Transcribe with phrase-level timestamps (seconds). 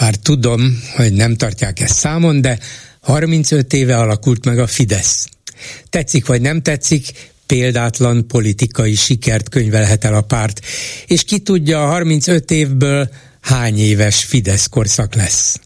[0.00, 2.58] bár tudom, hogy nem tartják ezt számon, de
[3.00, 5.28] 35 éve alakult meg a Fidesz.
[5.90, 7.12] Tetszik vagy nem tetszik,
[7.46, 10.60] példátlan politikai sikert könyvelhet el a párt,
[11.06, 13.10] és ki tudja, a 35 évből
[13.40, 15.60] hány éves Fidesz korszak lesz.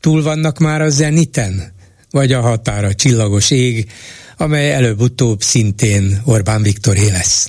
[0.00, 1.72] Túl vannak már a zeniten?
[2.10, 3.90] Vagy a határa csillagos ég,
[4.36, 7.48] amely előbb-utóbb szintén Orbán Viktoré lesz.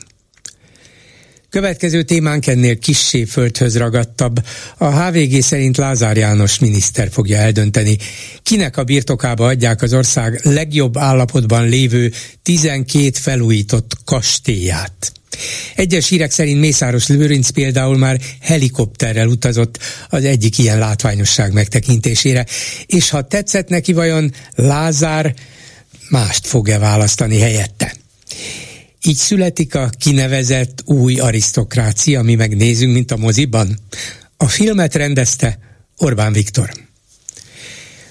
[1.49, 4.45] Következő témánk ennél kissé földhöz ragadtabb.
[4.77, 7.97] A HVG szerint Lázár János miniszter fogja eldönteni,
[8.43, 12.11] kinek a birtokába adják az ország legjobb állapotban lévő
[12.43, 15.11] 12 felújított kastélyát.
[15.75, 19.77] Egyes hírek szerint Mészáros Lőrinc például már helikopterrel utazott
[20.09, 22.45] az egyik ilyen látványosság megtekintésére,
[22.85, 25.33] és ha tetszett neki vajon Lázár
[26.09, 27.93] mást fog-e választani helyette.
[29.03, 33.77] Így születik a kinevezett új arisztokrácia, ami megnézünk, mint a moziban.
[34.37, 35.59] A filmet rendezte
[35.97, 36.69] Orbán Viktor.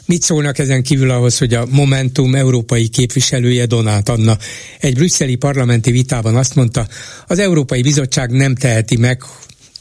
[0.07, 4.39] Mit szólnak ezen kívül ahhoz, hogy a Momentum európai képviselője Donát Anna
[4.81, 6.89] egy brüsszeli parlamenti vitában azt mondta,
[7.27, 9.23] az Európai Bizottság nem teheti meg,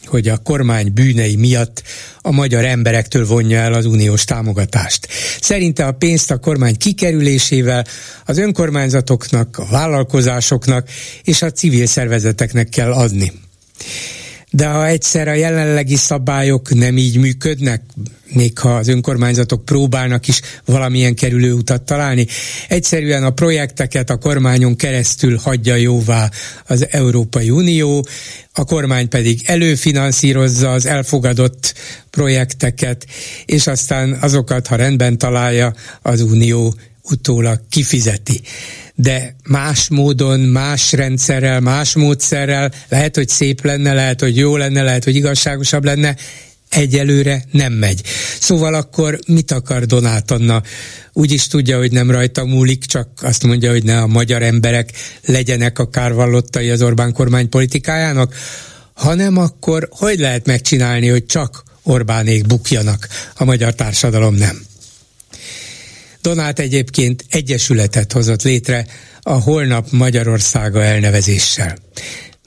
[0.05, 1.83] hogy a kormány bűnei miatt
[2.21, 5.07] a magyar emberektől vonja el az uniós támogatást.
[5.41, 7.85] Szerinte a pénzt a kormány kikerülésével
[8.25, 10.89] az önkormányzatoknak, a vállalkozásoknak
[11.23, 13.31] és a civil szervezeteknek kell adni.
[14.55, 17.81] De ha egyszer a jelenlegi szabályok nem így működnek,
[18.33, 22.27] még ha az önkormányzatok próbálnak is valamilyen kerülő utat találni,
[22.67, 26.29] egyszerűen a projekteket a kormányon keresztül hagyja jóvá
[26.67, 28.07] az Európai Unió,
[28.53, 31.73] a kormány pedig előfinanszírozza az elfogadott
[32.09, 33.05] projekteket,
[33.45, 36.75] és aztán azokat, ha rendben találja, az Unió
[37.09, 38.41] utólag kifizeti.
[38.95, 44.83] De más módon, más rendszerrel, más módszerrel, lehet, hogy szép lenne, lehet, hogy jó lenne,
[44.83, 46.15] lehet, hogy igazságosabb lenne,
[46.69, 48.01] egyelőre nem megy.
[48.39, 50.61] Szóval akkor mit akar Donát Anna?
[51.13, 54.91] Úgy is tudja, hogy nem rajta múlik, csak azt mondja, hogy ne a magyar emberek
[55.25, 58.35] legyenek a kárvallottai az Orbán kormány politikájának,
[58.93, 64.65] hanem akkor hogy lehet megcsinálni, hogy csak Orbánék bukjanak, a magyar társadalom nem.
[66.25, 68.85] Donát egyébként egyesületet hozott létre
[69.21, 71.77] a Holnap Magyarországa elnevezéssel.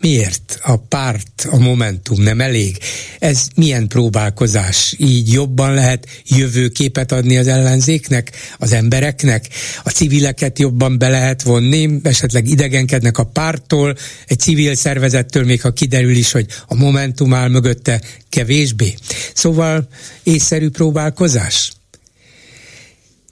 [0.01, 2.79] Miért a párt, a Momentum nem elég?
[3.19, 4.95] Ez milyen próbálkozás?
[4.97, 9.49] Így jobban lehet jövőképet adni az ellenzéknek, az embereknek?
[9.83, 12.01] A civileket jobban be lehet vonni?
[12.03, 13.97] Esetleg idegenkednek a párttól,
[14.27, 18.95] egy civil szervezettől, még ha kiderül is, hogy a Momentum áll mögötte kevésbé.
[19.35, 19.89] Szóval
[20.23, 21.73] észszerű próbálkozás?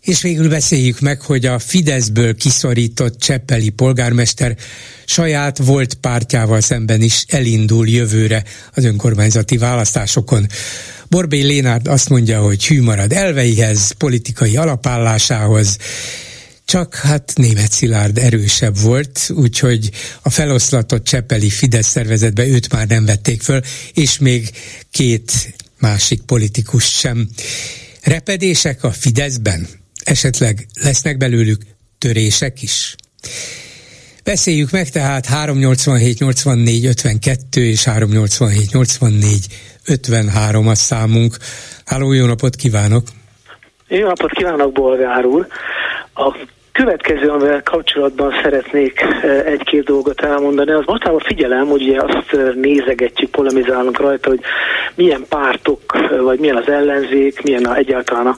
[0.07, 4.57] És végül beszéljük meg, hogy a Fideszből kiszorított Cseppeli polgármester
[5.05, 8.45] saját volt pártjával szemben is elindul jövőre
[8.75, 10.47] az önkormányzati választásokon.
[11.09, 15.77] Borbély Lénárd azt mondja, hogy hű marad elveihez, politikai alapállásához,
[16.65, 19.91] csak hát német Szilárd erősebb volt, úgyhogy
[20.23, 23.61] a feloszlatott Csepeli Fidesz szervezetbe őt már nem vették föl,
[23.93, 24.51] és még
[24.91, 27.29] két másik politikus sem.
[28.03, 29.85] Repedések a Fideszben?
[30.07, 31.63] Esetleg lesznek belőlük
[31.99, 32.95] törések is?
[34.25, 39.47] Beszéljük meg tehát 387 84 52 és 387 84
[39.87, 41.37] 53 a számunk.
[41.85, 43.07] Háló, jó napot kívánok!
[43.89, 45.47] Jó napot kívánok, Bolgár úr!
[46.15, 46.37] A
[46.77, 52.53] következő, amivel kapcsolatban szeretnék e, egy-két dolgot elmondani, az mostában figyelem, hogy ugye azt e,
[52.55, 54.41] nézegetjük, polemizálunk rajta, hogy
[54.95, 58.37] milyen pártok, e, vagy milyen az ellenzék, milyen a, egyáltalán a,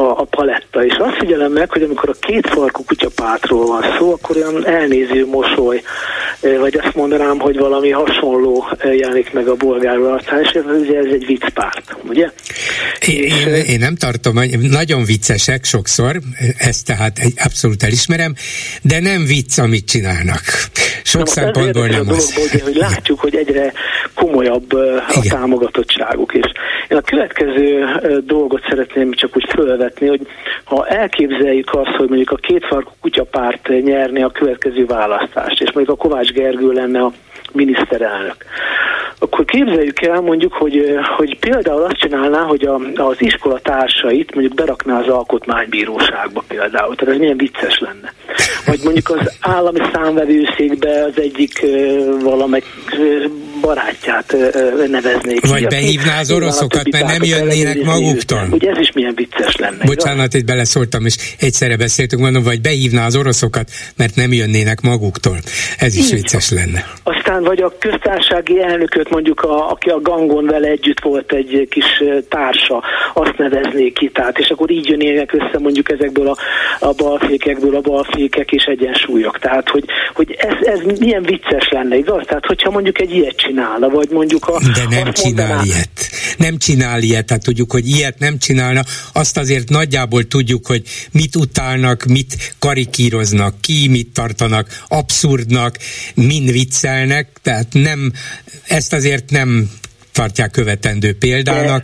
[0.00, 0.84] a, a paletta.
[0.84, 5.26] És azt figyelem meg, hogy amikor a két farkú kutyapártról van szó, akkor olyan elnéző
[5.26, 5.82] mosoly,
[6.40, 11.12] vagy azt mondanám, hogy valami hasonló jelenik meg a bolgár arcán, és ez, ugye ez
[11.12, 12.30] egy viccpárt, ugye?
[13.06, 16.20] Én, én, én nem tartom, nagyon viccesek sokszor,
[16.58, 18.34] ezt tehát egy abszolút abszolút elismerem,
[18.82, 20.40] de nem vicc, amit csinálnak.
[21.02, 22.32] Sok Na, szempontból nem az.
[22.34, 23.72] Dologból, hogy látjuk, hogy egyre
[24.14, 25.38] komolyabb a Igen.
[25.38, 26.44] támogatottságuk is.
[26.88, 27.84] Én a következő
[28.24, 30.26] dolgot szeretném csak úgy fölvetni, hogy
[30.64, 36.02] ha elképzeljük azt, hogy mondjuk a kétfarkú kutyapárt nyerni a következő választást, és mondjuk a
[36.02, 37.12] Kovács Gergő lenne a
[37.56, 38.36] miniszterelnök,
[39.18, 44.54] akkor képzeljük el mondjuk, hogy, hogy például azt csinálná, hogy a, az iskola társait mondjuk
[44.54, 48.12] berakná az alkotmánybíróságba például, tehát ez milyen vicces lenne.
[48.66, 51.66] Vagy mondjuk az állami számvevőszékbe az egyik
[52.22, 52.64] valamelyik
[53.60, 54.36] barátját
[54.90, 55.46] neveznék.
[55.46, 58.48] Vagy behívná az oroszokat, mert nem jönnének maguktól.
[58.50, 59.84] Ugye ez is milyen vicces lenne.
[59.84, 65.36] Bocsánat, itt beleszóltam, és egyszerre beszéltünk, mondom, vagy behívná az oroszokat, mert nem jönnének maguktól.
[65.78, 66.12] Ez is Így.
[66.12, 66.84] vicces lenne.
[67.02, 72.02] Aztán vagy a köztársasági elnököt mondjuk, a, aki a gangon vele együtt volt egy kis
[72.28, 72.82] társa,
[73.14, 76.36] azt neveznék ki, tehát, és akkor így jönnének össze mondjuk ezekből a,
[76.80, 79.38] a balfékekből a balfékek és egyensúlyok.
[79.38, 82.22] Tehát, hogy, hogy ez, ez milyen vicces lenne, igaz?
[82.26, 84.60] Tehát, hogyha mondjuk egy ilyet csinálna, vagy mondjuk a...
[84.60, 86.10] De nem csinál mondaná, ilyet.
[86.38, 88.82] Nem csinál ilyet, tehát tudjuk, hogy ilyet nem csinálna.
[89.12, 95.78] Azt azért nagyjából tudjuk, hogy mit utálnak, mit karikíroznak, ki mit tartanak abszurdnak,
[96.14, 98.12] min viccelnek, tehát nem,
[98.66, 99.70] ezt azért nem
[100.16, 101.82] tartják követendő példának,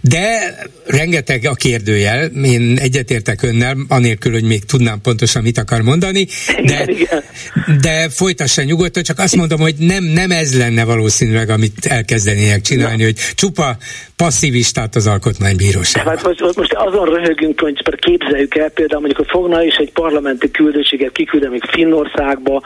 [0.00, 0.54] de
[0.86, 6.26] rengeteg a kérdőjel, én egyetértek önnel, anélkül, hogy még tudnám pontosan, mit akar mondani,
[6.64, 6.86] de,
[7.80, 13.02] de folytassa nyugodtan, csak azt mondom, hogy nem, nem ez lenne valószínűleg, amit elkezdenének csinálni,
[13.02, 13.76] hogy csupa
[14.16, 16.06] passzivistát az alkotmánybíróság.
[16.06, 20.50] Hát most, most azon röhögünk, hogy képzeljük el például mondjuk, hogy fogna is egy parlamenti
[20.50, 22.62] küldöttséget kiküldeni még Finnországba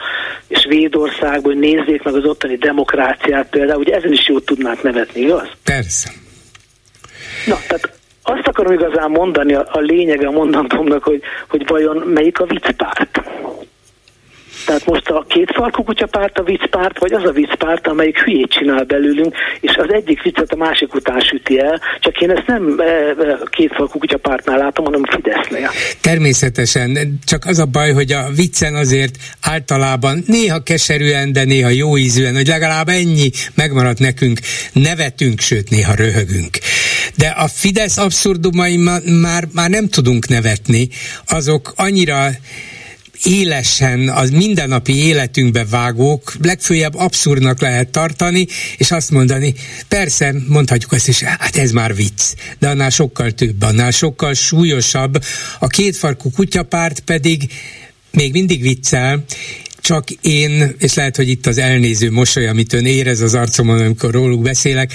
[0.47, 5.21] és Svédországba, hogy nézzék meg az ottani demokráciát például, ugye ezen is jót tudnák nevetni,
[5.21, 5.47] igaz?
[5.63, 6.11] Persze.
[7.45, 12.39] Na, tehát azt akarom igazán mondani, a, a lényege a mondatomnak, hogy, hogy vajon melyik
[12.39, 13.21] a viccpárt.
[14.65, 18.83] Tehát most a két farkú kutyapárt a viccpárt, vagy az a viccpárt, amelyik hülyét csinál
[18.83, 22.83] belőlünk, és az egyik viccet a másik után süti el, csak én ezt nem e,
[22.83, 25.69] e, két farkú kutyapártnál látom, hanem Fidesznél.
[26.01, 31.97] Természetesen, csak az a baj, hogy a viccen azért általában néha keserűen, de néha jó
[31.97, 34.39] ízűen, hogy legalább ennyi megmaradt nekünk,
[34.73, 36.57] nevetünk, sőt néha röhögünk.
[37.15, 40.89] De a Fidesz abszurdumai már, már nem tudunk nevetni,
[41.27, 42.29] azok annyira
[43.23, 48.47] élesen, az mindennapi életünkbe vágók legfőjebb abszurdnak lehet tartani,
[48.77, 49.53] és azt mondani,
[49.87, 52.21] persze, mondhatjuk azt is, hát ez már vicc,
[52.59, 55.23] de annál sokkal több, annál sokkal súlyosabb.
[55.59, 57.51] A kétfarkú kutyapárt pedig
[58.11, 59.23] még mindig viccel,
[59.81, 64.11] csak én, és lehet, hogy itt az elnéző mosoly, amit ön érez az arcomon, amikor
[64.11, 64.93] róluk beszélek,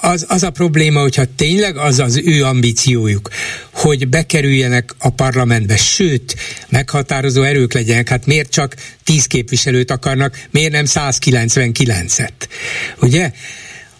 [0.00, 3.30] az, az a probléma, hogyha tényleg az az ő ambíciójuk,
[3.70, 6.36] hogy bekerüljenek a parlamentbe, sőt,
[6.68, 8.74] meghatározó erők legyenek, hát miért csak
[9.04, 12.30] 10 képviselőt akarnak, miért nem 199-et?
[13.00, 13.30] Ugye?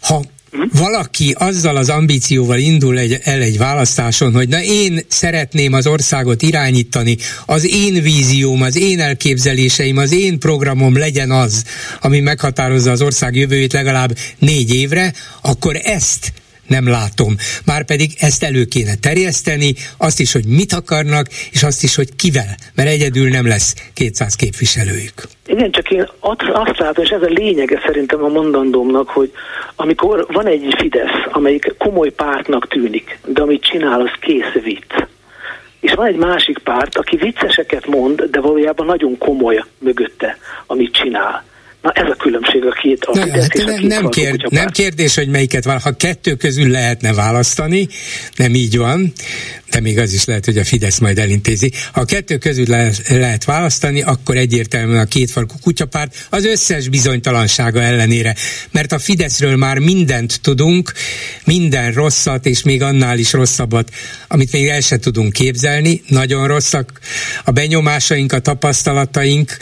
[0.00, 0.24] Ha
[0.72, 6.42] valaki azzal az ambícióval indul egy, el egy választáson, hogy na én szeretném az országot
[6.42, 7.16] irányítani,
[7.46, 11.64] az én vízióm, az én elképzeléseim, az én programom legyen az,
[12.00, 16.32] ami meghatározza az ország jövőjét legalább négy évre, akkor ezt
[16.66, 17.36] nem látom.
[17.64, 22.56] Márpedig ezt elő kéne terjeszteni, azt is, hogy mit akarnak, és azt is, hogy kivel,
[22.74, 25.14] mert egyedül nem lesz 200 képviselőjük.
[25.46, 29.32] Igen, csak én azt látom, és ez a lényege szerintem a mondandómnak, hogy
[29.76, 35.06] amikor van egy Fidesz, amelyik komoly pártnak tűnik, de amit csinál, az kész vicc.
[35.80, 41.44] És van egy másik párt, aki vicceseket mond, de valójában nagyon komoly mögötte, amit csinál
[41.82, 45.28] Na ez a különbség a két a Na, hát nem, nem, kér, nem kérdés, hogy
[45.28, 45.80] melyiket van.
[45.80, 47.88] Ha kettő közül lehetne választani,
[48.36, 49.12] nem így van,
[49.76, 51.72] de még az is lehet, hogy a Fidesz majd elintézi.
[51.92, 57.82] Ha a kettő közül le, lehet választani, akkor egyértelműen a kétfarkú kutyapárt az összes bizonytalansága
[57.82, 58.34] ellenére.
[58.70, 60.92] Mert a Fideszről már mindent tudunk,
[61.44, 63.90] minden rosszat, és még annál is rosszabbat,
[64.28, 66.02] amit még el se tudunk képzelni.
[66.08, 67.00] Nagyon rosszak
[67.44, 69.56] a benyomásaink, a tapasztalataink,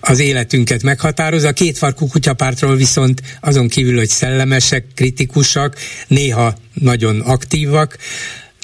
[0.00, 1.48] az életünket meghatározza.
[1.48, 5.76] A kétfarkú kutyapártról viszont azon kívül, hogy szellemesek, kritikusak,
[6.08, 7.98] néha nagyon aktívak,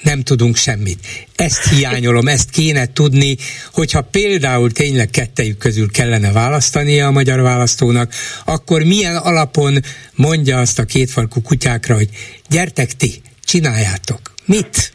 [0.02, 0.98] nem tudunk semmit.
[1.36, 3.36] Ezt hiányolom, ezt kéne tudni,
[3.72, 8.14] hogyha például tényleg kettejük közül kellene választania a magyar választónak,
[8.44, 9.80] akkor milyen alapon
[10.14, 12.08] mondja azt a kétfarkú kutyákra, hogy
[12.48, 14.34] gyertek ti, csináljátok.
[14.44, 14.92] Mit?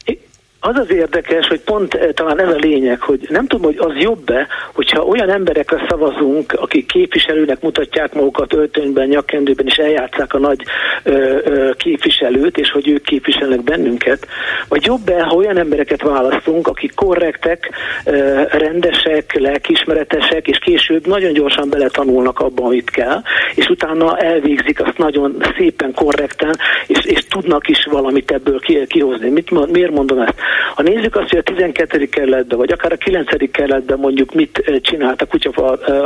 [0.67, 4.01] Az az érdekes, hogy pont eh, talán ez a lényeg, hogy nem tudom, hogy az
[4.01, 10.59] jobb-e, hogyha olyan emberekre szavazunk, akik képviselőnek mutatják magukat öltönyben, nyakkendőben, és eljátszák a nagy
[11.03, 14.27] ö, ö, képviselőt, és hogy ők képviselnek bennünket,
[14.67, 17.69] vagy jobb-e, ha olyan embereket választunk, akik korrektek,
[18.05, 23.21] ö, rendesek, lelkismeretesek, és később nagyon gyorsan beletanulnak abba, amit kell,
[23.55, 26.57] és utána elvégzik azt nagyon szépen, korrekten,
[26.87, 29.29] és, és tudnak is valamit ebből kihozni.
[29.29, 30.35] Mit, miért mondom ezt?
[30.75, 32.05] Ha nézzük azt, hogy a 12.
[32.05, 33.51] kerületben, vagy akár a 9.
[33.51, 35.49] kerületben mondjuk mit csinált a, kutya,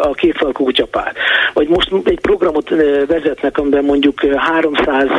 [0.01, 1.13] a kétfalkú kutyapár,
[1.53, 2.69] vagy most egy programot
[3.07, 5.09] vezetnek, amiben mondjuk 300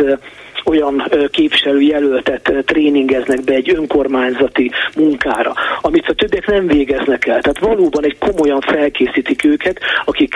[0.64, 7.40] olyan képviselő jelöltet tréningeznek be egy önkormányzati munkára, amit a többiek nem végeznek el.
[7.40, 10.34] Tehát valóban egy komolyan felkészítik őket, akik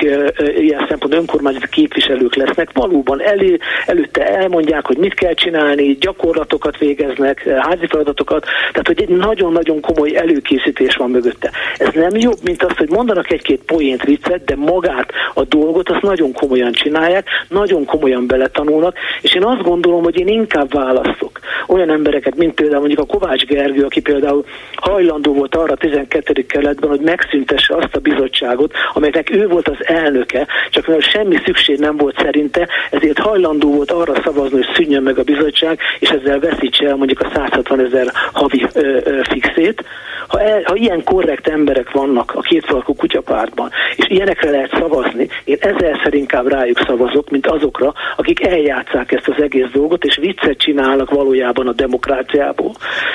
[0.57, 7.49] ilyen szempontból önkormányzati képviselők lesznek, valóban elő, előtte elmondják, hogy mit kell csinálni, gyakorlatokat végeznek,
[7.59, 11.50] házi feladatokat, tehát hogy egy nagyon-nagyon komoly előkészítés van mögötte.
[11.78, 16.02] Ez nem jobb, mint az, hogy mondanak egy-két poént, viccet, de magát a dolgot azt
[16.02, 21.90] nagyon komolyan csinálják, nagyon komolyan beletanulnak, és én azt gondolom, hogy én inkább választok olyan
[21.90, 24.44] embereket, mint például mondjuk a Kovács Gergő, aki például
[24.75, 26.47] hajlandó volt arra a 12.
[26.47, 31.78] keletben, hogy megszüntesse azt a bizottságot, amelynek ő volt az elnöke, csak mert semmi szükség
[31.78, 36.38] nem volt szerinte, ezért hajlandó volt arra szavazni, hogy szűnjön meg a bizottság, és ezzel
[36.38, 39.85] veszítse el mondjuk a 160 ezer havi ö, ö, fixét.
[40.28, 45.56] Ha, el, ha ilyen korrekt emberek vannak a kétfalkú kutyapártban, és ilyenekre lehet szavazni, én
[45.61, 51.11] ezerszer inkább rájuk szavazok, mint azokra, akik eljátszák ezt az egész dolgot, és viccet csinálnak
[51.11, 52.73] valójában a demokráciából.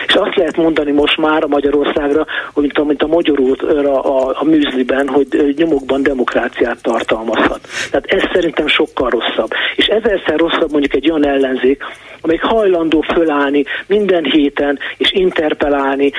[0.08, 4.36] És azt lehet mondani most már a Magyarországra, hogy mint a, mint a magyaróra a,
[4.40, 7.60] a műzliben, hogy nyomokban demokráciát tartalmazhat.
[7.92, 9.50] Tehát ez szerintem sokkal rosszabb.
[9.76, 11.84] És ezerszer rosszabb mondjuk egy olyan ellenzék,
[12.22, 16.12] amelyik hajlandó fölállni minden héten és interpelálni,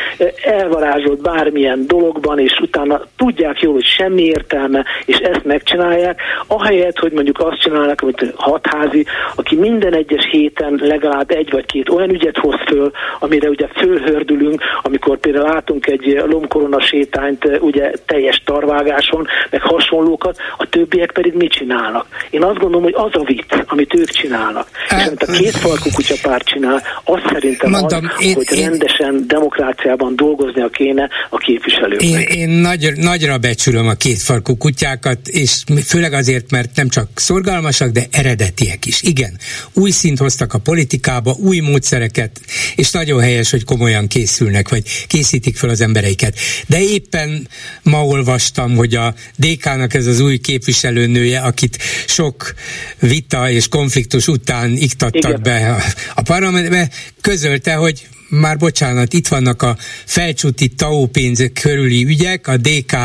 [0.42, 7.12] elvarázsolt bármilyen dologban, és utána tudják jól, hogy semmi értelme, és ezt megcsinálják, ahelyett, hogy
[7.12, 10.28] mondjuk azt csinálnak, amit hatházi, aki minden egyes
[10.60, 15.86] héten legalább egy vagy két olyan ügyet hoz föl, amire ugye fölhördülünk, amikor például látunk
[15.86, 22.06] egy lomkorona sétányt ugye teljes tarvágáson, meg hasonlókat, a többiek pedig mit csinálnak?
[22.30, 25.90] Én azt gondolom, hogy az a vicc, amit ők csinálnak, és amit a két falkú
[25.94, 32.30] kutyapárt csinál, azt szerintem Mondom, az, én, hogy én, rendesen demokráciában dolgoznia kéne a képviselőknek.
[32.30, 37.88] Én, én nagy, nagyra becsülöm a kétfarkú kutyákat, és főleg azért, mert nem csak szorgalmasak,
[37.88, 39.02] de eredetiek is.
[39.02, 39.38] Igen,
[39.72, 42.40] új szint hoztak a politikába, új módszereket,
[42.76, 46.38] és nagyon helyes, hogy komolyan készülnek, vagy készítik fel az embereiket.
[46.66, 47.48] De éppen
[47.82, 52.54] ma olvastam, hogy a DK-nak ez az új képviselőnője, akit sok
[52.98, 55.42] vita és konfliktus után iktattak Igen.
[55.42, 55.82] be
[56.14, 56.90] a parlamentbe,
[57.20, 62.96] közölte, hogy már bocsánat, itt vannak a felcsúti TAO pénzek körüli ügyek, a DK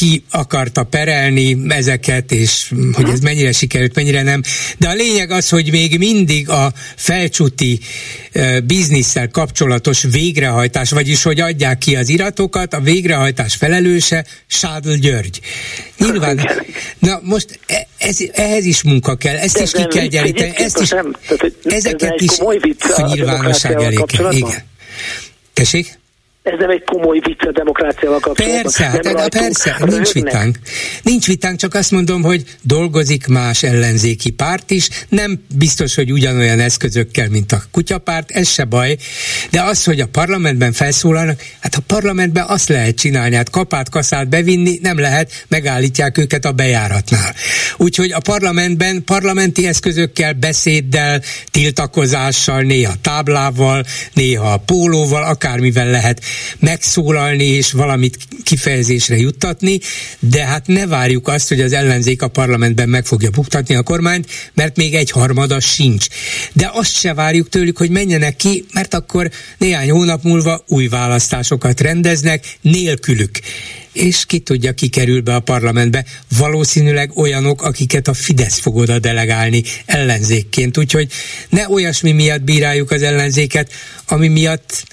[0.00, 4.42] ki akarta perelni ezeket, és hogy ez mennyire sikerült, mennyire nem.
[4.78, 7.80] De a lényeg az, hogy még mindig a felcsúti
[8.64, 15.40] bizniszsel kapcsolatos végrehajtás, vagyis hogy adják ki az iratokat, a végrehajtás felelőse Sádl György.
[15.98, 16.48] Nyilván,
[16.98, 20.80] na most e, ez, ehhez is munka kell, ezt De is ki kell gyeríteni, ezt
[20.80, 22.38] is, nem, tehát, ezeket is
[22.96, 24.32] a nyilvánosság elé kell.
[24.32, 24.62] Igen.
[25.52, 25.99] Tessék?
[26.42, 28.62] Ez nem egy komoly vicc a demokráciával kapcsolatban.
[28.62, 30.58] Persze, hát, hát persze, nincs vitánk.
[31.02, 36.60] Nincs vitánk, csak azt mondom, hogy dolgozik más ellenzéki párt is, nem biztos, hogy ugyanolyan
[36.60, 38.96] eszközökkel, mint a kutyapárt, ez se baj,
[39.50, 44.28] de az, hogy a parlamentben felszólalnak, hát a parlamentben azt lehet csinálni, hát kapát, kaszát
[44.28, 47.34] bevinni nem lehet, megállítják őket a bejáratnál.
[47.76, 56.22] Úgyhogy a parlamentben parlamenti eszközökkel, beszéddel, tiltakozással, néha táblával, néha pólóval, akármivel lehet
[56.58, 59.80] megszólalni és valamit kifejezésre juttatni,
[60.18, 64.26] de hát ne várjuk azt, hogy az ellenzék a parlamentben meg fogja buktatni a kormányt,
[64.54, 66.06] mert még egy harmada sincs.
[66.52, 71.80] De azt se várjuk tőlük, hogy menjenek ki, mert akkor néhány hónap múlva új választásokat
[71.80, 73.38] rendeznek nélkülük
[73.92, 76.04] és ki tudja, ki kerül be a parlamentbe.
[76.38, 80.78] Valószínűleg olyanok, akiket a Fidesz fog oda delegálni ellenzékként.
[80.78, 81.12] Úgyhogy
[81.48, 83.72] ne olyasmi miatt bíráljuk az ellenzéket,
[84.06, 84.84] ami miatt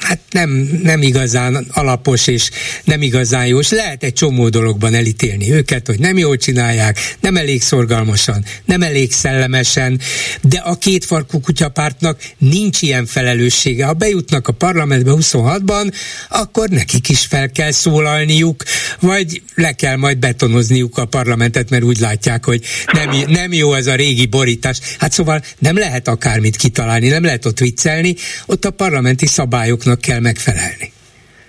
[0.00, 2.50] hát nem, nem igazán alapos és
[2.84, 7.36] nem igazán jó, és lehet egy csomó dologban elítélni őket, hogy nem jól csinálják, nem
[7.36, 10.00] elég szorgalmasan, nem elég szellemesen,
[10.42, 13.84] de a kétfarkú kutyapártnak nincs ilyen felelőssége.
[13.84, 15.92] Ha bejutnak a parlamentbe 26-ban,
[16.28, 18.62] akkor nekik is fel kell szólalniuk,
[19.00, 23.86] vagy le kell majd betonozniuk a parlamentet, mert úgy látják, hogy nem, nem jó ez
[23.86, 24.78] a régi borítás.
[24.98, 28.14] Hát szóval nem lehet akármit kitalálni, nem lehet ott viccelni,
[28.46, 30.92] ott a parlamenti szabály szabályoknak kell megfelelni.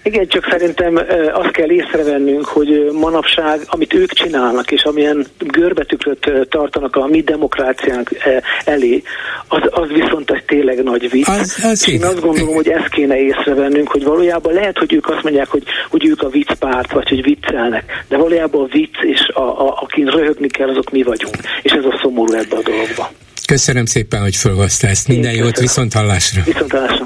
[0.04, 1.00] Igen, csak szerintem
[1.34, 8.10] azt kell észrevennünk, hogy manapság, amit ők csinálnak, és amilyen görbetükröt tartanak a mi demokráciánk
[8.66, 9.02] elé,
[9.48, 11.28] az, az viszont egy tényleg nagy vicc.
[11.28, 15.24] Az, az én azt gondolom, hogy ezt kéne észrevennünk, hogy valójában lehet, hogy ők azt
[15.24, 19.68] mondják, hogy, hogy ők a viccpárt, vagy hogy viccelnek, de valójában a vicc és a,
[19.68, 21.38] a, akin röhögni kell, azok mi vagyunk.
[21.62, 23.12] És ez a szomorú ebbe a dologba.
[23.46, 25.08] Köszönöm szépen, hogy fölhozta ezt.
[25.08, 26.42] Minden jót, viszont hallásra.
[26.46, 27.06] Viszont hallásra.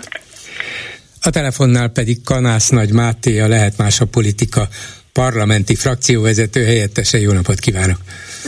[1.21, 4.67] A telefonnál pedig Kanász Nagy Máté, a Lehet Más a Politika
[5.13, 7.19] parlamenti frakcióvezető helyettese.
[7.19, 7.97] Jó napot kívánok!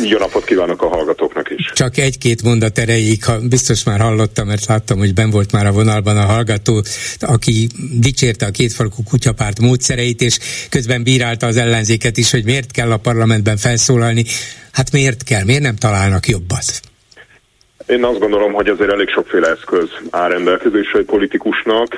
[0.04, 1.72] Jó napot kívánok a hallgatóknak is!
[1.74, 5.72] Csak egy-két mondat erejéig, ha biztos már hallottam, mert láttam, hogy ben volt már a
[5.72, 6.84] vonalban a hallgató,
[7.20, 7.68] aki
[8.00, 12.98] dicsérte a kétfarkú kutyapárt módszereit, és közben bírálta az ellenzéket is, hogy miért kell a
[12.98, 14.26] parlamentben felszólalni.
[14.72, 15.44] Hát miért kell?
[15.44, 16.91] Miért nem találnak jobbat?
[17.88, 21.98] Én azt gondolom, hogy azért elég sokféle eszköz áll rendelkezésre egy politikusnak,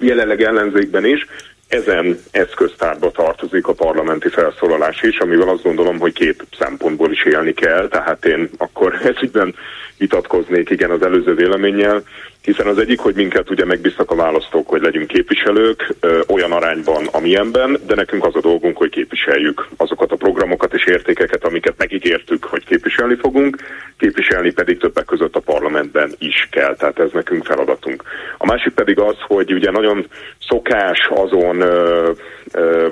[0.00, 1.26] jelenleg ellenzékben is,
[1.68, 7.52] ezen eszköztárba tartozik a parlamenti felszólalás is, amivel azt gondolom, hogy két szempontból is élni
[7.52, 9.54] kell, tehát én akkor ezügyben
[9.98, 12.02] vitatkoznék igen az előző véleménnyel,
[12.42, 17.06] hiszen az egyik, hogy minket ugye megbíztak a választók, hogy legyünk képviselők ö, olyan arányban,
[17.12, 22.44] amilyenben, de nekünk az a dolgunk, hogy képviseljük azokat a programokat és értékeket, amiket megígértük,
[22.44, 23.56] hogy képviselni fogunk,
[23.98, 28.02] képviselni pedig többek között a parlamentben is kell, tehát ez nekünk feladatunk.
[28.38, 30.06] A másik pedig az, hogy ugye nagyon
[30.48, 32.10] szokás azon ö,
[32.52, 32.88] ö,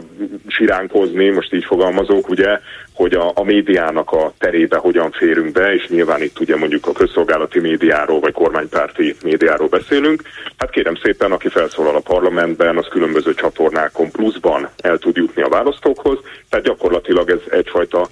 [0.46, 2.60] siránkozni, most így fogalmazok, ugye,
[2.98, 6.92] hogy a, a médiának a terébe hogyan férünk be, és nyilván itt ugye mondjuk a
[6.92, 10.22] közszolgálati médiáról, vagy kormánypárti médiáról beszélünk.
[10.56, 15.48] Hát kérem szépen, aki felszólal a parlamentben, az különböző csatornákon pluszban el tud jutni a
[15.48, 18.08] választókhoz, tehát gyakorlatilag ez egyfajta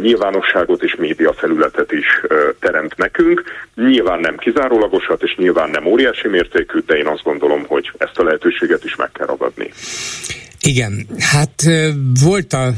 [0.00, 2.06] nyilvánosságot és média felületet is
[2.60, 3.42] teremt nekünk.
[3.74, 8.22] Nyilván nem kizárólagosat, és nyilván nem óriási mértékű, de én azt gondolom, hogy ezt a
[8.22, 9.70] lehetőséget is meg kell ragadni.
[10.60, 11.62] Igen, hát
[12.24, 12.72] volt a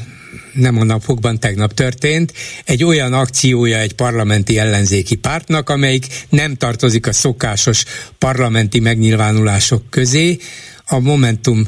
[0.53, 2.33] nem a napokban, tegnap történt,
[2.65, 7.85] egy olyan akciója egy parlamenti ellenzéki pártnak, amelyik nem tartozik a szokásos
[8.19, 10.39] parlamenti megnyilvánulások közé.
[10.87, 11.65] A Momentum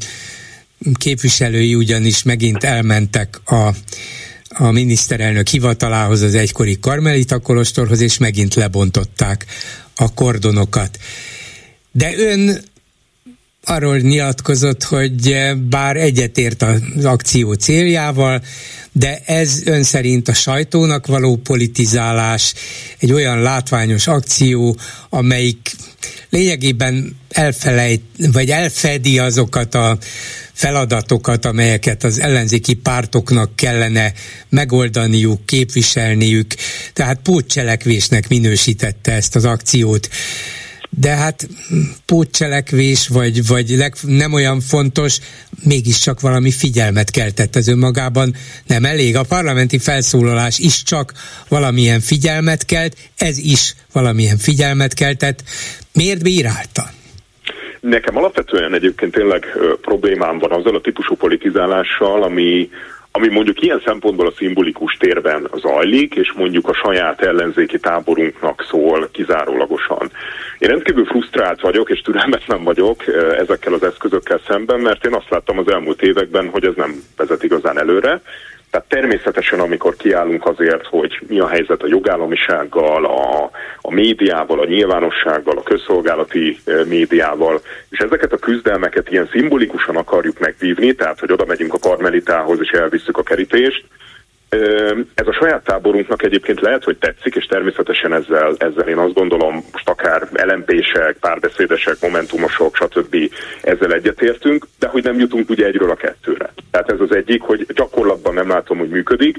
[0.95, 3.75] képviselői ugyanis megint elmentek a
[4.53, 9.47] a miniszterelnök hivatalához, az egykori Karmelita Kolostorhoz, és megint lebontották
[9.95, 10.99] a kordonokat.
[11.93, 12.63] De ön
[13.65, 15.37] arról nyilatkozott, hogy
[15.69, 18.43] bár egyetért az akció céljával,
[18.93, 22.55] de ez ön szerint a sajtónak való politizálás,
[22.99, 24.77] egy olyan látványos akció,
[25.09, 25.71] amelyik
[26.31, 28.03] lényegében elfelejt,
[28.33, 29.99] vagy elfedi azokat a
[30.53, 34.13] feladatokat, amelyeket az ellenzéki pártoknak kellene
[34.49, 36.55] megoldaniuk, képviselniük,
[36.93, 40.09] tehát pótcselekvésnek minősítette ezt az akciót
[40.99, 41.49] de hát
[42.07, 45.19] pótcselekvés, vagy, vagy leg, nem olyan fontos,
[45.65, 48.35] mégiscsak valami figyelmet keltett az önmagában.
[48.67, 49.17] Nem elég.
[49.17, 51.13] A parlamenti felszólalás is csak
[51.49, 55.43] valamilyen figyelmet kelt, ez is valamilyen figyelmet keltett.
[55.93, 56.83] Miért bírálta?
[57.81, 59.47] Nekem alapvetően egyébként tényleg
[59.81, 62.71] problémám van azzal a típusú politizálással, ami,
[63.13, 69.09] ami mondjuk ilyen szempontból a szimbolikus térben zajlik, és mondjuk a saját ellenzéki táborunknak szól
[69.13, 70.11] kizárólagosan.
[70.59, 75.59] Én rendkívül frusztrált vagyok, és türelmetlen vagyok ezekkel az eszközökkel szemben, mert én azt láttam
[75.59, 78.23] az elmúlt években, hogy ez nem vezet igazán előre.
[78.71, 84.67] Tehát természetesen, amikor kiállunk azért, hogy mi a helyzet a jogállamisággal, a, a médiával, a
[84.67, 91.45] nyilvánossággal, a közszolgálati médiával, és ezeket a küzdelmeket ilyen szimbolikusan akarjuk megvívni, tehát hogy oda
[91.45, 93.85] megyünk a karmelitához és elvisszük a kerítést,
[95.15, 99.55] ez a saját táborunknak egyébként lehet, hogy tetszik, és természetesen ezzel, ezzel én azt gondolom,
[99.73, 103.17] most akár LMP-sek, párbeszédesek, momentumosok, stb.
[103.63, 106.53] ezzel egyetértünk, de hogy nem jutunk ugye egyről a kettőre.
[106.71, 109.37] Tehát ez az egyik, hogy gyakorlatban nem látom, hogy működik.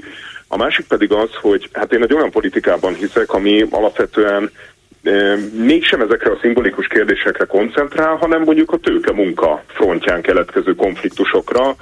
[0.48, 4.50] A másik pedig az, hogy hát én egy olyan politikában hiszek, ami alapvetően
[5.52, 11.76] mégsem ezekre a szimbolikus kérdésekre koncentrál, hanem mondjuk a tőke munka frontján keletkező konfliktusokra,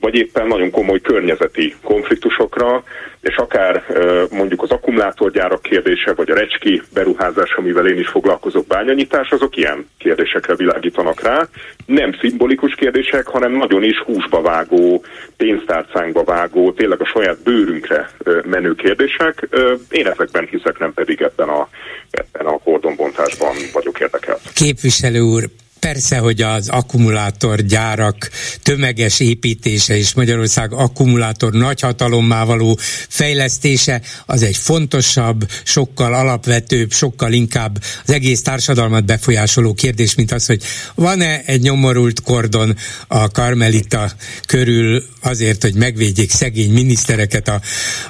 [0.00, 2.82] vagy éppen nagyon komoly környezeti konfliktusokra,
[3.20, 3.84] és akár
[4.30, 9.88] mondjuk az akkumulátorgyárak kérdése, vagy a recski beruházás, amivel én is foglalkozok, bányanyítás, azok ilyen
[9.98, 11.48] kérdésekre világítanak rá.
[11.86, 15.04] Nem szimbolikus kérdések, hanem nagyon is húsba vágó,
[15.36, 18.10] pénztárcánkba vágó, tényleg a saját bőrünkre
[18.44, 19.48] menő kérdések.
[19.90, 21.68] Én ezekben hiszek, nem pedig ebben a,
[22.10, 24.40] ebben a kordonbontásban vagyok érdekelt.
[24.54, 25.44] Képviselő úr,
[25.84, 28.30] Persze, hogy az akkumulátorgyárak
[28.62, 37.82] tömeges építése és Magyarország akkumulátor nagyhatalommá való fejlesztése az egy fontosabb, sokkal alapvetőbb, sokkal inkább
[38.06, 40.62] az egész társadalmat befolyásoló kérdés, mint az, hogy
[40.94, 44.12] van-e egy nyomorult kordon a Karmelita
[44.46, 47.60] körül azért, hogy megvédjék szegény minisztereket a,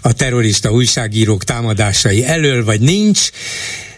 [0.00, 3.30] a terrorista újságírók támadásai elől, vagy nincs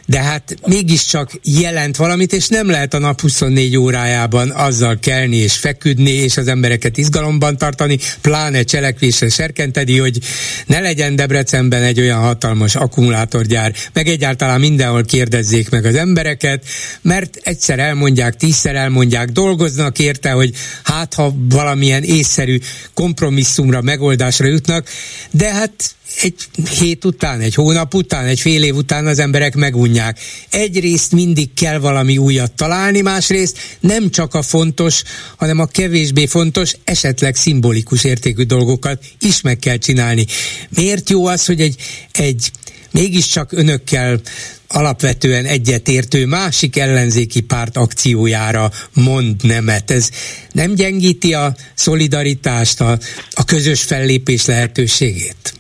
[0.07, 5.57] de hát mégiscsak jelent valamit, és nem lehet a nap 24 órájában azzal kelni és
[5.57, 10.19] feküdni, és az embereket izgalomban tartani, pláne cselekvésre serkenteni, hogy
[10.67, 16.65] ne legyen Debrecenben egy olyan hatalmas akkumulátorgyár, meg egyáltalán mindenhol kérdezzék meg az embereket,
[17.03, 22.59] mert egyszer elmondják, tízszer elmondják, dolgoznak érte, hogy hát ha valamilyen észszerű
[22.95, 24.89] kompromisszumra, megoldásra jutnak,
[25.31, 26.35] de hát egy
[26.79, 30.21] hét után, egy hónap után, egy fél év után az emberek megunják.
[30.51, 35.03] Egyrészt mindig kell valami újat találni, másrészt nem csak a fontos,
[35.37, 40.27] hanem a kevésbé fontos, esetleg szimbolikus értékű dolgokat is meg kell csinálni.
[40.69, 41.77] Miért jó az, hogy egy,
[42.13, 42.51] egy
[42.91, 44.21] mégiscsak önökkel
[44.69, 49.91] alapvetően egyetértő másik ellenzéki párt akciójára mond nemet.
[49.91, 50.11] Ez
[50.53, 52.99] nem gyengíti a szolidaritást, a,
[53.31, 55.55] a közös fellépés lehetőségét?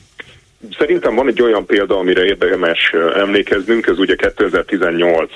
[0.78, 5.30] Szerintem van egy olyan példa, amire érdemes emlékeznünk, ez ugye 2018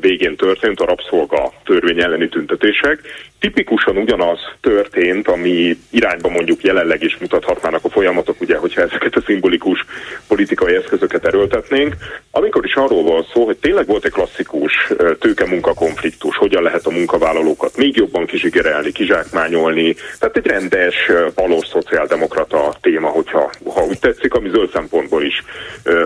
[0.00, 3.00] végén történt, a rabszolga törvény elleni tüntetések.
[3.44, 9.22] Tipikusan ugyanaz történt, ami irányba mondjuk jelenleg is mutathatnának a folyamatok, ugye, hogyha ezeket a
[9.26, 9.84] szimbolikus
[10.28, 11.94] politikai eszközöket erőltetnénk.
[12.30, 14.72] Amikor is arról van szó, hogy tényleg volt egy klasszikus
[15.20, 20.94] tőke-munka konfliktus, hogyan lehet a munkavállalókat még jobban kizsigerelni, kizsákmányolni, tehát egy rendes,
[21.34, 25.44] valós szociáldemokrata téma, hogyha ha úgy tetszik, ami zöld szempontból is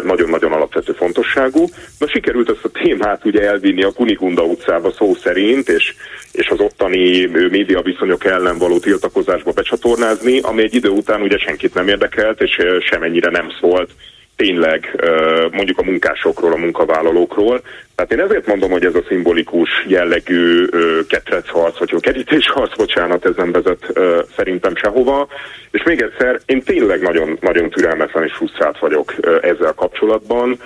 [0.05, 1.65] nagyon-nagyon alapvető fontosságú.
[1.99, 5.95] Na sikerült ezt a témát ugye elvinni a Kunikunda utcába szó szerint, és,
[6.33, 11.75] és az ottani média viszonyok ellen való tiltakozásba becsatornázni, ami egy idő után ugye senkit
[11.75, 13.91] nem érdekelt, és semennyire nem szólt
[14.37, 15.05] tényleg
[15.51, 17.61] mondjuk a munkásokról, a munkavállalókról.
[17.95, 20.65] Tehát én ezért mondom, hogy ez a szimbolikus jellegű
[21.09, 23.99] ketrecharc, vagy kerítésharc, bocsánat, ez nem vezet
[24.37, 25.29] szerintem sehova.
[25.71, 30.59] És még egyszer, én tényleg nagyon, nagyon türelmetlen és frusztrált vagyok ezzel kapcsolatban.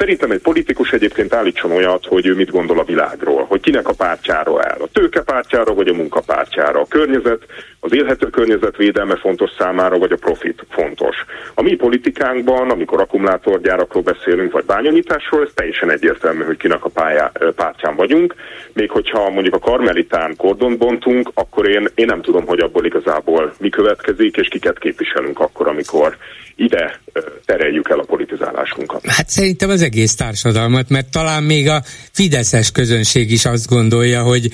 [0.00, 3.92] Szerintem egy politikus egyébként állítson olyat, hogy ő mit gondol a világról, hogy kinek a
[3.92, 4.78] pártjára áll.
[4.80, 6.80] A tőke pártjára vagy a munkapártjára.
[6.80, 7.42] A környezet,
[7.80, 11.16] az élhető környezet védelme fontos számára, vagy a profit fontos.
[11.54, 17.32] A mi politikánkban, amikor akkumulátorgyárakról beszélünk, vagy bányanyításról, ez teljesen egyértelmű, hogy kinek a pályá,
[17.56, 18.34] pártján vagyunk.
[18.72, 23.54] Még hogyha mondjuk a karmelitán kordont bontunk, akkor én, én nem tudom, hogy abból igazából
[23.58, 26.16] mi következik, és kiket képviselünk akkor, amikor
[26.56, 27.00] ide
[27.44, 29.06] tereljük el a politizálásunkat.
[29.06, 34.48] Hát szerintem az egész társadalmat, mert talán még a fideszes közönség is azt gondolja, hogy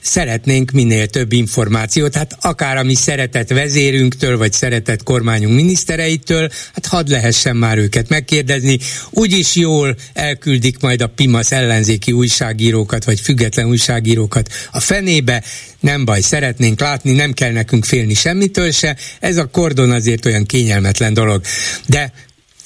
[0.00, 6.86] szeretnénk minél több információt, hát akár a mi szeretett vezérünktől, vagy szeretett kormányunk minisztereitől, hát
[6.86, 8.78] hadd lehessen már őket megkérdezni,
[9.10, 15.42] úgyis jól elküldik majd a PIMAS ellenzéki újságírókat, vagy független újságírókat a fenébe,
[15.80, 20.44] nem baj, szeretnénk látni, nem kell nekünk félni semmitől se, ez a kordon azért olyan
[20.44, 21.42] kényelmetlen dolog.
[21.86, 22.12] De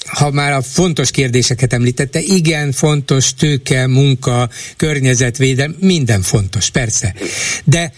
[0.05, 7.15] ha már a fontos kérdéseket említette, igen, fontos tőke, munka, környezetvédelem, minden fontos, persze.
[7.63, 7.93] De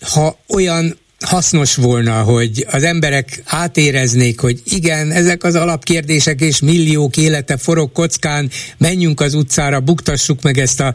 [0.00, 7.16] ha olyan hasznos volna, hogy az emberek átéreznék, hogy igen, ezek az alapkérdések és milliók
[7.16, 10.94] élete forog kockán, menjünk az utcára, buktassuk meg ezt a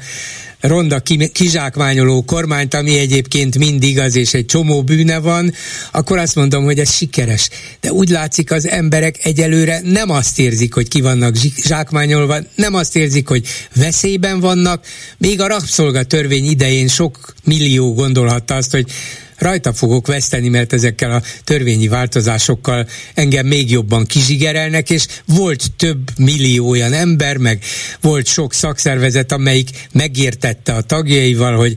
[0.59, 5.53] ronda kizsákmányoló kormányt, ami egyébként mindig az, és egy csomó bűne van,
[5.91, 7.49] akkor azt mondom, hogy ez sikeres.
[7.79, 11.35] De úgy látszik, az emberek egyelőre nem azt érzik, hogy ki vannak
[11.65, 14.85] zsákmányolva, nem azt érzik, hogy veszélyben vannak.
[15.17, 18.91] Még a rabszolga törvény idején sok millió gondolhatta azt, hogy
[19.37, 25.99] rajta fogok veszteni, mert ezekkel a törvényi változásokkal engem még jobban kizsigerelnek, és volt több
[26.17, 27.63] millió olyan ember, meg
[28.01, 31.75] volt sok szakszervezet, amelyik megértette a tagjaival, hogy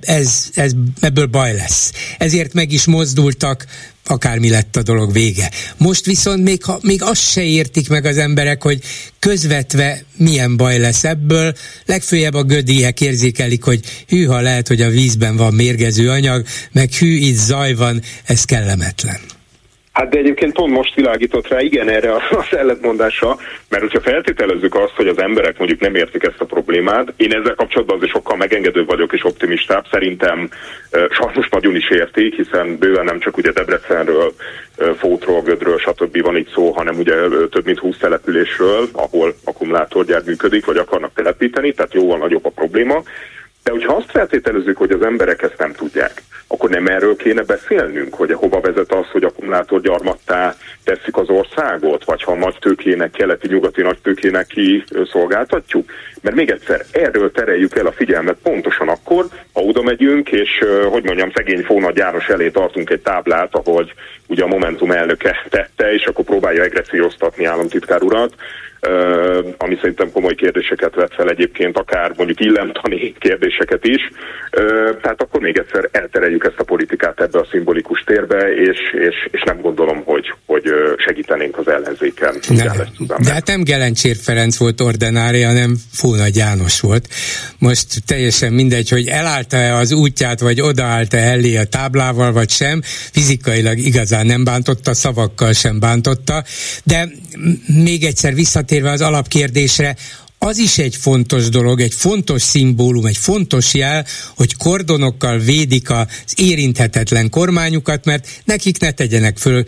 [0.00, 1.92] ez, ez, ebből baj lesz.
[2.18, 3.66] Ezért meg is mozdultak,
[4.04, 5.50] akármi lett a dolog vége.
[5.76, 8.82] Most viszont még, ha, még azt se értik meg az emberek, hogy
[9.18, 11.54] közvetve milyen baj lesz ebből,
[11.86, 17.16] legfőjebb a gödiek érzékelik, hogy hűha lehet, hogy a vízben van mérgező anyag, meg hű,
[17.16, 19.31] itt zaj van, ez kellemetlen.
[19.92, 23.36] Hát de egyébként pont most világított rá igen erre az ellentmondásra,
[23.68, 27.54] mert hogyha feltételezzük azt, hogy az emberek mondjuk nem értik ezt a problémát, én ezzel
[27.54, 30.48] kapcsolatban azért sokkal megengedőbb vagyok és optimistább, szerintem
[31.10, 34.34] sajnos nagyon is értik, hiszen bőven nem csak ugye Debrecenről,
[34.98, 36.22] Fótról, Gödről, stb.
[36.22, 37.14] van itt szó, hanem ugye
[37.50, 43.02] több mint 20 településről, ahol akkumulátorgyár működik, vagy akarnak telepíteni, tehát jóval nagyobb a probléma.
[43.62, 48.14] De hogyha azt feltételezzük, hogy az emberek ezt nem tudják, akkor nem erről kéne beszélnünk,
[48.14, 53.98] hogy hova vezet az, hogy akkumulátorgyarmattá tesszük az országot, vagy ha nagy tőkének, keleti-nyugati nagy
[54.02, 55.90] tőkének kiszolgáltatjuk.
[56.20, 60.50] Mert még egyszer, erről tereljük el a figyelmet pontosan akkor, ha oda megyünk, és
[60.90, 63.94] hogy mondjam, szegény fóna gyáros elé tartunk egy táblát, ahogy
[64.26, 68.34] ugye a Momentum elnöke tette, és akkor próbálja egresszírosztatni államtitkár urat,
[69.56, 74.10] ami szerintem komoly kérdéseket vet fel egyébként, akár mondjuk illemtani kérdéseket is.
[75.02, 79.42] Tehát akkor még egyszer eltereljük ezt a politikát ebbe a szimbolikus térbe, és, és, és
[79.44, 80.64] nem gondolom, hogy, hogy
[80.96, 82.34] segítenénk az ellenzéken.
[82.48, 82.64] Ne,
[83.18, 87.08] de hát nem Gelencsér Ferenc volt ordinári, hanem Fónagy János volt.
[87.58, 92.80] Most teljesen mindegy, hogy elállta-e az útját, vagy odaállta elé a táblával, vagy sem.
[93.12, 96.44] Fizikailag igazán nem bántotta, szavakkal sem bántotta,
[96.84, 97.08] de
[97.84, 98.34] még egyszer
[98.72, 99.96] visszatérve az alapkérdésre,
[100.38, 104.06] az is egy fontos dolog, egy fontos szimbólum, egy fontos jel,
[104.36, 106.06] hogy kordonokkal védik az
[106.36, 109.64] érinthetetlen kormányukat, mert nekik ne tegyenek föl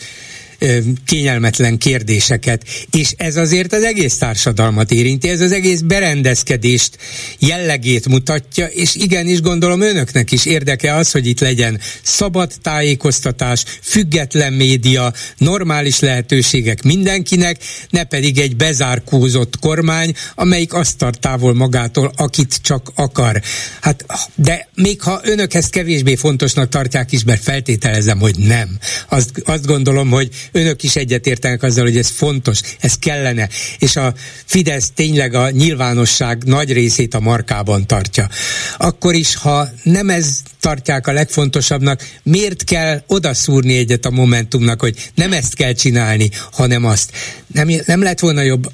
[1.07, 2.63] kényelmetlen kérdéseket.
[2.91, 6.97] És ez azért az egész társadalmat érinti, ez az egész berendezkedést
[7.39, 14.53] jellegét mutatja, és igenis gondolom önöknek is érdeke az, hogy itt legyen szabad tájékoztatás, független
[14.53, 17.57] média, normális lehetőségek mindenkinek,
[17.91, 23.43] ne pedig egy bezárkózott kormány, amelyik azt tart távol magától, akit csak akar.
[23.81, 28.79] Hát, de még ha önök ezt kevésbé fontosnak tartják is, mert feltételezem, hogy nem.
[29.09, 34.15] Azt, azt gondolom, hogy önök is egyetértenek azzal, hogy ez fontos, ez kellene, és a
[34.45, 38.29] Fidesz tényleg a nyilvánosság nagy részét a markában tartja.
[38.77, 45.11] Akkor is, ha nem ez tartják a legfontosabbnak, miért kell odaszúrni egyet a Momentumnak, hogy
[45.15, 47.11] nem ezt kell csinálni, hanem azt.
[47.47, 48.71] Nem, nem lett volna jobb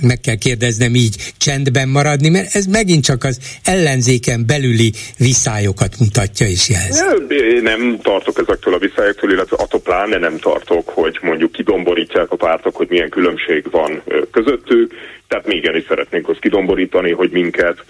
[0.00, 6.46] meg kell kérdeznem így csendben maradni, mert ez megint csak az ellenzéken belüli viszályokat mutatja
[6.46, 7.02] és jelzi.
[7.28, 12.36] Én nem tartok ezektől a viszályoktól, illetve attól pláne nem tartok, hogy mondjuk kidomborítják a
[12.36, 14.92] pártok, hogy milyen különbség van közöttük,
[15.28, 17.84] tehát még igenis szeretnénk azt kidomborítani, hogy minket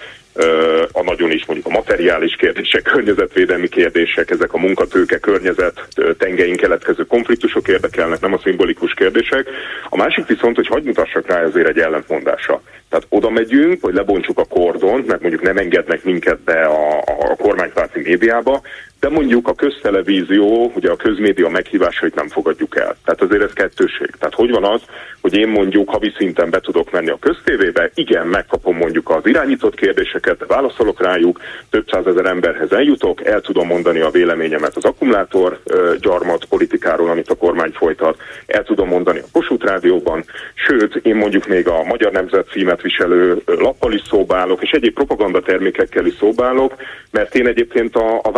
[0.93, 7.05] a nagyon is mondjuk a materiális kérdések, környezetvédelmi kérdések, ezek a munkatőke, környezet, tengeink keletkező
[7.05, 9.49] konfliktusok érdekelnek, nem a szimbolikus kérdések.
[9.89, 12.63] A másik viszont, hogy hagyd mutassak rá azért egy ellentmondásra.
[12.89, 17.37] Tehát oda megyünk, hogy lebontsuk a kordon, mert mondjuk nem engednek minket be a, a
[17.37, 18.63] kormánypárti médiába,
[19.01, 22.97] de mondjuk a köztelevízió, ugye a közmédia meghívásait nem fogadjuk el.
[23.05, 24.11] Tehát azért ez kettőség.
[24.19, 24.81] Tehát hogy van az,
[25.21, 29.75] hogy én mondjuk havi szinten be tudok menni a köztévébe, igen, megkapom mondjuk az irányított
[29.75, 35.61] kérdéseket, válaszolok rájuk, több százezer emberhez eljutok, el tudom mondani a véleményemet az akkumulátor
[36.01, 41.47] gyarmat politikáról, amit a kormány folytat, el tudom mondani a Kossuth Rádióban, sőt, én mondjuk
[41.47, 46.75] még a Magyar Nemzet címet viselő lappal is szóbálok, és egyéb propagandatermékekkel is szóbálok,
[47.11, 48.31] mert én egyébként a, a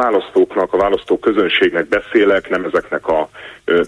[0.54, 3.30] választóknak, a választó közönségnek beszélek, nem ezeknek a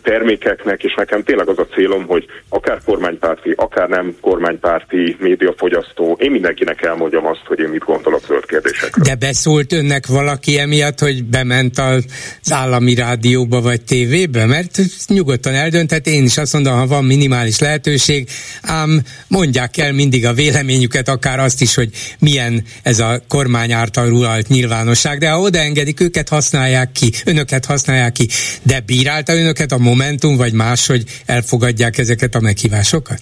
[0.02, 6.30] termékeknek, és nekem tényleg az a célom, hogy akár kormánypárti, akár nem kormánypárti médiafogyasztó, én
[6.30, 9.04] mindenkinek elmondjam azt, hogy én mit gondolok zöld kérdésekről.
[9.04, 12.04] De beszólt önnek valaki emiatt, hogy bement az
[12.50, 14.46] állami rádióba vagy tévébe?
[14.46, 18.28] Mert nyugodtan eldönthet, én is azt mondom, ha van minimális lehetőség,
[18.62, 24.08] ám mondják el mindig a véleményüket, akár azt is, hogy milyen ez a kormány által
[24.08, 28.28] rulalt nyilvánosság, de ha odaengedik, őket használják ki, önöket használják ki,
[28.62, 33.20] de bírálta önöket a Momentum, vagy más, hogy elfogadják ezeket a meghívásokat?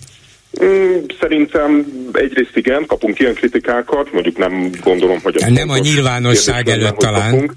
[1.20, 5.37] Szerintem egyrészt igen, kapunk ilyen kritikákat, mondjuk nem gondolom, hogy...
[5.37, 7.30] Ez nem a nyilvánosság előtt talán.
[7.30, 7.52] Kapunk.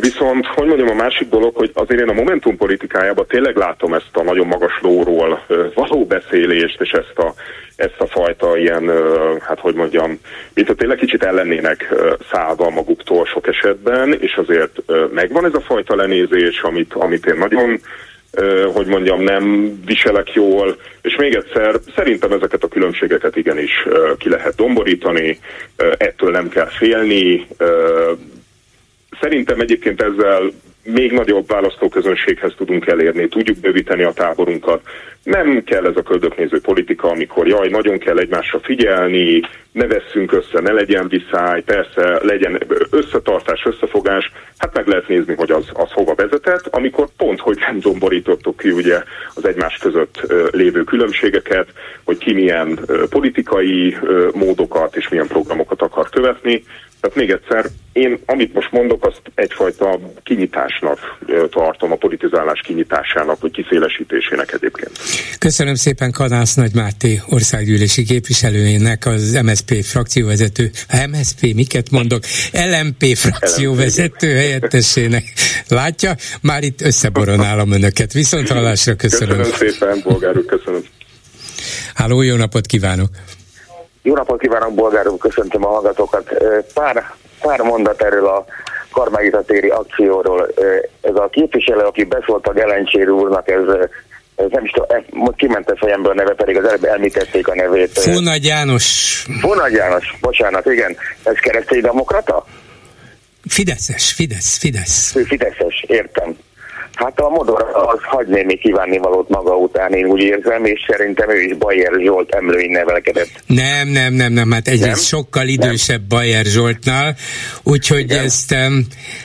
[0.00, 4.10] Viszont, hogy mondjam, a másik dolog, hogy azért én a Momentum politikájában tényleg látom ezt
[4.12, 7.34] a nagyon magas lóról való beszélést, és ezt a,
[7.76, 8.90] ezt a fajta ilyen,
[9.40, 10.20] hát hogy mondjam,
[10.54, 11.94] mint hogy tényleg kicsit ellennének
[12.32, 17.80] szállva maguktól sok esetben, és azért megvan ez a fajta lenézés, amit, amit én nagyon
[18.72, 23.86] hogy mondjam, nem viselek jól, és még egyszer, szerintem ezeket a különbségeket igenis
[24.18, 25.38] ki lehet domborítani,
[25.98, 27.46] ettől nem kell félni,
[29.20, 30.50] Szerintem egyébként ezzel
[30.82, 34.80] még nagyobb választóközönséghez tudunk elérni, tudjuk bővíteni a táborunkat.
[35.22, 39.40] Nem kell ez a köldöknéző politika, amikor jaj, nagyon kell egymásra figyelni,
[39.72, 45.50] ne vesszünk össze, ne legyen viszály, persze legyen összetartás, összefogás, hát meg lehet nézni, hogy
[45.50, 49.02] az, az hova vezetett, amikor pont, hogy nem domborítottuk ki ugye
[49.34, 51.68] az egymás között lévő különbségeket,
[52.04, 52.78] hogy ki milyen
[53.10, 53.96] politikai
[54.32, 56.64] módokat és milyen programokat akar követni,
[57.00, 60.98] tehát még egyszer, én amit most mondok, azt egyfajta kinyitásnak
[61.50, 64.90] tartom, a politizálás kinyitásának, vagy kiszélesítésének egyébként.
[65.38, 70.70] Köszönöm szépen Kadász Nagy Máté országgyűlési képviselőjének, az MSP frakcióvezető,
[71.10, 75.24] MSP, miket mondok, LMP frakcióvezető helyettesének.
[75.68, 78.12] Látja, már itt összeboronálom önöket.
[78.12, 79.36] Viszont hallásra köszönöm.
[79.36, 80.82] Köszönöm szépen, bolgár úr, köszönöm.
[81.94, 83.08] Háló, jó napot kívánok!
[84.02, 86.30] Jó napot kívánok, bolgár úr, köszöntöm a hallgatókat.
[86.74, 88.44] Pár, pár mondat erről a
[88.90, 90.48] kormányzatéri akcióról.
[91.00, 93.62] Ez a képviselő, aki beszólt a Gelencsér úrnak, ez
[94.50, 97.98] nem is tudom, most kiment a fejemből a neve, pedig az előbb említették a nevét.
[97.98, 98.84] Fónagy János.
[99.40, 100.96] Fónagy János, bocsánat, igen.
[101.22, 102.44] Ez keresztény demokrata?
[103.48, 105.16] Fideszes, Fidesz, Fidesz.
[105.26, 106.36] Fideszes, értem.
[107.00, 111.40] Hát a Modor az hagy némi kívánnivalót maga után, én úgy érzem, és szerintem ő
[111.40, 113.42] is Bayer Zsolt emlőin nevelkedett.
[113.46, 115.20] Nem, nem, nem, nem, hát egyrészt nem?
[115.20, 116.08] sokkal idősebb nem.
[116.08, 117.16] Bayer Zsoltnál,
[117.62, 118.24] úgyhogy Igen.
[118.24, 118.54] ezt,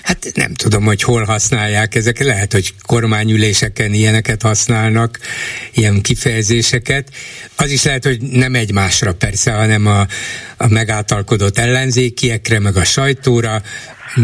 [0.04, 5.20] hát nem tudom, hogy hol használják ezek, lehet, hogy kormányüléseken ilyeneket használnak,
[5.74, 7.08] ilyen kifejezéseket.
[7.58, 10.00] Az is lehet, hogy nem egymásra persze, hanem a,
[10.58, 13.62] a megáltalkodott ellenzékiekre, meg a sajtóra,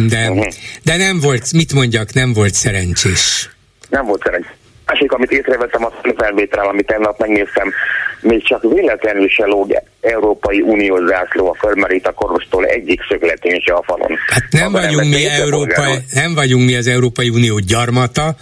[0.10, 0.46] de, uh-huh.
[0.84, 3.50] de nem volt, mit mondjak, nem volt szerencsés.
[3.89, 4.52] Nem volt szerencsés.
[4.86, 7.74] Másik, amit észrevettem, a felvétel, amit tegnap megnéztem,
[8.22, 13.84] még csak véletlenül se lóg Európai Unió zászló a a korostól egyik szögletén se a
[13.86, 14.17] falon.
[14.28, 18.36] Hát nem vagyunk, mi Európai, nem vagyunk mi az Európai Unió gyarmata,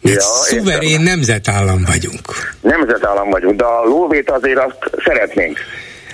[0.00, 1.04] mi ja, szuverén értem.
[1.04, 2.54] nemzetállam vagyunk.
[2.60, 5.58] Nemzetállam vagyunk, de a lóvét azért azt szeretnénk.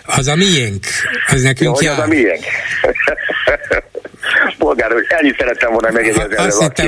[0.07, 0.85] Az a miénk,
[1.33, 1.99] az nekünk ja, jár.
[1.99, 2.45] az a miénk.
[4.59, 6.87] polgár, hogy ennyit szerettem volna megjegyezni azt hittem,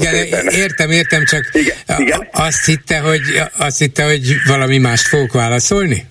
[0.00, 0.14] igen,
[0.48, 2.28] Értem, értem, csak igen, igen?
[2.32, 3.20] azt hitte, hogy
[3.58, 6.10] azt hitte, hogy valami mást fogok válaszolni?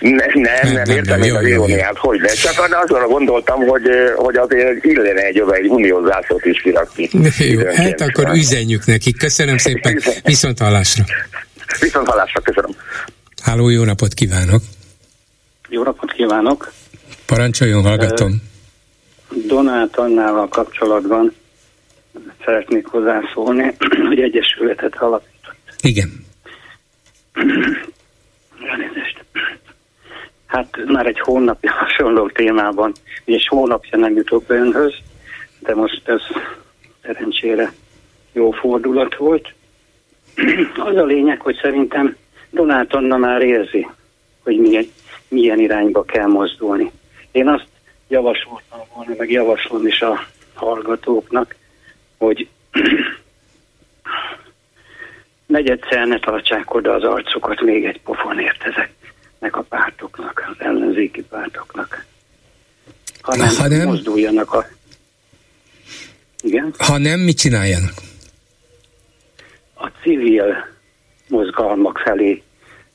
[0.00, 2.28] Ne, nem, nem, nem, értem én az iróniát, hogy ne.
[2.28, 3.82] Csak azra gondoltam, hogy,
[4.16, 7.08] hogy azért illene egy, egy uniózászót is kirakni.
[7.52, 9.12] Jó, hát akkor üzenjük neki.
[9.12, 11.04] Köszönöm szépen, viszont hallásra.
[11.80, 12.70] Viszont hallásra, köszönöm.
[13.42, 14.62] Háló, jó napot kívánok!
[15.68, 16.72] Jó napot kívánok!
[17.26, 18.47] Parancsoljon, hallgatom.
[19.30, 21.34] Donát Annával kapcsolatban
[22.44, 23.74] szeretnék hozzászólni,
[24.08, 25.56] hogy egyesületet alapított.
[25.80, 26.26] Igen.
[28.70, 29.24] Elnézést.
[30.46, 32.92] Hát már egy hónapja hasonló témában,
[33.24, 34.94] egy hónapja nem jutok be önhöz,
[35.58, 36.20] de most ez
[37.02, 37.72] szerencsére
[38.32, 39.54] jó fordulat volt.
[40.88, 42.16] Az a lényeg, hogy szerintem
[42.50, 43.86] Donát Anna már érzi,
[44.42, 44.86] hogy milyen,
[45.28, 46.90] milyen irányba kell mozdulni.
[47.30, 47.66] Én azt
[48.08, 51.54] javasoltam volna, meg javaslom is a hallgatóknak,
[52.18, 52.48] hogy
[55.46, 62.06] negyedszer ne tartsák oda az arcukat még egy pofonért ezeknek a pártoknak, az ellenzéki pártoknak.
[63.20, 64.66] Hanem ha nem, mozduljanak a...
[66.40, 66.74] Igen?
[66.78, 67.92] Ha nem, mit csináljanak?
[69.74, 70.66] A civil
[71.28, 72.42] mozgalmak felé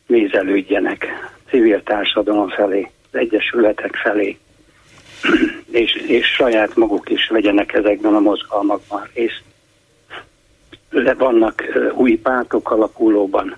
[0.07, 1.07] nézelődjenek,
[1.49, 4.37] civil társadalom felé, az egyesületek felé,
[5.71, 9.43] és, és saját maguk is vegyenek ezekben a mozgalmakban részt.
[10.89, 13.57] De vannak új pártok alakulóban.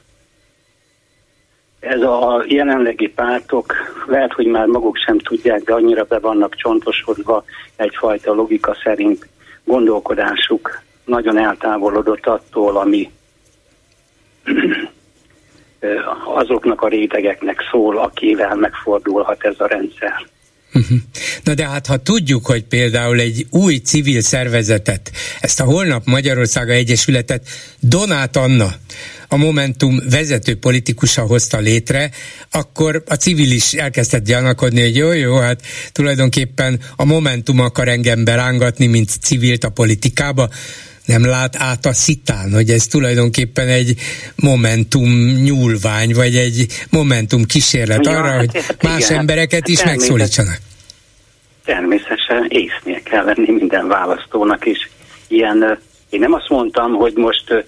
[1.79, 3.73] Ez a jelenlegi pártok
[4.07, 7.43] lehet, hogy már maguk sem tudják, de annyira be vannak csontosodva
[7.75, 9.27] egyfajta logika szerint
[9.63, 13.11] gondolkodásuk nagyon eltávolodott attól, ami
[16.25, 20.27] azoknak a rétegeknek szól, akivel megfordulhat ez a rendszer.
[20.75, 20.97] Uh-huh.
[21.43, 26.71] Na de hát ha tudjuk, hogy például egy új civil szervezetet, ezt a Holnap Magyarországa
[26.71, 27.47] Egyesületet
[27.79, 28.75] Donát Anna,
[29.27, 32.11] a Momentum vezető politikusa hozta létre,
[32.51, 35.61] akkor a civil is elkezdett gyanakodni, hogy jó, jó, hát
[35.91, 40.49] tulajdonképpen a Momentum akar engem berángatni, mint civilt a politikába,
[41.05, 43.95] nem lát át a szitán, hogy ez tulajdonképpen egy
[44.35, 45.09] momentum
[45.43, 50.57] nyúlvány, vagy egy momentum kísérlet ja, arra, hát, hogy hát más igen, embereket is megszólítsanak.
[51.65, 54.89] Természetesen észnél kell lenni minden választónak is.
[55.27, 57.65] Ilyen, én nem azt mondtam, hogy most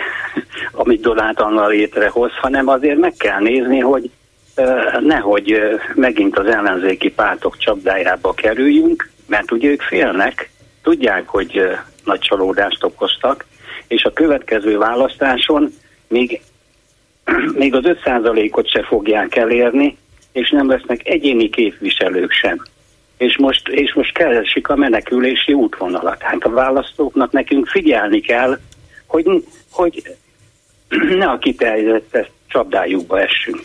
[0.82, 4.10] amit Donát Anna létrehoz, hanem azért meg kell nézni, hogy
[5.00, 5.58] nehogy
[5.94, 10.50] megint az ellenzéki pártok csapdájába kerüljünk, mert ugye ők félnek,
[10.82, 11.62] tudják, hogy
[12.04, 13.44] nagy csalódást okoztak,
[13.86, 15.72] és a következő választáson
[16.08, 16.40] még,
[17.62, 19.96] még az 5%-ot se fogják elérni,
[20.32, 22.62] és nem lesznek egyéni képviselők sem.
[23.16, 26.22] És most, és most keresik a menekülési útvonalat.
[26.22, 28.58] Hát a választóknak nekünk figyelni kell,
[29.06, 30.02] hogy, hogy
[31.18, 33.62] ne a kiterjedett csapdájukba essünk.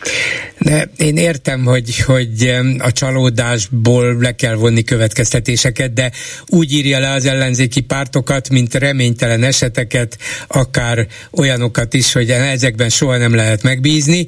[0.60, 6.12] De én értem, hogy, hogy a csalódásból le kell vonni következtetéseket, de
[6.46, 13.18] úgy írja le az ellenzéki pártokat, mint reménytelen eseteket, akár olyanokat is, hogy ezekben soha
[13.18, 14.28] nem lehet megbízni,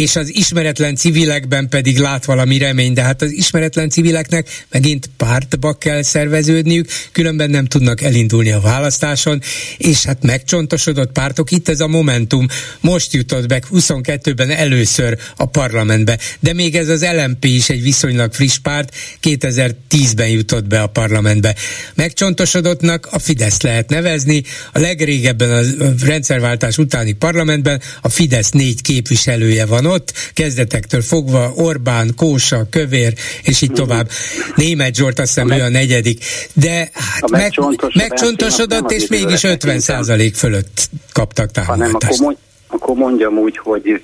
[0.00, 5.72] és az ismeretlen civilekben pedig lát valami remény, de hát az ismeretlen civileknek megint pártba
[5.74, 9.42] kell szerveződniük, különben nem tudnak elindulni a választáson,
[9.76, 12.46] és hát megcsontosodott pártok, itt ez a Momentum
[12.80, 18.32] most jutott be 22-ben először a parlamentbe, de még ez az LMP is egy viszonylag
[18.32, 21.54] friss párt, 2010-ben jutott be a parlamentbe.
[21.94, 29.66] Megcsontosodottnak a Fidesz lehet nevezni, a legrégebben a rendszerváltás utáni parlamentben a Fidesz négy képviselője
[29.66, 34.08] van ott, kezdetektől fogva Orbán, Kósa, Kövér, és így tovább.
[34.54, 36.24] Német Zsolt azt hiszem ő a negyedik.
[36.52, 37.52] De hát meg,
[37.94, 42.18] megcsontosodott, és mégis 50 százalék fölött kaptak támogatást.
[42.18, 42.36] Hanem akkor,
[42.66, 44.02] akkor mondjam úgy, hogy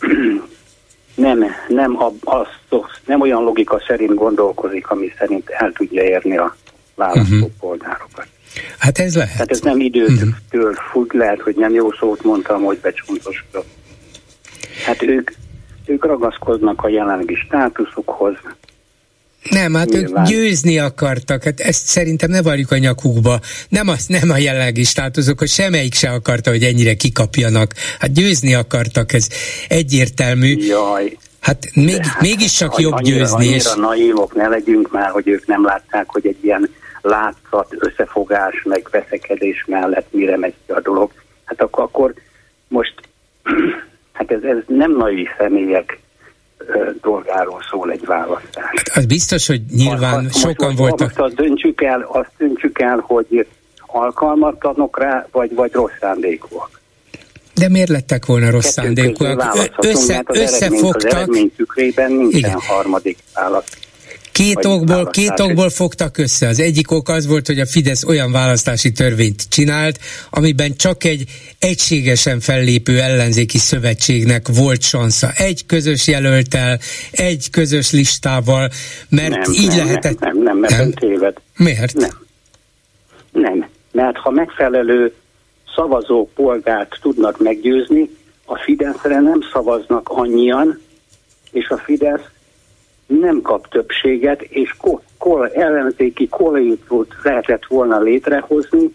[1.14, 2.46] nem, nem, az,
[3.06, 6.56] nem olyan logika szerint gondolkozik, ami szerint el tudja érni a
[6.94, 8.10] választópolgárokat.
[8.16, 8.30] Uh-huh.
[8.78, 9.36] Hát ez lehet.
[9.36, 10.74] Hát ez nem időtől uh-huh.
[10.92, 13.66] függ, lehet, hogy nem jó szót mondtam, hogy becsontosodott.
[14.84, 15.30] Hát ők,
[15.86, 18.36] ők ragaszkodnak a jelenlegi státuszukhoz,
[19.50, 20.22] nem, hát Nyilván.
[20.22, 23.38] ők győzni akartak, hát ezt szerintem ne varjuk a nyakukba.
[23.68, 27.72] Nem, az, nem a jelenlegi státuszok, hogy semmelyik se akarta, hogy ennyire kikapjanak.
[27.98, 29.28] Hát győzni akartak, ez
[29.68, 30.56] egyértelmű.
[30.56, 31.16] Jaj.
[31.40, 33.36] Hát még, hát, mégiscsak jobb annyira, győzni.
[33.36, 33.74] Annyira és...
[33.76, 36.70] naívok ne legyünk már, hogy ők nem látták, hogy egy ilyen
[37.00, 41.12] látszat, összefogás, meg veszekedés mellett mire megy ki a dolog.
[41.44, 42.14] Hát akkor, akkor
[42.68, 42.94] most,
[44.12, 46.00] hát ez, ez nem naív személyek
[47.00, 48.70] dolgáról szól egy választás.
[48.74, 51.00] Hát az biztos, hogy nyilván ha, sokan most, voltak.
[51.00, 53.46] Most azt döntsük el, azt döntsük el, hogy
[53.86, 56.80] alkalmatlanok rá, vagy, vagy rossz szándékúak.
[57.54, 59.70] De miért lettek volna rossz szándékúak?
[59.76, 61.10] Össze, összefogtak.
[61.10, 62.60] Az eredmény tükrében nincsen Igen.
[62.60, 63.78] harmadik válasz.
[64.32, 66.48] Két okból, két okból fogtak össze.
[66.48, 69.98] Az egyik ok az volt, hogy a Fidesz olyan választási törvényt csinált,
[70.30, 71.24] amiben csak egy
[71.58, 75.30] egységesen fellépő ellenzéki szövetségnek volt sansza.
[75.36, 76.78] Egy közös jelöltel,
[77.10, 78.68] egy közös listával,
[79.08, 80.18] mert nem, így nem, lehetett...
[80.18, 81.36] Nem, nem, nem, nem, téved.
[81.56, 81.94] Miért?
[81.94, 82.20] Nem.
[83.32, 85.12] Nem, mert ha megfelelő
[85.74, 88.10] szavazó polgárt tudnak meggyőzni,
[88.44, 90.80] a Fideszre nem szavaznak annyian,
[91.50, 92.31] és a Fidesz
[93.20, 98.90] nem kap többséget, és ko- ko- ellenzéki koalíciót lehetett volna létrehozni.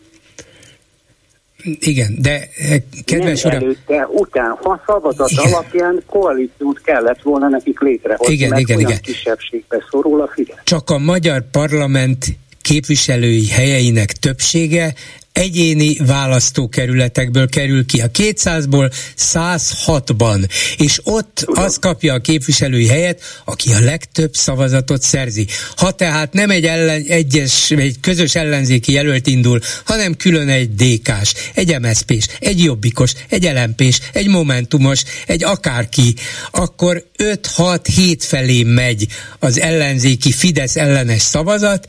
[1.80, 3.64] Igen, de eh, kedves nem uram...
[3.64, 5.46] előtte, után, ha szavazat igen.
[5.46, 9.02] alapján koalíciót kellett volna nekik létrehozni, igen, mert igen, igen.
[9.02, 10.58] kisebbségbe szorul a Fidesz.
[10.64, 12.26] Csak a magyar parlament
[12.62, 14.94] képviselői helyeinek többsége
[15.38, 18.02] egyéni választókerületekből kerül ki.
[18.02, 25.48] A 200-ból 106-ban, és ott az kapja a képviselői helyet, aki a legtöbb szavazatot szerzi.
[25.76, 31.34] Ha tehát nem egy ellen, egyes, egy közös ellenzéki jelölt indul, hanem külön egy DK-s,
[31.54, 33.82] egy MSZP-s, egy Jobbikos, egy lmp
[34.14, 36.16] egy Momentumos, egy akárki,
[36.52, 39.08] akkor 5-6-7 felé megy
[39.40, 41.88] az ellenzéki Fidesz ellenes szavazat,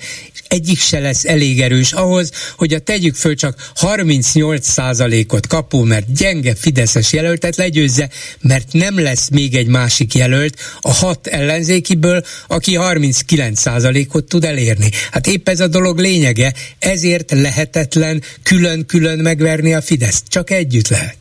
[0.48, 6.54] egyik se lesz elég erős ahhoz, hogy a tegyük föl csak 38%-ot kapó, mert gyenge
[6.54, 8.08] Fideszes jelöltet legyőzze,
[8.40, 14.90] mert nem lesz még egy másik jelölt a hat ellenzékiből, aki 39%-ot tud elérni.
[15.10, 20.28] Hát épp ez a dolog lényege, ezért lehetetlen külön-külön megverni a Fideszt.
[20.28, 21.16] Csak együtt lehet.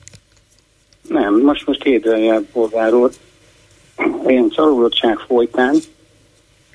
[1.09, 3.11] Nem, most most kérdőjel polgár úr,
[4.23, 5.75] olyan csalódottság folytán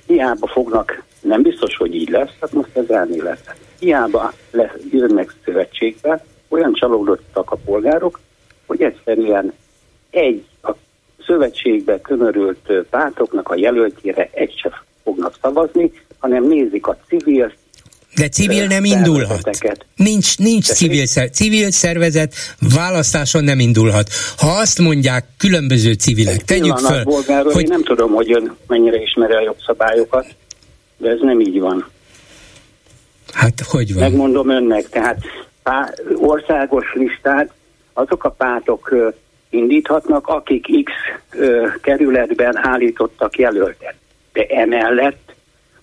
[0.06, 6.24] hiába fognak, nem biztos, hogy így lesz, hát most ez elmélet hiába lesz, jönnek szövetségbe,
[6.48, 8.20] olyan csalódottak a polgárok,
[8.66, 9.52] hogy egyszerűen
[10.10, 10.72] egy a
[11.26, 14.72] szövetségbe kömörült pártoknak a jelöltjére egy sem
[15.04, 17.52] fognak szavazni, hanem nézik a civil
[18.14, 19.50] de civil nem indulhat.
[19.96, 22.34] Nincs, nincs civil, szer- civil szervezet,
[22.74, 24.08] választáson nem indulhat.
[24.36, 27.04] Ha azt mondják különböző civilek, tegyük föl,
[27.42, 27.62] hogy...
[27.62, 30.26] Én nem tudom, hogy ön mennyire ismeri a jogszabályokat,
[31.02, 31.86] de ez nem így van.
[33.32, 34.02] Hát hogy van?
[34.02, 35.18] Megmondom önnek, tehát
[35.62, 37.50] pá, országos listát
[37.92, 38.94] azok a pártok
[39.50, 40.92] indíthatnak, akik X
[41.30, 43.94] ö, kerületben állítottak jelöltet.
[44.32, 45.34] De emellett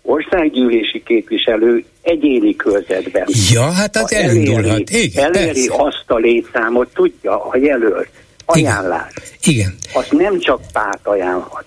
[0.01, 3.27] országgyűlési képviselő egyéni körzetben.
[3.51, 4.89] Ja, hát az elindulhat.
[4.89, 8.09] Igen, eléri azt a létszámot, tudja a jelölt
[8.45, 9.13] ajánlás.
[9.43, 9.75] Igen.
[9.93, 11.65] Azt nem csak párt ajánlhat.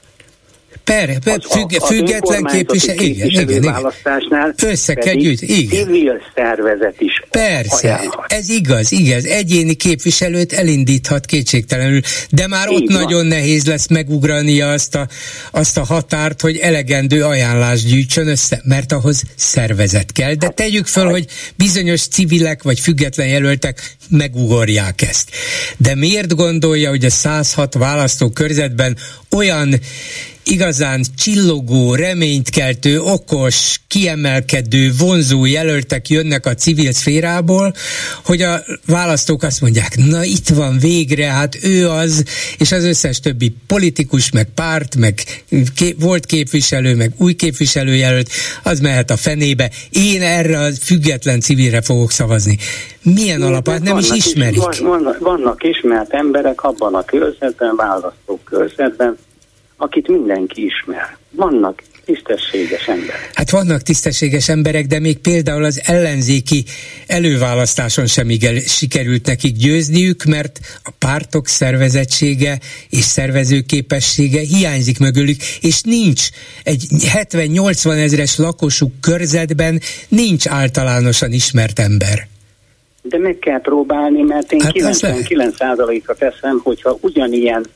[0.85, 5.85] Per, per, az, függ, az független képviselő, igen, igen, választásnál Össze kell gyűjt, igen.
[5.85, 8.33] civil szervezet is Persze, ajánlhat.
[8.33, 9.25] ez igaz, igaz.
[9.25, 13.03] Egyéni képviselőt elindíthat kétségtelenül, de már Így ott van.
[13.03, 15.09] nagyon nehéz lesz megugrania azt a,
[15.51, 20.35] azt a határt, hogy elegendő ajánlást gyűjtsön össze, mert ahhoz szervezet kell.
[20.35, 21.27] De tegyük föl, hogy
[21.57, 25.31] bizonyos civilek vagy független jelöltek megugorják ezt.
[25.77, 28.97] De miért gondolja, hogy a 106 választókörzetben
[29.31, 29.75] olyan
[30.45, 37.73] igazán csillogó, reménytkeltő, okos, kiemelkedő, vonzó jelöltek jönnek a civil szférából,
[38.25, 42.25] hogy a választók azt mondják, na itt van végre, hát ő az,
[42.59, 45.15] és az összes többi politikus, meg párt, meg
[45.77, 48.29] ké- volt képviselő, meg új képviselőjelölt,
[48.63, 49.71] az mehet a fenébe.
[49.91, 52.59] Én erre a független civilre fogok szavazni.
[53.03, 54.63] Milyen alapát nem is ismerik?
[54.71, 59.17] Is, vannak, vannak ismert emberek abban a körzetben, választók körzetben,
[59.83, 61.17] akit mindenki ismer.
[61.31, 63.31] Vannak tisztességes emberek.
[63.35, 66.65] Hát vannak tisztességes emberek, de még például az ellenzéki
[67.07, 72.59] előválasztáson sem igel, sikerült nekik győzniük, mert a pártok szervezettsége
[72.91, 76.29] és szervezőképessége hiányzik mögülük, és nincs
[76.63, 82.27] egy 70-80 ezres lakosuk körzetben nincs általánosan ismert ember.
[83.03, 87.67] De meg kell próbálni, mert én hát 99%-ra teszem, hogyha ugyanilyen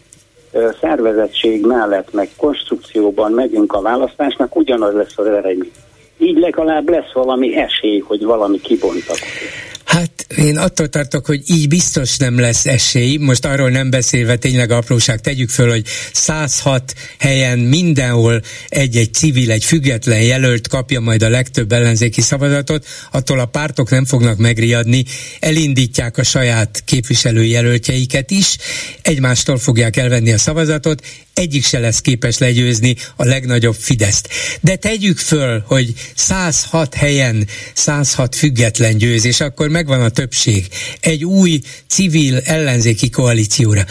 [0.81, 5.71] szervezettség mellett, meg konstrukcióban megyünk a választásnak, ugyanaz lesz az eredmény.
[6.19, 9.76] Így legalább lesz valami esély, hogy valami kibontakozik.
[9.87, 13.17] Hát én attól tartok, hogy így biztos nem lesz esély.
[13.17, 19.65] Most arról nem beszélve tényleg apróság, tegyük föl, hogy 106 helyen mindenhol egy-egy civil, egy
[19.65, 25.05] független jelölt kapja majd a legtöbb ellenzéki szavazatot, attól a pártok nem fognak megriadni,
[25.41, 28.57] elindítják a saját képviselőjelöltjeiket is,
[29.03, 31.03] egymástól fogják elvenni a szavazatot,
[31.35, 34.29] egyik se lesz képes legyőzni a legnagyobb Fideszt.
[34.61, 40.69] De tegyük föl, hogy 106 helyen 106 független győz, és akkor megvan a többség.
[41.01, 43.85] Egy új civil ellenzéki koalícióra.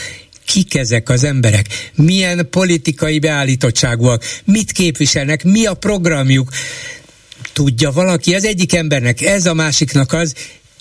[0.45, 1.65] Kik ezek az emberek,
[1.95, 6.49] milyen politikai beállítottságúak, mit képviselnek, mi a programjuk,
[7.53, 9.21] tudja valaki, az egyik embernek.
[9.21, 10.33] Ez, a másiknak az,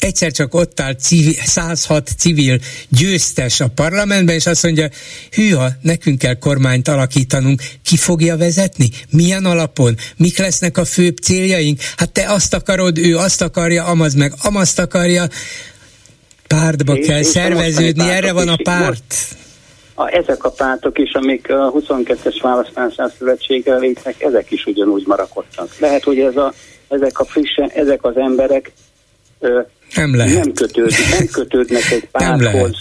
[0.04, 4.88] egyszer csak ott áll civil, 106 civil győztes a parlamentben, és azt mondja,
[5.30, 8.90] hűha, nekünk kell kormányt alakítanunk, ki fogja vezetni?
[9.10, 9.94] Milyen alapon?
[10.16, 11.80] Mik lesznek a főbb céljaink?
[11.96, 15.24] Hát te azt akarod, ő azt akarja, amaz meg amazt akarja,
[16.48, 19.14] pártba és, kell és szerveződni, erre van a párt.
[19.94, 25.68] a, ezek a pártok is, amik a 22-es választásán szövetséggel létnek, ezek is ugyanúgy marakodtak.
[25.78, 26.52] Lehet, hogy ez a,
[26.88, 28.72] ezek a frissen, ezek az emberek
[29.94, 30.44] nem lehet.
[30.44, 32.76] Nem, kötőd, nem kötődnek egy párthoz,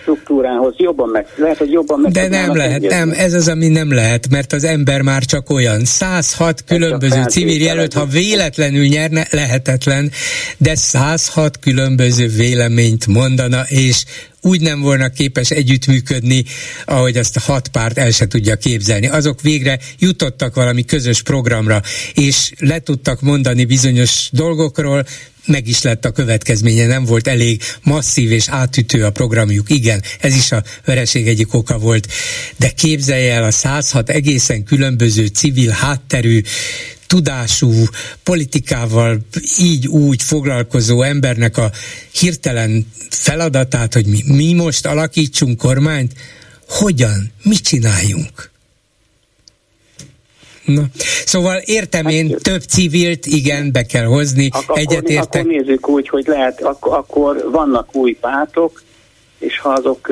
[0.00, 3.92] struktúrához, jobban meg, lehet, hogy jobban meg De nem lehet, nem, ez az, ami nem
[3.92, 5.84] lehet, mert az ember már csak olyan.
[5.84, 10.10] 106 különböző civil jelölt, ha véletlenül nyerne, lehetetlen,
[10.58, 14.04] de 106 különböző véleményt mondana, és
[14.42, 16.44] úgy nem volna képes együttműködni,
[16.84, 19.08] ahogy azt a hat párt el se tudja képzelni.
[19.08, 21.82] Azok végre jutottak valami közös programra,
[22.14, 25.04] és le tudtak mondani bizonyos dolgokról,
[25.46, 29.70] meg is lett a következménye, nem volt elég masszív és átütő a programjuk.
[29.70, 32.08] Igen, ez is a vereség egyik oka volt.
[32.56, 36.40] De képzelje el a 106 egészen különböző civil hátterű
[37.06, 37.72] tudású,
[38.22, 39.26] politikával
[39.58, 41.72] így úgy foglalkozó embernek a
[42.12, 46.12] hirtelen feladatát, hogy mi, mi most alakítsunk kormányt,
[46.68, 48.51] hogyan, mit csináljunk?
[50.64, 50.82] Na.
[51.24, 55.40] Szóval értem én, hát, több civilt, igen, be kell hozni, ak- egyetértek.
[55.42, 58.82] Akkor nézzük úgy, hogy lehet, ak- akkor vannak új pártok,
[59.38, 60.08] és ha azok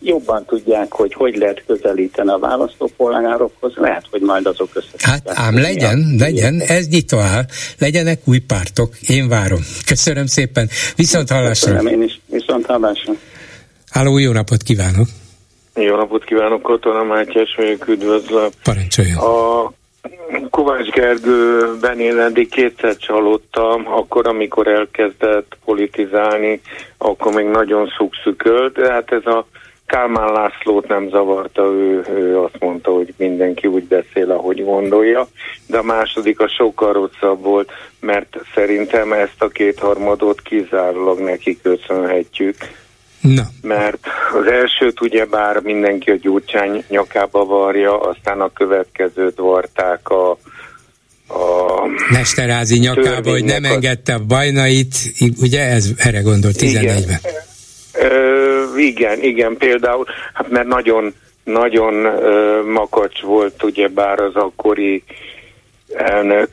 [0.00, 4.88] jobban tudják, hogy hogy lehet közelíteni a választópolgárokhoz, lehet, hogy majd azok össze.
[4.98, 6.22] Hát ám legyen, a...
[6.22, 7.44] legyen, ez nyitva áll,
[7.78, 9.60] legyenek új pártok, én várom.
[9.86, 11.72] Köszönöm szépen, viszont hallásra.
[11.72, 13.12] Köszönöm én is, viszont hallásra.
[13.90, 15.08] Háló, jó napot kívánok!
[15.80, 18.48] Jó napot kívánok, Katona Mátyás vagyok, üdvözlöm.
[18.62, 19.16] Parancsoljon.
[19.18, 19.72] A
[20.50, 26.60] Kovács Gergő Benéledi kétszer csalódtam, akkor, amikor elkezdett politizálni,
[26.98, 29.46] akkor még nagyon szukszükölt, de hát ez a
[29.86, 35.28] Kálmán Lászlót nem zavarta, ő, ő azt mondta, hogy mindenki úgy beszél, ahogy gondolja,
[35.66, 42.56] de a második a sokkal rosszabb volt, mert szerintem ezt a kétharmadot kizárólag neki köszönhetjük,
[43.34, 43.42] Na.
[43.62, 44.06] Mert
[44.40, 50.30] az elsőt ugye bár mindenki a gyurcsány nyakába varja, aztán a következőt varták a,
[51.28, 54.94] a Mesterázi nyakába, hogy nem engedte a bajnait,
[55.40, 56.96] ugye ez erre gondol 14-ben?
[56.96, 57.20] Igen.
[57.92, 61.14] Ö, igen, igen, például, hát mert nagyon
[61.44, 65.02] nagyon ö, makacs volt ugyebár az akkori
[65.94, 66.48] elnök,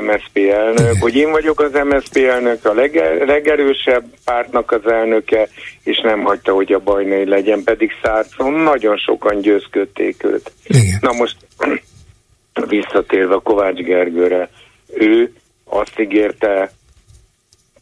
[0.00, 5.48] MSZP elnök, hogy én vagyok az MSZP elnök, a lege, legerősebb pártnak az elnöke,
[5.84, 10.52] és nem hagyta, hogy a bajnai legyen, pedig Szárcon nagyon sokan győzködték őt.
[10.66, 10.98] Igen.
[11.00, 11.36] Na most
[12.68, 14.50] visszatérve Kovács Gergőre,
[14.94, 15.32] ő
[15.64, 16.70] azt ígérte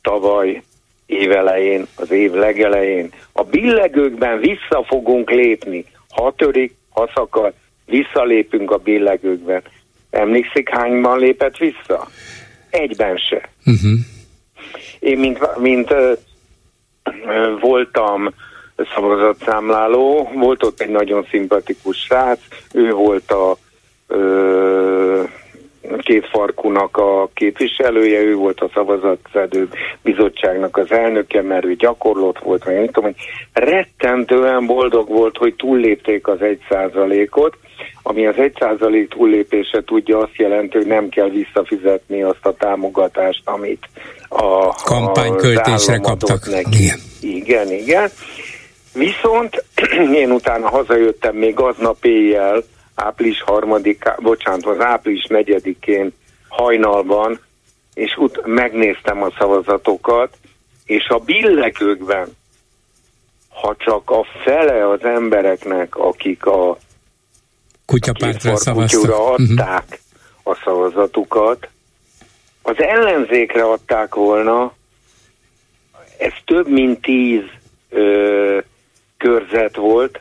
[0.02, 0.62] tavaly
[1.06, 5.84] évelején, az év legelején, a billegőkben vissza fogunk lépni.
[6.08, 7.52] Ha törik, ha szakad,
[7.86, 9.62] visszalépünk a billegőkben.
[10.16, 12.08] Emlékszik, hányban lépett vissza?
[12.70, 13.48] Egyben se.
[13.66, 13.98] Uh-huh.
[14.98, 16.12] Én, mint, mint ö,
[17.26, 18.34] ö, voltam
[18.94, 22.40] szavazatszámláló, volt ott egy nagyon szimpatikus srác,
[22.72, 23.56] ő volt a
[24.06, 25.22] ö,
[25.99, 29.68] két farkunak a képviselője, ő volt a szavazatszedő
[30.03, 33.16] bizottságnak az elnöke, mert ő gyakorlott volt, vagy nem tudom, hogy
[33.53, 37.57] rettentően boldog volt, hogy túllépték az egy százalékot,
[38.03, 43.43] ami az egy százalék túllépése tudja azt jelenti, hogy nem kell visszafizetni azt a támogatást,
[43.45, 43.89] amit
[44.28, 46.51] a kampányköltésre kaptak.
[46.51, 46.82] Neki.
[46.82, 46.99] Igen.
[47.20, 48.11] igen, igen.
[48.93, 49.64] Viszont
[50.22, 52.62] én utána hazajöttem még aznap éjjel,
[52.97, 56.12] április harmadik, bocsánat, az április negyedikén
[56.49, 57.40] hajnalban,
[57.94, 60.36] és ut- megnéztem a szavazatokat,
[60.84, 62.36] és a billegőkben,
[63.49, 66.78] ha csak a fele az embereknek, akik a
[67.84, 69.59] kutyapártra szavaztak, mhm.
[69.59, 69.99] adták uh-huh.
[70.42, 71.68] a szavazatukat,
[72.62, 74.74] az ellenzékre adták volna,
[76.18, 77.42] ez több mint tíz
[77.90, 78.59] ö,
[79.16, 80.20] körzet volt,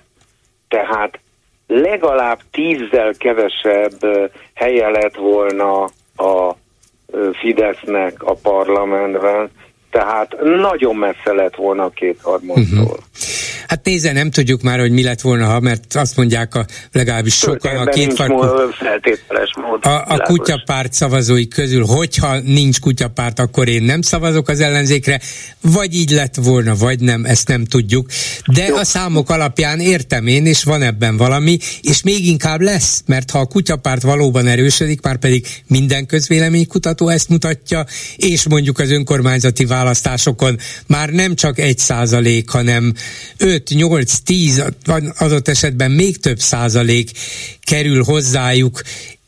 [0.67, 1.19] tehát
[1.67, 5.83] legalább tízzel kevesebb helye lett volna
[6.15, 6.55] a
[7.39, 9.49] Fidesznek a parlamentben,
[9.91, 12.63] tehát nagyon messze lett volna a kétharmadtól.
[12.79, 12.97] Uh-huh.
[13.67, 17.35] Hát nézze, nem tudjuk már, hogy mi lett volna, ha, mert azt mondják a legalábbis
[17.35, 18.41] sokan a két farkú,
[19.81, 25.19] a, a kutyapárt szavazói közül, hogyha nincs kutyapárt, akkor én nem szavazok az ellenzékre,
[25.61, 28.09] vagy így lett volna, vagy nem, ezt nem tudjuk.
[28.53, 28.75] De Jó.
[28.75, 33.39] a számok alapján értem én, és van ebben valami, és még inkább lesz, mert ha
[33.39, 37.85] a kutyapárt valóban erősödik, már pedig minden közvéleménykutató ezt mutatja,
[38.15, 40.57] és mondjuk az önkormányzati választásokon
[40.87, 42.93] már nem csak egy százalék, hanem
[43.57, 44.73] 5-8-10,
[45.19, 47.09] adott esetben még több százalék
[47.63, 48.81] kerül hozzájuk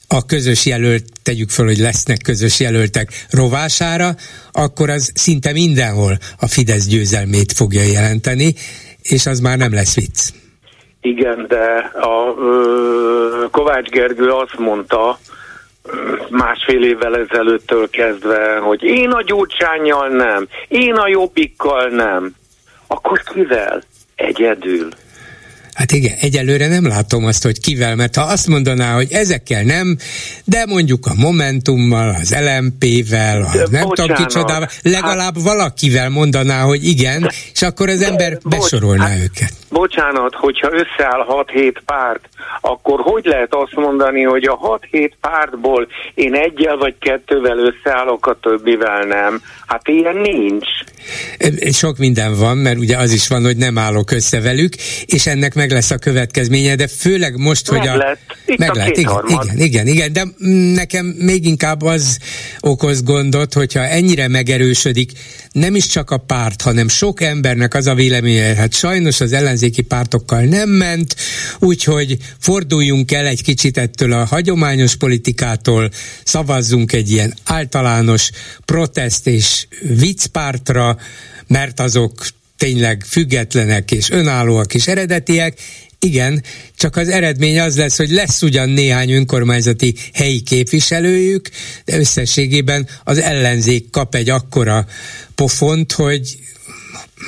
[0.07, 4.09] a közös jelölt, tegyük fel, hogy lesznek közös jelöltek rovására,
[4.51, 8.53] akkor az szinte mindenhol a Fidesz győzelmét fogja jelenteni,
[9.01, 10.30] és az már nem lesz vicc.
[11.01, 15.19] Igen, de a ö, Kovács Gergő azt mondta,
[16.30, 22.36] másfél évvel ezelőttől kezdve, hogy én a gyurcsányjal nem, én a jobbikkal nem.
[22.88, 23.84] Akkor kivel?
[24.18, 24.89] Egyedül.
[25.78, 29.97] Hát igen, egyelőre nem látom azt, hogy kivel, mert ha azt mondaná, hogy ezekkel nem,
[30.43, 36.61] de mondjuk a Momentummal, az LMP-vel, a de nem tudom kicsodával, legalább hát, valakivel mondaná,
[36.61, 39.53] hogy igen, és akkor az ember de, besorolná bocs, hát, őket.
[39.70, 42.30] Bocsánat, hogyha összeáll 6-7 párt,
[42.61, 48.38] akkor hogy lehet azt mondani, hogy a 6-7 pártból én egyel vagy kettővel összeállok, a
[48.41, 49.41] többivel nem?
[49.65, 50.68] Hát ilyen nincs.
[51.72, 55.53] Sok minden van, mert ugye az is van, hogy nem állok össze velük, és ennek
[55.53, 57.95] meg lesz a következménye, de főleg most, meg hogy a...
[57.95, 58.20] Lett.
[58.45, 60.24] Itt meg a lett, igen, igen, igen, igen, de
[60.74, 62.18] nekem még inkább az
[62.60, 65.12] okoz gondot, hogyha ennyire megerősödik,
[65.51, 69.82] nem is csak a párt, hanem sok embernek az a véleménye, hát sajnos az ellenzéki
[69.82, 71.16] pártokkal nem ment,
[71.60, 75.89] úgyhogy forduljunk el egy kicsit ettől a hagyományos politikától,
[76.24, 78.30] szavazzunk egy ilyen általános
[78.66, 80.97] protest és viccpártra,
[81.48, 82.28] mert azok
[82.58, 85.60] tényleg függetlenek és önállóak és eredetiek,
[86.00, 86.43] igen,
[86.76, 91.50] csak az eredmény az lesz, hogy lesz ugyan néhány önkormányzati helyi képviselőjük,
[91.86, 94.86] de összességében az ellenzék kap egy akkora
[95.36, 96.38] pofont, hogy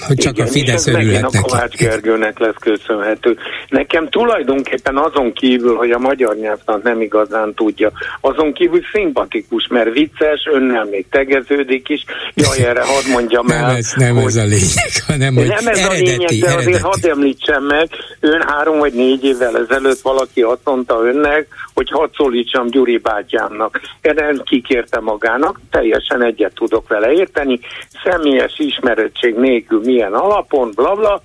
[0.08, 1.38] hogy csak Igen, a Fidesz örülhet neki.
[1.38, 3.38] a Kovács Gergőnek lesz köszönhető.
[3.70, 9.94] Nekem tulajdonképpen azon kívül, hogy a magyar nyelvtant nem igazán tudja, azon kívül szimpatikus, mert
[9.94, 12.06] vicces, önnel még tegeződik is.
[12.34, 13.62] Jaj, erre hadd mondjam el.
[13.66, 14.26] Nem ez, nem hogy...
[14.26, 16.68] ez a lényeg, hanem hogy Nem ez eredeti, a lényeg, de eredeti.
[16.68, 21.90] azért hadd említsem meg, ön három vagy négy évvel ezelőtt valaki azt mondta önnek, hogy
[21.90, 23.80] hadd szólítsam Gyuri bátyámnak.
[24.02, 27.60] Erre kikérte magának, teljesen egyet tudok vele érteni,
[28.04, 31.22] személyes ismerettség nélkül milyen alapon, blabla, bla,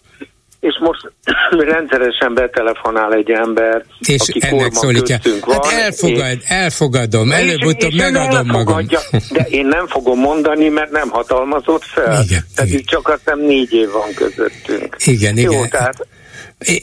[0.61, 1.13] és most
[1.73, 5.19] rendszeresen betelefonál egy ember, és aki ennek szólítja.
[5.41, 8.87] Van, hát elfogad, és, elfogadom, előbb-utóbb megadom magam.
[9.31, 12.23] De én nem fogom mondani, mert nem hatalmazott fel.
[12.23, 12.83] Igen, Tehát igen.
[12.85, 14.97] csak azt nem négy év van közöttünk.
[15.05, 15.53] Igen, igen.
[15.53, 16.07] Jó, tehát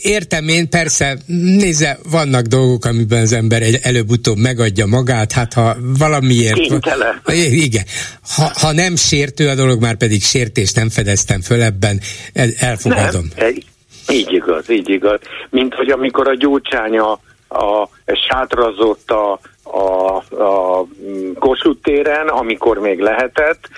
[0.01, 1.17] Értem én, persze,
[1.57, 6.53] nézze, vannak dolgok, amiben az ember előbb-utóbb megadja magát, hát ha valamiért...
[6.53, 7.21] Kénytelen.
[7.51, 7.83] Igen.
[8.35, 11.99] Ha, ha nem sértő a dolog, már pedig sértés nem fedeztem föl ebben,
[12.59, 13.27] elfogadom.
[13.35, 13.53] Nem,
[14.09, 15.19] így igaz, így igaz.
[15.49, 17.11] Mint hogy amikor a gyógycsánya
[17.47, 17.89] a,
[18.27, 20.85] sátrazott a, a, a
[21.39, 23.69] Kossuth téren, amikor még lehetett,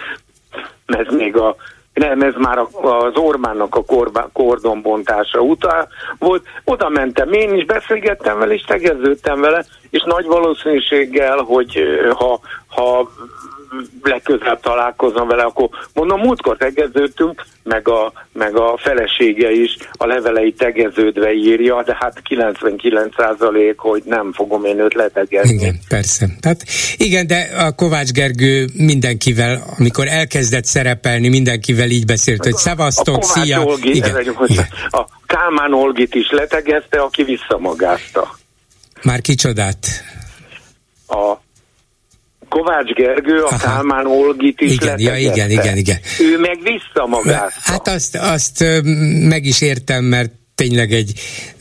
[0.85, 1.55] ez még a
[1.93, 5.87] nem, ez már az Orbánnak a korba, kordonbontása után
[6.19, 6.43] volt.
[6.63, 11.83] Oda mentem én is, beszélgettem vele, és tegeződtem vele, és nagy valószínűséggel, hogy
[12.17, 13.09] ha, ha
[14.01, 20.53] legközelebb találkozom vele, akkor mondom, múltkor tegeződtünk, meg a, meg a felesége is a levelei
[20.53, 25.53] tegeződve írja, de hát 99% hogy nem fogom én őt letegezni.
[25.53, 26.27] Igen, persze.
[26.39, 26.63] Tehát
[26.97, 33.63] igen, de a Kovács Gergő mindenkivel, amikor elkezdett szerepelni, mindenkivel így beszélt, hogy szevasztok, szia.
[33.63, 34.67] Olgi, igen, egy, igen.
[34.89, 38.35] A Kálmán Olgit is letegezte, aki visszamagázta.
[39.03, 39.87] Már kicsodát?
[41.07, 41.37] A
[42.53, 43.57] Kovács Gergő a Aha.
[43.57, 45.97] Kálmán Olgit is igen, ja, igen, igen, igen.
[46.19, 47.59] Ő meg visszamagázta.
[47.71, 48.65] Hát azt, azt
[49.27, 51.11] meg is értem, mert tényleg egy,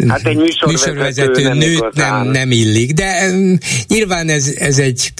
[0.09, 3.31] hát egy műsorvezető, műsorvezető nőt nem, nem illik, de
[3.89, 5.13] nyilván ez, ez egy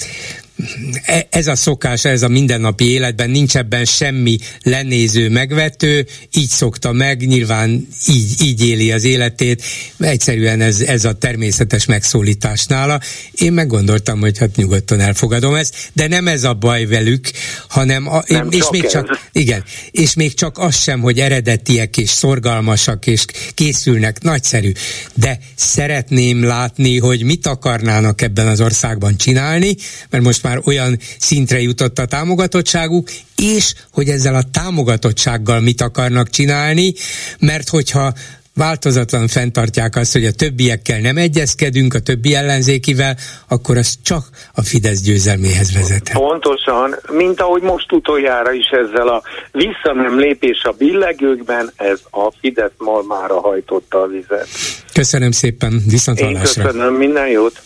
[1.29, 7.27] ez a szokás, ez a mindennapi életben, nincs ebben semmi lenéző, megvető, így szokta meg,
[7.27, 9.63] nyilván így, így éli az életét,
[9.99, 12.99] egyszerűen ez, ez a természetes megszólítás nála.
[13.31, 17.31] Én meggondoltam, hogy hát nyugodtan elfogadom ezt, de nem ez a baj velük,
[17.67, 18.91] hanem a, nem és még ez.
[18.91, 24.71] csak, igen, és még csak az sem, hogy eredetiek és szorgalmasak és készülnek, nagyszerű,
[25.13, 29.75] de szeretném látni, hogy mit akarnának ebben az országban csinálni,
[30.09, 36.29] mert most már olyan szintre jutott a támogatottságuk, és hogy ezzel a támogatottsággal mit akarnak
[36.29, 36.93] csinálni,
[37.39, 38.13] mert hogyha
[38.55, 43.15] változatlan fenntartják azt, hogy a többiekkel nem egyezkedünk, a többi ellenzékivel,
[43.47, 44.23] akkor az csak
[44.53, 46.11] a Fidesz győzelméhez vezet.
[46.13, 52.31] Pontosan, mint ahogy most utoljára is ezzel a vissza nem lépés a billegőkben, ez a
[52.39, 54.47] Fidesz malmára hajtotta a vizet.
[54.93, 57.61] Köszönöm szépen, viszont Én köszönöm, minden jót!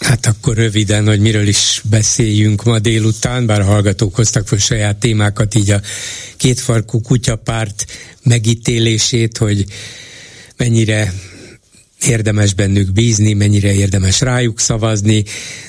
[0.00, 4.96] Hát akkor röviden, hogy miről is beszéljünk ma délután, bár a hallgatók hoztak fel saját
[4.96, 5.80] témákat, így a
[6.36, 7.86] kétfarkú kutyapárt
[8.22, 9.64] megítélését, hogy
[10.56, 11.12] mennyire
[12.06, 15.24] érdemes bennük bízni, mennyire érdemes rájuk szavazni,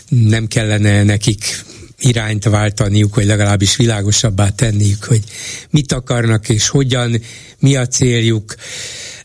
[0.10, 1.64] nem kellene nekik
[2.00, 5.24] irányt váltaniuk, vagy legalábbis világosabbá tenniük, hogy
[5.70, 7.22] mit akarnak és hogyan,
[7.60, 8.56] mi a céljuk.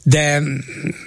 [0.02, 0.42] De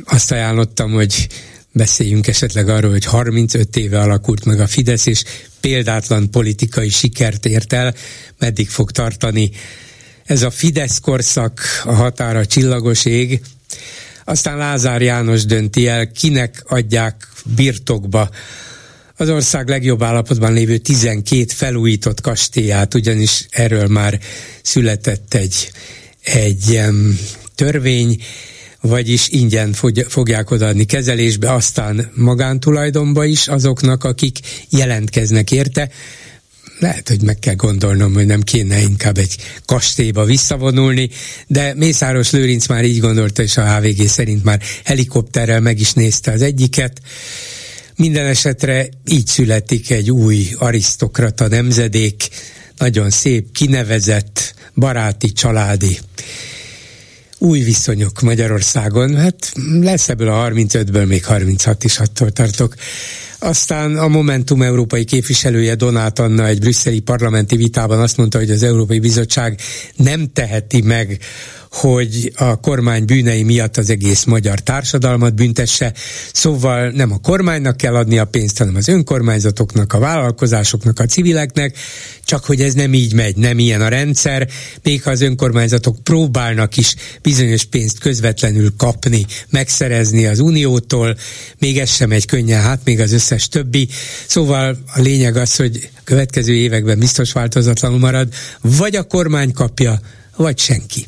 [0.03, 1.27] azt ajánlottam, hogy
[1.71, 5.23] beszéljünk esetleg arról, hogy 35 éve alakult meg a Fidesz, és
[5.59, 7.95] példátlan politikai sikert ért el,
[8.37, 9.51] meddig fog tartani?
[10.25, 13.41] Ez a Fidesz korszak, a határa csillagos ég,
[14.29, 18.29] aztán Lázár János dönti el, kinek adják birtokba.
[19.15, 24.19] Az ország legjobb állapotban lévő 12 felújított kastélyát, ugyanis erről már
[24.61, 25.71] született egy,
[26.23, 27.19] egy um,
[27.55, 28.21] törvény,
[28.81, 29.73] vagyis ingyen
[30.07, 35.89] fogják odaadni kezelésbe, aztán magántulajdonba is azoknak, akik jelentkeznek érte.
[36.79, 41.09] Lehet, hogy meg kell gondolnom, hogy nem kéne inkább egy kastélyba visszavonulni,
[41.47, 46.31] de Mészáros Lőrinc már így gondolta, és a HVG szerint már helikopterrel meg is nézte
[46.31, 47.01] az egyiket.
[47.95, 52.27] Minden esetre így születik egy új arisztokrata nemzedék,
[52.77, 55.99] nagyon szép, kinevezett, baráti, családi
[57.39, 59.15] új viszonyok Magyarországon.
[59.15, 62.75] Hát lesz ebből a 35-ből még 36 is, attól tartok.
[63.39, 68.63] Aztán a Momentum európai képviselője Donát Anna egy brüsszeli parlamenti vitában azt mondta, hogy az
[68.63, 69.59] Európai Bizottság
[69.95, 71.19] nem teheti meg
[71.71, 75.93] hogy a kormány bűnei miatt az egész magyar társadalmat büntesse,
[76.33, 81.77] szóval nem a kormánynak kell adni a pénzt, hanem az önkormányzatoknak, a vállalkozásoknak, a civileknek,
[82.25, 84.47] csak hogy ez nem így megy, nem ilyen a rendszer,
[84.83, 91.17] még ha az önkormányzatok próbálnak is bizonyos pénzt közvetlenül kapni, megszerezni az uniótól,
[91.59, 93.87] még ez sem egy könnyen, hát még az összes többi.
[94.27, 99.99] Szóval a lényeg az, hogy következő években biztos változatlanul marad, vagy a kormány kapja,
[100.35, 101.05] vagy senki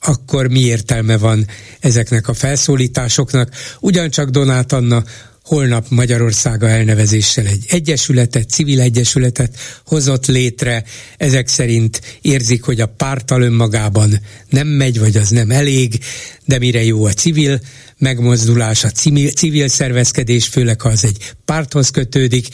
[0.00, 1.46] akkor mi értelme van
[1.80, 3.50] ezeknek a felszólításoknak.
[3.80, 5.04] Ugyancsak Donát Anna
[5.44, 10.84] holnap Magyarországa elnevezéssel egy egyesületet, civil egyesületet hozott létre.
[11.16, 15.98] Ezek szerint érzik, hogy a pártal önmagában nem megy, vagy az nem elég,
[16.44, 17.60] de mire jó a civil
[17.98, 22.46] megmozdulás, a civil, civil szervezkedés, főleg ha az egy párthoz kötődik,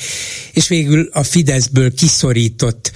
[0.52, 2.92] és végül a Fideszből kiszorított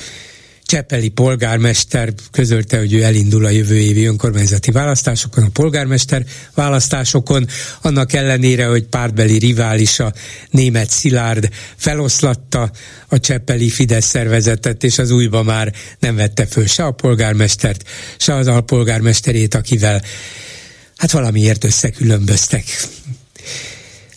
[0.72, 7.46] Csepeli polgármester közölte, hogy ő elindul a jövő évi önkormányzati választásokon, a polgármester választásokon,
[7.82, 10.12] annak ellenére, hogy pártbeli rivális a
[10.50, 12.70] német Szilárd feloszlatta
[13.08, 18.34] a Csepeli Fidesz szervezetet, és az újba már nem vette föl se a polgármestert, se
[18.34, 20.02] az alpolgármesterét, akivel
[20.96, 22.64] hát valamiért összekülönböztek.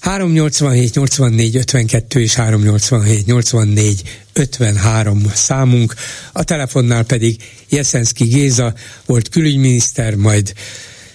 [0.05, 4.01] 387 84 52 és 387 84
[4.33, 5.93] 53 számunk,
[6.31, 7.35] a telefonnál pedig
[7.69, 8.73] Jeszenszki Géza
[9.05, 10.53] volt külügyminiszter, majd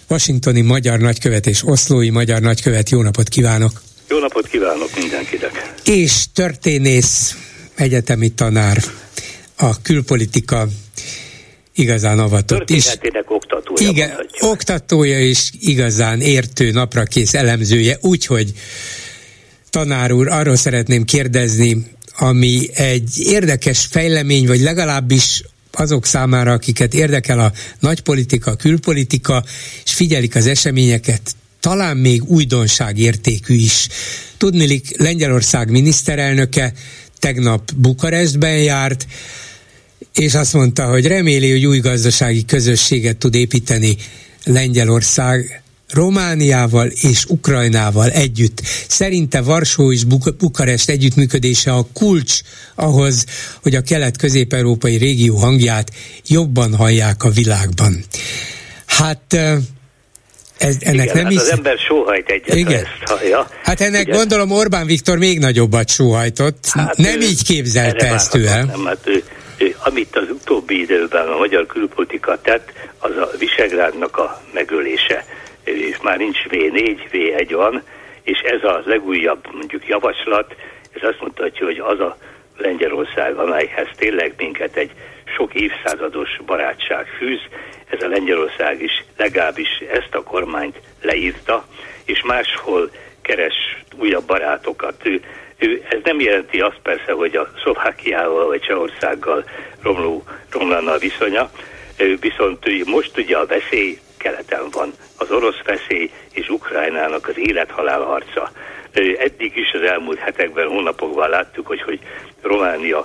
[0.09, 2.91] washingtoni magyar nagykövet és oszlói magyar nagykövet.
[2.91, 3.83] Jó napot kívánok!
[4.09, 5.75] Jó napot kívánok mindenkinek!
[5.85, 7.37] És történész,
[7.75, 8.83] egyetemi tanár,
[9.57, 10.69] a külpolitika
[11.81, 12.87] igazán avatott is.
[13.27, 13.89] oktatója.
[13.89, 14.51] Igen, mondhatjuk.
[14.51, 18.53] oktatója is igazán értő, naprakész elemzője, úgyhogy
[19.71, 27.41] tanár úr, arról szeretném kérdezni, ami egy érdekes fejlemény, vagy legalábbis azok számára, akiket érdekel
[27.41, 29.45] a nagypolitika, a külpolitika,
[29.85, 31.21] és figyelik az eseményeket,
[31.61, 33.89] talán még újdonság értékű is.
[34.37, 36.73] Tudnilik, Lengyelország miniszterelnöke
[37.19, 39.07] tegnap Bukarestben járt,
[40.15, 43.97] és azt mondta, hogy reméli, hogy új gazdasági közösséget tud építeni
[44.45, 48.61] Lengyelország Romániával és Ukrajnával együtt.
[48.89, 52.41] Szerinte Varsó és Buk- Bukarest együttműködése a kulcs
[52.75, 53.25] ahhoz,
[53.63, 55.91] hogy a kelet-közép-európai régió hangját
[56.27, 58.05] jobban hallják a világban.
[58.87, 59.33] Hát
[60.59, 61.39] ez, ennek Igen, nem hát is...
[61.39, 62.73] az ember sóhajt egyet, Igen.
[62.73, 63.51] ezt hallja.
[63.63, 64.17] Hát ennek Igen.
[64.17, 66.67] gondolom Orbán Viktor még nagyobbat sóhajtott.
[66.69, 68.55] Hát nem ő így képzelte ezt ő el.
[68.55, 69.25] várhatott, Nem, hát ő,
[69.85, 75.25] amit az utóbbi időben a magyar külpolitika tett, az a Visegrádnak a megölése.
[75.65, 77.83] És már nincs V4, V1 van,
[78.23, 80.55] és ez a legújabb mondjuk javaslat,
[80.95, 82.17] ez azt mutatja, hogy az a
[82.57, 84.91] Lengyelország, amelyhez tényleg minket egy
[85.37, 87.41] sok évszázados barátság fűz,
[87.91, 91.65] ez a Lengyelország is legalábbis ezt a kormányt leírta,
[92.05, 92.91] és máshol
[93.23, 94.95] keres újabb barátokat.
[95.03, 95.21] Ő,
[95.59, 99.45] ő, ez nem jelenti azt persze, hogy a Szlovákiával vagy Csehországgal
[99.83, 101.51] romló, romlana a viszonya,
[102.21, 104.93] viszont most ugye a veszély keleten van.
[105.19, 108.51] Az orosz veszély és Ukrajnának az élethalál harca.
[109.19, 111.99] Eddig is az elmúlt hetekben, hónapokban láttuk, hogy, hogy
[112.43, 113.05] Románia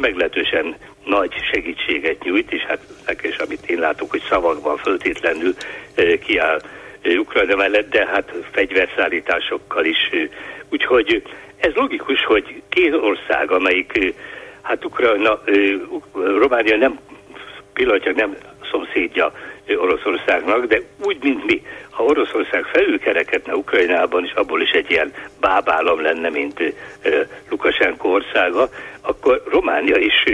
[0.00, 2.80] meglehetősen nagy segítséget nyújt, és hát
[3.22, 5.54] is, amit én látok, hogy szavakban föltétlenül
[6.24, 6.60] kiáll
[7.04, 10.10] Ukrajna mellett, de hát fegyverszállításokkal is.
[10.68, 11.22] Úgyhogy
[11.56, 14.14] ez logikus, hogy két ország, amelyik
[14.70, 15.40] hát Ukrajna,
[16.12, 16.98] Románia nem
[17.72, 18.36] pillanatnyilag nem
[18.70, 19.32] szomszédja
[19.76, 21.62] Oroszországnak, de úgy, mint mi.
[21.90, 26.74] Ha Oroszország felülkerekedne Ukrajnában, és abból is egy ilyen bábállam lenne, mint
[27.48, 28.68] Lukasenko országa,
[29.00, 30.24] akkor Románia is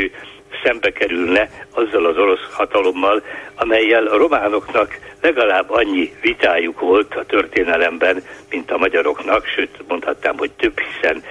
[0.65, 3.23] szembe kerülne azzal az orosz hatalommal,
[3.55, 10.51] amelyel a románoknak legalább annyi vitájuk volt a történelemben, mint a magyaroknak, sőt mondhatnám, hogy
[10.51, 11.23] több, hiszen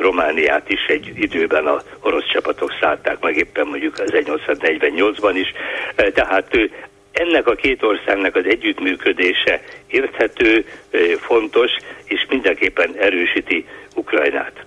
[0.00, 5.52] Romániát is egy időben az orosz csapatok szállták meg éppen mondjuk az 1848-ban is,
[6.12, 6.50] tehát
[7.12, 10.64] ennek a két országnak az együttműködése érthető,
[11.20, 11.70] fontos,
[12.04, 14.64] és mindenképpen erősíti Ukrajnát.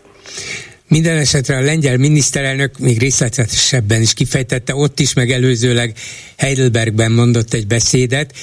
[0.88, 5.98] Minden esetre a lengyel miniszterelnök még részletesebben is kifejtette, ott is meg előzőleg
[6.38, 8.34] Heidelbergben mondott egy beszédet,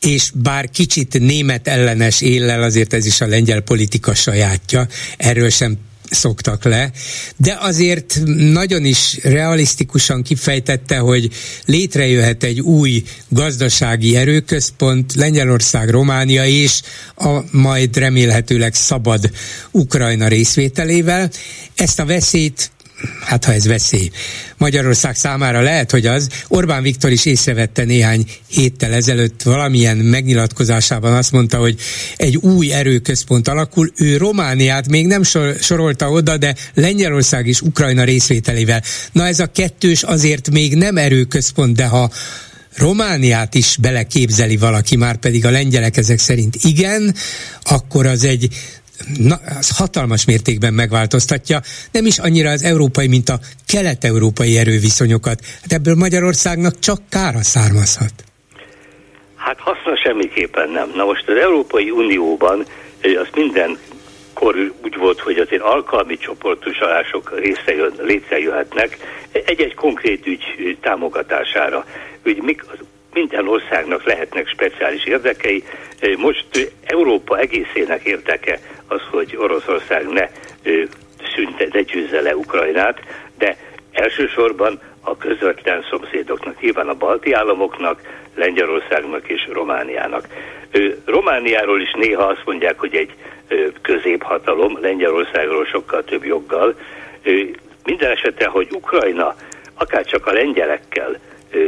[0.00, 4.86] és bár kicsit német ellenes éllel, azért ez is a lengyel politika sajátja,
[5.16, 5.78] erről sem
[6.10, 6.90] szoktak le,
[7.36, 11.30] de azért nagyon is realisztikusan kifejtette, hogy
[11.64, 16.80] létrejöhet egy új gazdasági erőközpont, Lengyelország, Románia és
[17.16, 19.30] a majd remélhetőleg szabad
[19.70, 21.30] Ukrajna részvételével.
[21.74, 22.70] Ezt a veszélyt
[23.20, 24.10] hát ha ez veszély.
[24.56, 26.28] Magyarország számára lehet, hogy az.
[26.48, 31.76] Orbán Viktor is észrevette néhány héttel ezelőtt valamilyen megnyilatkozásában azt mondta, hogy
[32.16, 33.92] egy új erőközpont alakul.
[33.96, 38.82] Ő Romániát még nem sor, sorolta oda, de Lengyelország és Ukrajna részvételével.
[39.12, 42.10] Na ez a kettős azért még nem erőközpont, de ha
[42.76, 47.14] Romániát is beleképzeli valaki, már pedig a lengyelek ezek szerint igen,
[47.62, 48.48] akkor az egy
[49.18, 51.60] na, az hatalmas mértékben megváltoztatja,
[51.92, 55.40] nem is annyira az európai, mint a kelet-európai erőviszonyokat.
[55.60, 58.12] Hát ebből Magyarországnak csak kára származhat.
[59.36, 60.92] Hát haszna semmiképpen nem.
[60.94, 62.64] Na most az Európai Unióban
[63.02, 63.78] az minden
[64.34, 68.96] kor úgy volt, hogy azért alkalmi csoportosulások részejön, létrejöhetnek
[69.32, 71.84] egy-egy konkrét ügy támogatására.
[72.26, 72.78] Úgy mik, az
[73.12, 75.64] minden országnak lehetnek speciális érdekei.
[76.16, 78.60] Most Európa egészének érdeke
[78.90, 80.28] az, hogy Oroszország ne
[81.34, 83.00] szünte, ne győzze le Ukrajnát,
[83.38, 83.56] de
[83.92, 88.00] elsősorban a közvetlen szomszédoknak, nyilván a balti államoknak,
[88.34, 90.26] Lengyelországnak és Romániának.
[91.04, 93.14] Romániáról is néha azt mondják, hogy egy
[93.82, 96.74] középhatalom, Lengyelországról sokkal több joggal.
[97.84, 99.34] Minden esetre, hogy Ukrajna
[99.74, 101.18] akár csak a lengyelekkel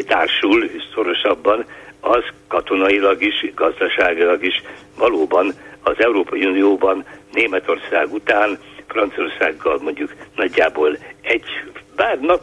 [0.07, 1.65] társul szorosabban,
[2.01, 4.63] az katonailag is, gazdaságilag is
[4.99, 5.53] valóban
[5.83, 8.59] az Európai Unióban Németország után
[8.89, 11.45] Franciaországgal mondjuk nagyjából egy,
[11.97, 12.41] bár nap,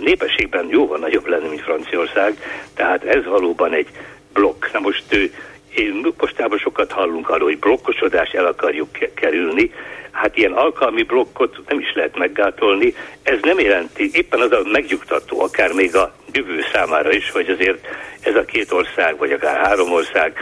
[0.00, 2.38] népességben jóval nagyobb lenne, mint Franciaország,
[2.74, 3.88] tehát ez valóban egy
[4.32, 4.64] blokk.
[4.72, 5.32] Na most
[5.74, 9.70] én mostában sokat hallunk arról, hogy blokkosodást el akarjuk kerülni,
[10.10, 12.94] hát ilyen alkalmi blokkot nem is lehet meggátolni.
[13.22, 17.86] Ez nem jelenti, éppen az a megnyugtató, akár még a jövő számára is, hogy azért
[18.20, 20.32] ez a két ország, vagy akár három ország,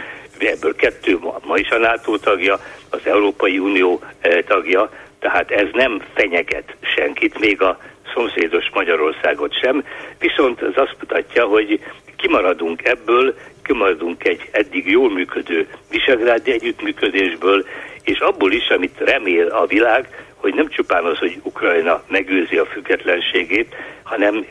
[0.45, 2.59] ebből kettő ma, ma is a NATO tagja,
[2.89, 7.79] az Európai Unió eh, tagja, tehát ez nem fenyeget senkit, még a
[8.13, 9.83] szomszédos Magyarországot sem,
[10.19, 11.79] viszont az azt mutatja, hogy
[12.15, 17.65] kimaradunk ebből, kimaradunk egy eddig jól működő visegrádi együttműködésből,
[18.03, 22.65] és abból is, amit remél a világ, hogy nem csupán az, hogy Ukrajna megőrzi a
[22.65, 24.45] függetlenségét, hanem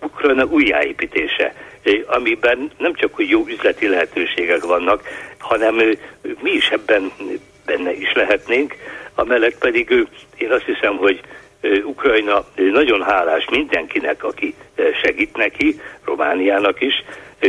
[0.00, 1.54] Ukrajna újjáépítése,
[2.06, 5.02] amiben nem csak hogy jó üzleti lehetőségek vannak,
[5.38, 5.74] hanem
[6.40, 7.12] mi is ebben
[7.66, 8.74] benne is lehetnénk,
[9.14, 9.90] amellett pedig
[10.36, 11.20] én azt hiszem, hogy
[11.84, 14.54] Ukrajna nagyon hálás mindenkinek, aki
[15.02, 16.94] segít neki, Romániának is.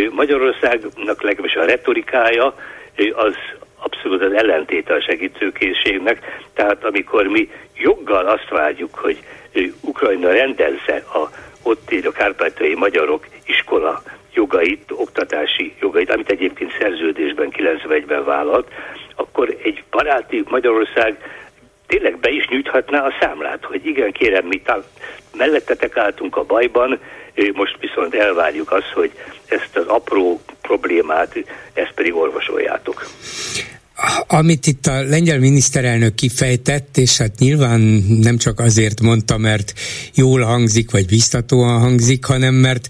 [0.09, 2.55] Magyarországnak legalábbis a retorikája
[3.13, 3.35] az
[3.79, 6.39] abszolút az ellentéte a segítőkészségnek.
[6.53, 9.23] Tehát amikor mi joggal azt vágyjuk, hogy
[9.81, 11.29] Ukrajna rendezze a
[11.63, 14.01] ott élő kárpátai magyarok iskola
[14.33, 18.67] jogait, oktatási jogait, amit egyébként szerződésben 91-ben vállalt,
[19.15, 21.17] akkor egy baráti Magyarország
[21.87, 24.85] tényleg be is nyújthatná a számlát, hogy igen, kérem, mi tá-
[25.37, 26.99] mellettetek álltunk a bajban,
[27.53, 29.11] most viszont elvárjuk azt, hogy
[29.47, 31.35] ezt az apró problémát,
[31.73, 33.05] ezt pedig orvosoljátok
[34.27, 37.79] amit itt a lengyel miniszterelnök kifejtett, és hát nyilván
[38.21, 39.73] nem csak azért mondta, mert
[40.13, 42.89] jól hangzik, vagy biztatóan hangzik, hanem mert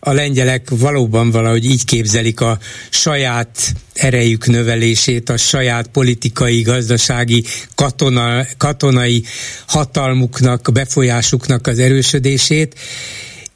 [0.00, 2.58] a lengyelek valóban valahogy így képzelik a
[2.90, 7.44] saját erejük növelését, a saját politikai, gazdasági,
[7.74, 9.24] katona, katonai
[9.66, 12.74] hatalmuknak, befolyásuknak az erősödését,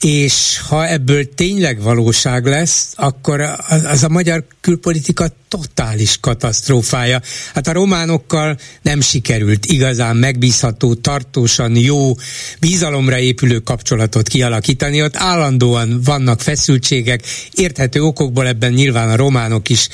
[0.00, 7.20] és ha ebből tényleg valóság lesz, akkor az, a magyar külpolitika totális katasztrófája.
[7.54, 12.14] Hát a románokkal nem sikerült igazán megbízható, tartósan jó,
[12.60, 15.02] bizalomra épülő kapcsolatot kialakítani.
[15.02, 17.22] Ott állandóan vannak feszültségek,
[17.52, 19.88] érthető okokból ebben nyilván a románok is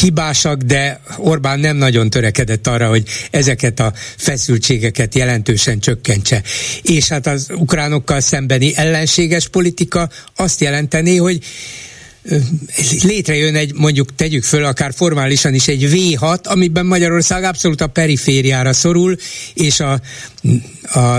[0.00, 6.42] hibásak, de Orbán nem nagyon törekedett arra, hogy ezeket a feszültségeket jelentősen csökkentse.
[6.82, 8.72] És hát az ukránokkal szembeni
[9.32, 11.38] ellenséges politika azt jelenteni, hogy
[13.02, 18.72] létrejön egy, mondjuk tegyük föl akár formálisan is egy V6, amiben Magyarország abszolút a perifériára
[18.72, 19.16] szorul,
[19.54, 20.00] és a,
[20.82, 21.18] a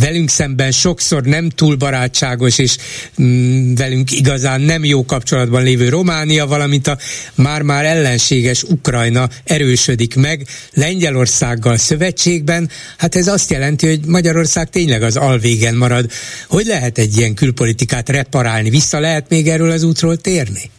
[0.00, 2.76] velünk szemben sokszor nem túl barátságos, és
[3.22, 6.96] mm, velünk igazán nem jó kapcsolatban lévő Románia, valamint a
[7.34, 12.70] már-már ellenséges Ukrajna erősödik meg Lengyelországgal szövetségben.
[12.98, 16.10] Hát ez azt jelenti, hogy Magyarország tényleg az alvégen marad.
[16.48, 18.70] Hogy lehet egy ilyen külpolitikát reparálni?
[18.70, 20.70] Vissza lehet még erről az útról térni?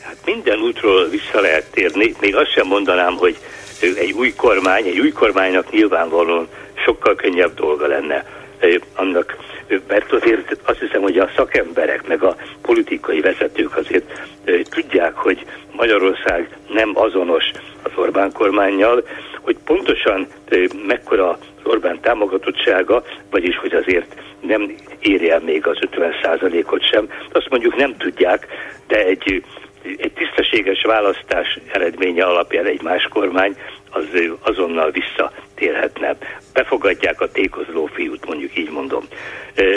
[0.00, 2.14] Hát minden útról vissza lehet térni.
[2.20, 3.36] Még azt sem mondanám, hogy
[3.80, 6.48] egy új kormány, egy új kormánynak nyilvánvalóan
[6.84, 8.24] sokkal könnyebb dolga lenne
[8.94, 9.36] annak,
[9.88, 14.20] mert azért azt hiszem, hogy a szakemberek, meg a politikai vezetők azért
[14.70, 17.44] tudják, hogy Magyarország nem azonos
[17.82, 19.04] az Orbán kormányjal,
[19.40, 20.26] hogy pontosan
[20.86, 27.48] mekkora az Orbán támogatottsága, vagyis hogy azért nem érje még az 50 ot sem, azt
[27.50, 28.46] mondjuk nem tudják,
[28.86, 29.44] de egy,
[29.82, 33.56] egy tisztességes választás eredménye alapján egy más kormány
[33.92, 34.06] az
[34.40, 36.16] azonnal visszatérhetne.
[36.52, 39.04] Befogadják a tékozló fiút, mondjuk így mondom.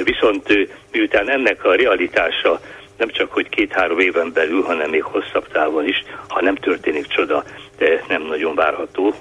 [0.04, 2.60] Viszont miután ennek a realitása
[2.98, 7.44] nem csak, hogy két-három éven belül, hanem még hosszabb távon is, ha nem történik csoda,
[7.78, 9.14] de nem nagyon várható.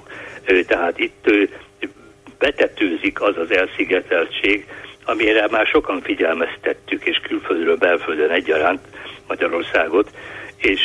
[0.67, 1.29] Tehát itt
[2.37, 4.65] betetőzik az az elszigeteltség,
[5.05, 8.81] amire már sokan figyelmeztettük, és külföldről, belföldön egyaránt
[9.27, 10.09] Magyarországot,
[10.57, 10.81] és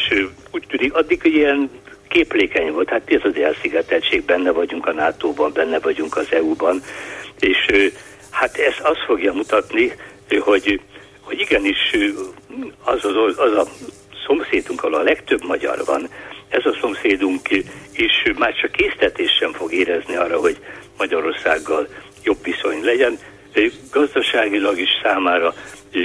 [0.50, 1.70] úgy tűnik, addig ilyen
[2.11, 2.88] képlékeny volt.
[2.88, 6.82] Hát ez az elszigeteltség, benne vagyunk a NATO-ban, benne vagyunk az EU-ban,
[7.40, 7.90] és
[8.30, 9.92] hát ez azt fogja mutatni,
[10.38, 10.80] hogy,
[11.20, 11.96] hogy igenis
[12.84, 13.66] az, az, az a
[14.26, 16.08] szomszédunk, ahol a legtöbb magyar van,
[16.48, 17.48] ez a szomszédunk
[17.94, 20.56] is már csak késztetés sem fog érezni arra, hogy
[20.98, 21.88] Magyarországgal
[22.24, 23.18] jobb viszony legyen.
[23.90, 25.54] Gazdaságilag is számára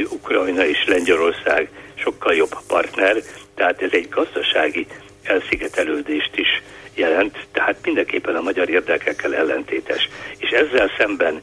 [0.09, 3.15] Ukrajna és Lengyelország sokkal jobb partner,
[3.55, 4.87] tehát ez egy gazdasági
[5.25, 6.61] elszigetelődést is
[6.95, 10.09] jelent, tehát mindenképpen a magyar érdekekkel ellentétes.
[10.37, 11.41] És ezzel szemben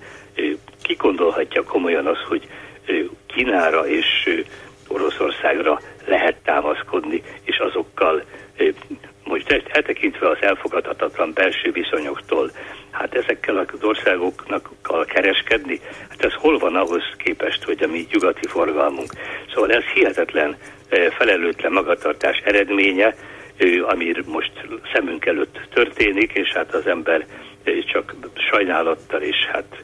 [0.83, 2.49] ki gondolhatja komolyan azt, hogy
[3.27, 4.07] Kínára és
[4.89, 8.23] Oroszországra lehet támaszkodni, és azokkal
[9.25, 12.51] most eltekintve az elfogadhatatlan belső viszonyoktól,
[12.91, 14.71] hát ezekkel az országoknak
[15.07, 19.13] kereskedni, hát ez hol van ahhoz képest, hogy a mi nyugati forgalmunk.
[19.55, 20.57] Szóval ez hihetetlen
[21.19, 23.15] felelőtlen magatartás eredménye,
[23.89, 24.53] ami most
[24.93, 27.27] szemünk előtt történik, és hát az ember
[27.93, 28.15] csak
[28.51, 29.83] sajnálattal és hát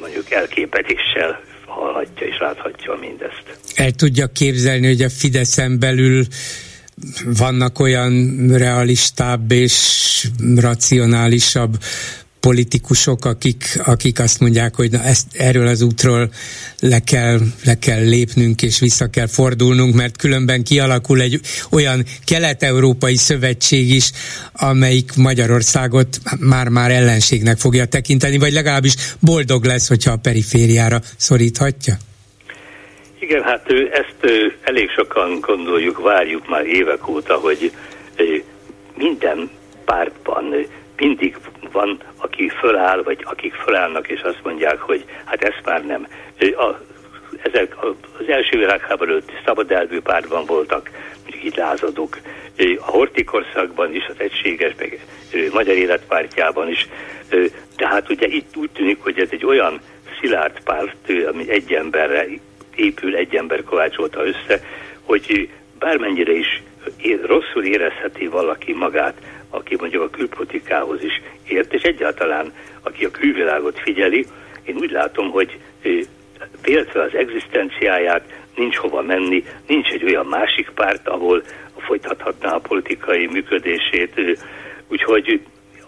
[0.00, 3.42] mondjuk elképedéssel hallhatja és láthatja mindezt.
[3.74, 6.24] El tudja képzelni, hogy a Fideszen belül
[7.38, 11.76] vannak olyan realistább és racionálisabb
[12.40, 16.30] politikusok, akik, akik azt mondják, hogy na ezt, erről az útról
[16.80, 23.16] le kell, le kell lépnünk és vissza kell fordulnunk, mert különben kialakul egy olyan kelet-európai
[23.16, 24.10] szövetség is,
[24.52, 31.94] amelyik Magyarországot már-már ellenségnek fogja tekinteni, vagy legalábbis boldog lesz, hogyha a perifériára szoríthatja?
[33.18, 34.32] Igen, hát ezt
[34.62, 37.72] elég sokan gondoljuk, várjuk már évek óta, hogy
[38.96, 39.50] minden
[39.84, 40.66] pártban
[40.96, 41.36] mindig
[41.72, 46.06] van, aki föláll, vagy akik fölállnak, és azt mondják, hogy hát ez már nem.
[46.38, 46.78] A,
[47.42, 47.76] ezek
[48.18, 50.90] az első világháború előtt szabad elvű pártban voltak,
[51.22, 52.18] mondjuk itt lázadók.
[52.80, 55.00] A hortikorszakban is, az egységes, meg
[55.52, 56.88] Magyar Életpártjában is.
[57.76, 59.80] De hát ugye itt úgy tűnik, hogy ez egy olyan
[60.20, 62.26] szilárd párt, ami egy emberre
[62.74, 64.64] épül, egy ember kovácsolta össze,
[65.02, 66.62] hogy bármennyire is
[67.26, 69.14] rosszul érezheti valaki magát,
[69.50, 74.26] aki mondjuk a külpolitikához is ért, és egyáltalán aki a külvilágot figyeli,
[74.64, 75.58] én úgy látom, hogy
[76.62, 78.24] féltve az egzisztenciáját,
[78.56, 81.42] nincs hova menni, nincs egy olyan másik párt, ahol
[81.76, 84.38] folytathatná a politikai működését,
[84.88, 85.40] úgyhogy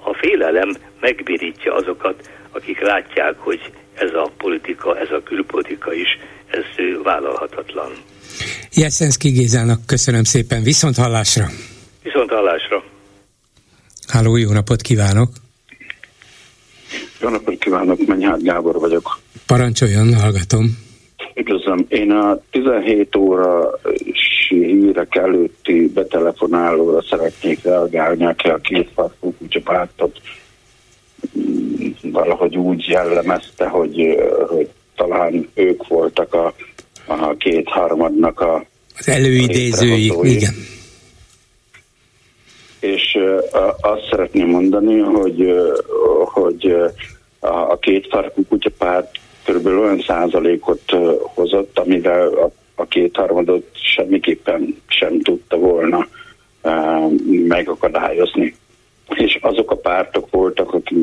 [0.03, 3.61] a félelem megbirítja azokat, akik látják, hogy
[3.95, 6.19] ez a politika, ez a külpolitika is,
[6.51, 6.65] ez
[7.03, 7.93] vállalhatatlan.
[8.75, 11.47] Jeszenszki Gézának köszönöm szépen, viszont hallásra!
[12.03, 12.91] Viszont hallásra!
[14.13, 15.29] Háló, jó napot kívánok!
[17.21, 19.21] Jó napot kívánok, Menyhát Gábor vagyok.
[19.47, 20.79] Parancsoljon, hallgatom.
[21.35, 23.71] Üdvözlöm, én a 17 óra
[24.49, 30.21] hírek előtti betelefonálóra szeretnék reagálni, aki a két farkú kutyapártot
[31.39, 34.17] mm, valahogy úgy jellemezte, hogy,
[34.49, 36.55] hogy talán ők voltak a,
[37.07, 38.65] a két harmadnak a
[38.99, 40.55] az előidézői, igen
[42.83, 43.18] és
[43.80, 45.53] azt szeretném mondani, hogy,
[46.24, 46.76] hogy
[47.41, 50.97] a két farkú kutyapárt körülbelül olyan százalékot
[51.35, 56.07] hozott, amivel a, a kétharmadot semmiképpen sem tudta volna
[57.49, 58.55] megakadályozni.
[59.14, 60.99] És azok a pártok voltak, akik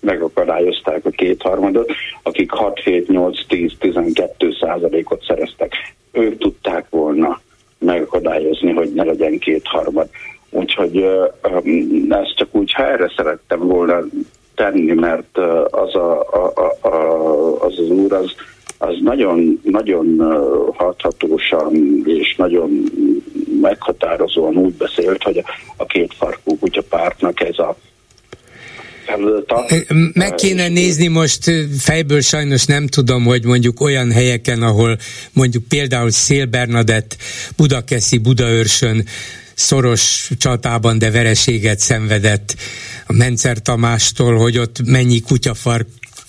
[0.00, 5.72] megakadályozták a kétharmadot, akik 6, 7, 8, 10, 12 százalékot szereztek.
[6.12, 7.40] Ők tudták volna
[7.78, 10.08] megakadályozni, hogy ne legyen kétharmad.
[10.54, 10.96] Úgyhogy
[12.08, 13.98] ezt csak úgy helyre szerettem volna
[14.54, 15.38] tenni, mert
[15.70, 16.94] az a, a, a,
[17.64, 18.34] az, az úr az,
[18.78, 20.20] az nagyon, nagyon
[20.74, 22.84] hathatósan és nagyon
[23.60, 25.44] meghatározóan úgy beszélt, hogy
[25.76, 27.76] a két farkú kutyapártnak ez a
[30.12, 34.98] meg kéne nézni most fejből sajnos nem tudom, hogy mondjuk olyan helyeken, ahol
[35.32, 37.16] mondjuk például Szél Bernadett,
[37.56, 39.04] Budakeszi, Budaörsön
[39.54, 42.54] szoros csatában, de vereséget szenvedett
[43.06, 45.88] a Mencer Tamástól, hogy ott mennyi kutyafark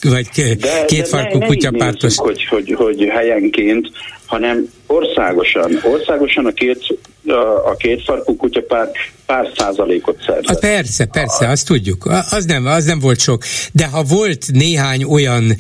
[0.09, 2.15] vagy de, kétfarkú de kutyapártos.
[2.15, 3.91] Hogy, hogy, hogy helyenként,
[4.25, 5.79] hanem országosan.
[5.83, 6.97] Országosan a két
[7.27, 8.91] a, a kétfarkú kutyapár
[9.25, 10.55] pár százalékot szerzett.
[10.55, 12.05] A persze, persze, azt tudjuk.
[12.29, 13.43] Az nem, az nem volt sok.
[13.71, 15.55] De ha volt néhány olyan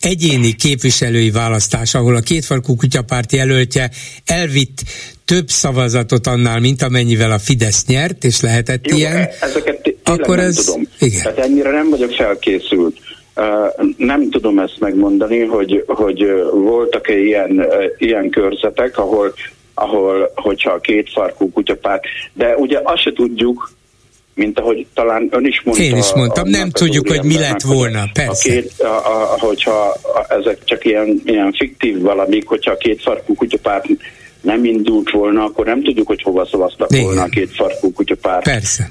[0.00, 3.90] egyéni képviselői választás, ahol a kétfarkú kutyapárt jelöltje
[4.24, 4.82] elvitt
[5.24, 10.54] több szavazatot annál, mint amennyivel a Fidesz nyert, és lehetett Jó, ilyen, ezeket akkor ez...
[10.54, 10.88] Tudom.
[10.98, 11.22] Igen.
[11.22, 12.96] Tehát ennyire nem vagyok felkészült.
[13.96, 17.66] Nem tudom ezt megmondani, hogy, hogy voltak-e ilyen,
[17.98, 19.34] ilyen körzetek, ahol,
[19.74, 23.70] ahol hogyha a két farkú kutyapárt, de ugye azt se tudjuk,
[24.34, 25.84] mint ahogy talán ön is mondta.
[25.84, 28.50] Én is mondtam, nem tudjuk, hogy mi lett volna, persze.
[28.50, 33.02] A két, a, a, hogyha a, ezek csak ilyen, ilyen fiktív valamik, hogyha a két
[33.02, 33.86] farkú kutyapárt
[34.40, 37.04] nem indult volna, akkor nem tudjuk, hogy hova szavaztak Igen.
[37.04, 38.44] volna a két farkú kutyapárt.
[38.44, 38.90] Persze.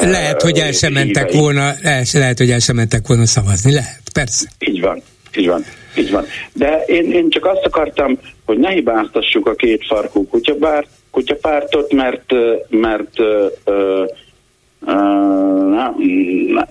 [0.00, 3.72] Lehet, hogy el sem mentek volna, el, lehet, hogy el sem mentek volna szavazni.
[3.72, 4.48] Lehet, persze.
[4.58, 5.02] Így van,
[5.36, 5.64] így van.
[5.96, 6.24] Így van.
[6.52, 12.32] De én, én csak azt akartam, hogy ne hibáztassuk a két farkú kutyabár, kutyapártot, mert,
[12.68, 14.04] mert ö, ö,
[15.70, 15.94] na,
[16.52, 16.68] na,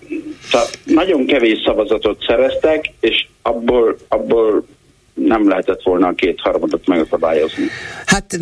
[0.85, 4.65] nagyon kevés szavazatot szereztek, és abból, abból
[5.25, 7.63] nem lehetett volna a kétharmadot megakadályozni.
[8.05, 8.37] Hát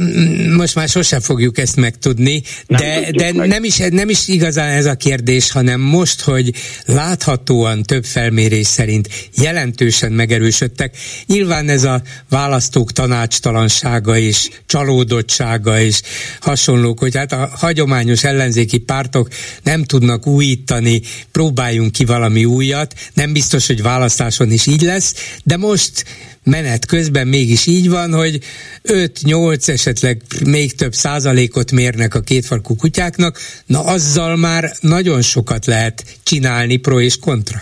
[0.56, 3.48] most már sosem fogjuk ezt megtudni, nem de, de meg.
[3.48, 6.52] nem, is, nem is igazán ez a kérdés, hanem most, hogy
[6.86, 9.08] láthatóan több felmérés szerint
[9.42, 10.98] jelentősen megerősödtek.
[11.26, 16.02] Nyilván ez a választók tanácstalansága és csalódottsága és
[16.42, 19.28] hasonlók, hogy hát a hagyományos ellenzéki pártok
[19.64, 21.02] nem tudnak újítani,
[21.32, 26.06] próbáljunk ki valami újat, nem biztos, hogy választáson is így lesz, de most
[26.50, 28.40] menet közben mégis így van, hogy
[28.84, 36.04] 5-8, esetleg még több százalékot mérnek a kétfarkú kutyáknak, na azzal már nagyon sokat lehet
[36.24, 37.58] csinálni pro és kontra.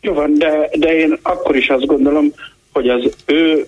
[0.00, 2.32] Jó van, de, de én akkor is azt gondolom,
[2.72, 3.66] hogy az ő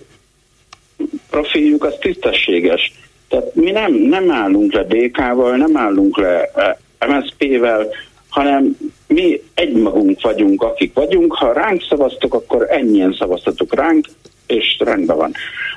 [1.29, 2.93] profiljuk az tisztességes.
[3.29, 6.75] Tehát mi nem, nem állunk le DK-val, nem állunk le eh,
[7.07, 7.87] MSZP-vel,
[8.29, 8.77] hanem
[9.11, 11.33] mi egymagunk vagyunk, akik vagyunk.
[11.33, 14.05] Ha ránk szavaztok, akkor ennyien szavaztatok ránk,
[14.47, 15.31] és rendben van.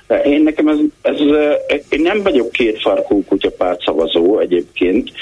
[0.06, 1.20] De én nekem ez, ez
[1.88, 5.12] én nem vagyok kétfarkú kutyapárt szavazó egyébként,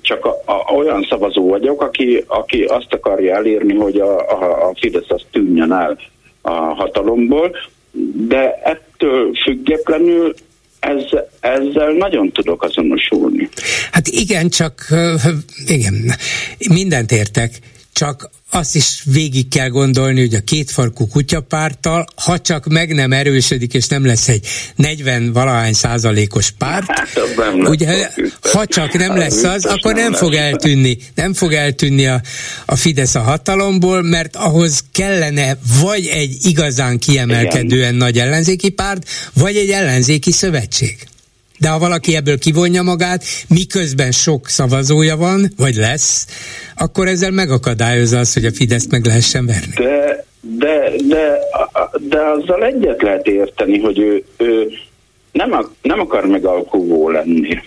[0.00, 4.74] csak a, a, olyan szavazó vagyok, aki, aki azt akarja elérni, hogy a, a, a
[4.80, 5.98] Fidesz az tűnjön el
[6.42, 7.56] a hatalomból,
[8.28, 10.34] de ettől függetlenül
[10.80, 11.02] ez,
[11.40, 13.48] ezzel nagyon tudok azonosulni.
[13.92, 14.86] Hát igen, csak
[15.66, 15.94] igen,
[16.68, 17.58] mindent értek,
[17.92, 23.74] csak azt is végig kell gondolni, hogy a kétfarkú kutyapárttal, ha csak meg nem erősödik,
[23.74, 24.46] és nem lesz egy
[24.76, 27.08] 40 valahány százalékos párt, hát,
[27.54, 28.10] ugye,
[28.52, 32.20] ha csak nem lesz az, akkor nem, nem fog eltűnni, nem fog eltűnni a,
[32.64, 37.94] a Fidesz a hatalomból, mert ahhoz kellene vagy egy igazán kiemelkedően Igen.
[37.94, 41.08] nagy ellenzéki párt, vagy egy ellenzéki szövetség.
[41.60, 46.26] De ha valaki ebből kivonja magát, miközben sok szavazója van, vagy lesz,
[46.76, 49.72] akkor ezzel megakadályozza azt, hogy a Fidesz meg lehessen verni.
[49.74, 51.38] De, de, de,
[51.98, 54.68] de azzal egyet lehet érteni, hogy ő, ő
[55.32, 55.50] nem,
[55.82, 57.58] nem akar megalkuvó lenni.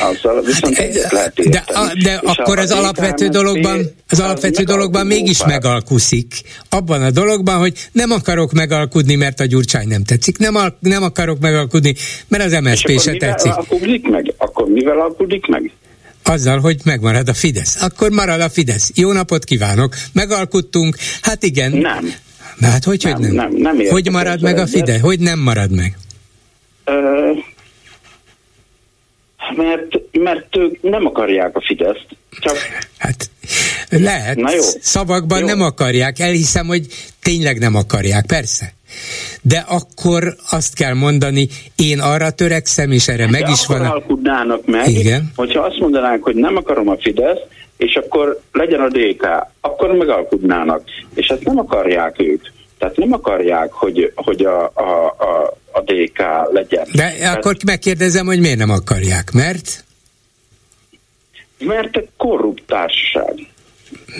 [0.00, 5.06] Azzal viszont hát, egyet lehet De, a, de akkor az alapvető dologban, az alapvető dologban
[5.06, 6.34] mégis megalkuszik.
[6.68, 10.38] Abban a dologban, hogy nem akarok megalkudni, mert a Gyurcsány nem tetszik.
[10.38, 11.94] Nem, al, nem akarok megalkudni,
[12.28, 13.52] mert az MSZP se tetszik.
[13.52, 14.34] Alkudik meg?
[14.36, 15.72] Akkor mivel alkudik meg?
[16.24, 17.82] Azzal, hogy megmarad a Fidesz.
[17.82, 18.90] Akkor marad a Fidesz.
[18.94, 19.94] Jó napot kívánok.
[20.12, 20.96] Megalkuttunk.
[21.22, 21.72] Hát igen.
[21.72, 22.12] Nem.
[22.58, 23.52] Na hát hogy, nem, hogy nem?
[23.52, 25.00] nem, nem hogy marad meg a Fidesz?
[25.00, 25.96] Hogy nem marad meg?
[26.84, 26.92] Ö,
[29.56, 32.06] mert, mert ők nem akarják a Fideszt.
[32.40, 32.56] Csak...
[32.98, 33.30] Hát
[33.90, 34.36] lehet.
[34.36, 34.60] Na jó.
[34.80, 35.46] Szavakban jó.
[35.46, 36.18] nem akarják.
[36.18, 36.86] Elhiszem, hogy
[37.22, 38.72] tényleg nem akarják, persze.
[39.42, 43.80] De akkor azt kell mondani, én arra törekszem, és erre De meg is van.
[43.84, 45.32] alkudnának meg, Igen.
[45.36, 47.38] hogyha azt mondanák, hogy nem akarom a Fidesz,
[47.76, 49.26] és akkor legyen a DK,
[49.60, 50.82] akkor megalkudnának.
[51.14, 52.42] És ezt nem akarják ők.
[52.82, 56.18] Tehát nem akarják, hogy, hogy a, a, a, a DK
[56.52, 56.86] legyen.
[56.92, 59.84] De Tehát, akkor megkérdezem, hogy miért nem akarják, mert?
[61.58, 63.34] Mert egy korrupt társaság.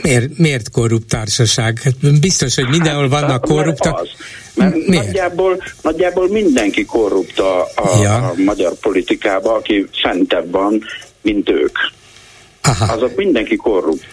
[0.03, 1.81] Miért, miért korrupt társaság?
[1.83, 4.01] Hát biztos, hogy mindenhol hát, vannak korruptak.
[4.01, 4.09] Az.
[4.55, 5.05] Mert miért?
[5.05, 8.17] Nagyjából, nagyjából mindenki korrupt a, a, ja.
[8.17, 10.83] a magyar politikában, aki fentebb van,
[11.21, 11.79] mint ők.
[12.63, 12.93] Aha.
[12.93, 14.07] Azok mindenki korrupt.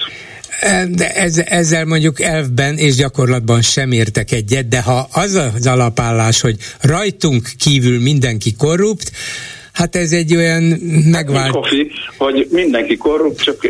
[0.89, 6.41] De ez, ezzel mondjuk elvben és gyakorlatban sem értek egyet, de ha az az alapállás,
[6.41, 9.11] hogy rajtunk kívül mindenki korrupt,
[9.73, 10.63] Hát ez egy olyan
[11.11, 11.51] megvált...
[11.51, 13.67] Kofi, hogy mindenki korrupt, csak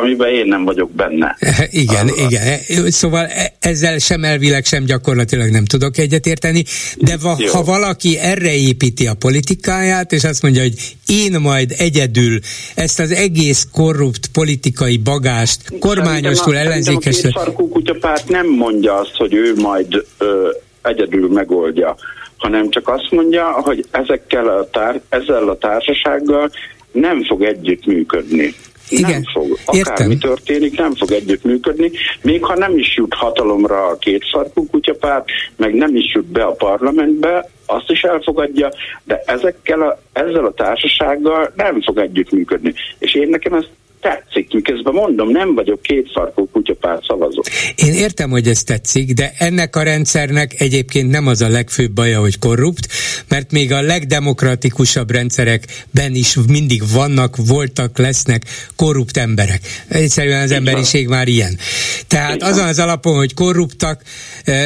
[0.00, 1.36] amiben én nem vagyok benne.
[1.70, 2.26] Igen, Arra.
[2.28, 2.60] igen.
[2.90, 6.64] Szóval e- ezzel sem elvileg, sem gyakorlatilag nem tudok egyetérteni,
[6.96, 10.74] de va, ha valaki erre építi a politikáját, és azt mondja, hogy
[11.06, 12.38] én majd egyedül
[12.74, 17.30] ezt az egész korrupt politikai bagást kormányostól ellenzékesre...
[17.34, 20.48] A két kutyapárt nem mondja azt, hogy ő majd ö,
[20.86, 21.96] egyedül megoldja
[22.36, 26.50] hanem csak azt mondja, hogy ezekkel a tár- ezzel a társasággal
[26.92, 28.54] nem fog együttműködni.
[28.88, 29.58] Igen, nem fog.
[29.64, 30.30] Akármi értem.
[30.30, 31.90] történik, nem fog együttműködni,
[32.22, 35.24] még ha nem is jut hatalomra a két szarkú kutyapárt,
[35.56, 38.72] meg nem is jut be a parlamentbe, azt is elfogadja,
[39.04, 42.74] de ezekkel a, ezzel a társasággal nem fog együttműködni.
[42.98, 43.64] És én nekem ez
[44.06, 47.42] tetszik, miközben mondom, nem vagyok kétfarkú kutyapárt szavazó.
[47.74, 52.20] Én értem, hogy ez tetszik, de ennek a rendszernek egyébként nem az a legfőbb baja,
[52.20, 52.88] hogy korrupt,
[53.28, 58.42] mert még a legdemokratikusabb rendszerekben is mindig vannak, voltak, lesznek
[58.76, 59.60] korrupt emberek.
[59.88, 61.58] Egyszerűen az emberiség már ilyen.
[62.06, 64.02] Tehát azon az alapon, hogy korruptak,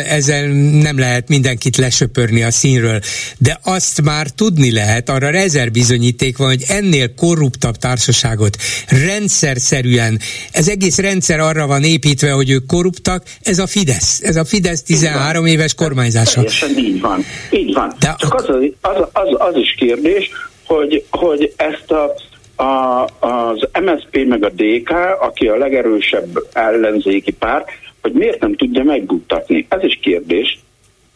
[0.09, 0.47] ezzel
[0.83, 3.01] nem lehet mindenkit lesöpörni a színről.
[3.39, 8.57] De azt már tudni lehet, arra rezer bizonyíték van, hogy ennél korruptabb társaságot
[9.31, 10.19] rendszerszerűen,
[10.52, 14.20] ez egész rendszer arra van építve, hogy ők korruptak, ez a Fidesz.
[14.23, 16.35] Ez a Fidesz 13 éves kormányzása.
[16.35, 17.24] Teljesen így van.
[17.51, 17.93] Így van.
[17.98, 18.48] De Csak az,
[18.81, 20.31] az, az, az is kérdés,
[20.66, 22.15] hogy, hogy ezt a
[22.62, 24.90] a, az MSP meg a DK,
[25.20, 27.65] aki a legerősebb ellenzéki pár,
[28.02, 29.66] hogy miért nem tudja megbuktatni.
[29.69, 30.59] Ez is kérdés.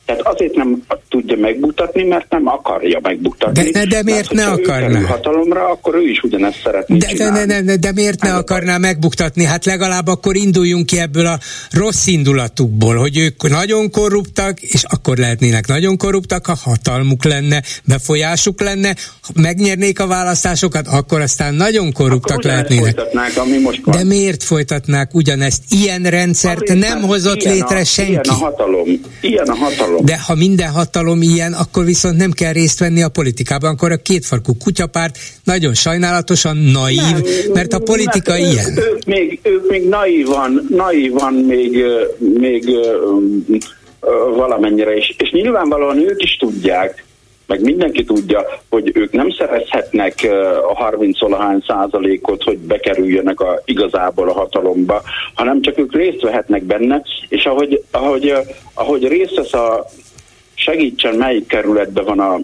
[0.05, 3.71] Tehát azért nem tudja megmutatni, mert nem akarja megmutatni.
[3.71, 5.01] De, de, de miért mert, ne akarná?
[5.01, 8.35] Ha hatalomra, akkor ő is ugyanezt szeretné de, de, de, de, de, de miért ne
[8.35, 9.45] akarná megbuktatni?
[9.45, 11.39] Hát legalább akkor induljunk ki ebből a
[11.71, 18.61] rossz indulatukból, hogy ők nagyon korruptak, és akkor lehetnének nagyon korruptak, ha hatalmuk lenne, befolyásuk
[18.61, 23.03] lenne, ha megnyernék a választásokat, akkor aztán nagyon korruptak akkor lehetnének.
[23.37, 23.97] Ami most van.
[23.97, 25.63] De miért folytatnák ugyanezt?
[25.69, 28.11] Ilyen rendszert Azért, nem hozott létre a, senki.
[28.11, 28.89] Ilyen a hatalom.
[29.21, 30.05] Ilyen a hatalom hatalom.
[30.05, 33.97] De ha minden hatalom ilyen, akkor viszont nem kell részt venni a politikában, akkor a
[33.97, 37.23] kétfarkú kutyapárt nagyon sajnálatosan naív, nem,
[37.53, 38.71] mert a politika nem, ilyen.
[38.71, 41.85] Ők, ők, még, ők még naívan, naívan még,
[42.19, 42.71] még
[44.37, 47.04] valamennyire, és, és nyilvánvalóan ők is tudják,
[47.47, 50.29] meg mindenki tudja, hogy ők nem szerezhetnek
[50.69, 55.03] a 30 olahány százalékot, hogy bekerüljenek a, igazából a hatalomba,
[55.35, 58.35] hanem csak ők részt vehetnek benne, és ahogy, ahogy,
[58.75, 59.87] ahogy részt vesz a
[60.55, 62.39] segítsen, melyik kerületben van a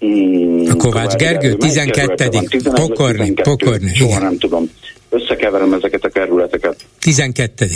[0.00, 2.28] Hmm, a Kovács Gergő, 12.
[2.74, 3.94] Pokorni, Pokorni.
[3.94, 4.22] Soha igen.
[4.22, 4.70] nem tudom.
[5.08, 6.76] Összekeverem ezeket a kerületeket.
[6.98, 7.66] 12.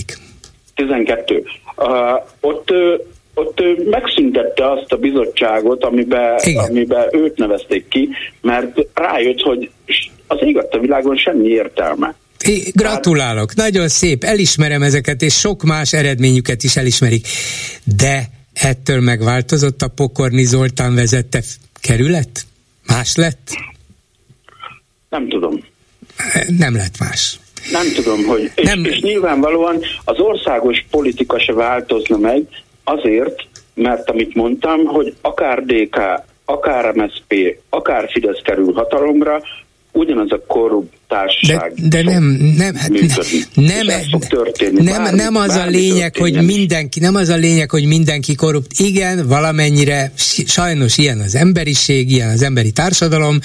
[0.75, 1.45] 12.
[1.77, 1.89] Uh,
[2.41, 2.71] ott
[3.35, 8.09] ott ő megszüntette azt a bizottságot, amiben, amiben őt nevezték ki,
[8.41, 9.71] mert rájött, hogy
[10.27, 12.15] az ég a világon semmi értelme.
[12.47, 17.27] É, gratulálok, nagyon szép, elismerem ezeket, és sok más eredményüket is elismerik.
[17.97, 21.43] De ettől megváltozott a Pokorni Zoltán vezette
[21.81, 22.47] kerület?
[22.87, 23.51] Más lett?
[25.09, 25.65] Nem tudom.
[26.59, 27.39] Nem lett más.
[27.73, 28.51] Nem tudom, hogy...
[28.55, 28.85] És, nem.
[28.85, 32.43] és nyilvánvalóan az országos politika se változna meg,
[32.85, 36.01] Azért, mert amit mondtam, hogy akár DK,
[36.45, 39.43] akár MSP, akár Fidesz kerül hatalomra,
[39.93, 41.73] ugyanaz a korrupt társaság.
[41.75, 42.25] De, de nem,
[42.57, 43.07] nem, hát nem,
[43.55, 43.87] nem,
[44.73, 48.71] nem, bármi, nem az a lényeg, hogy mindenki, nem az a lényeg, hogy mindenki korrupt.
[48.79, 50.13] Igen, valamennyire
[50.47, 53.39] sajnos ilyen az emberiség, ilyen az emberi társadalom,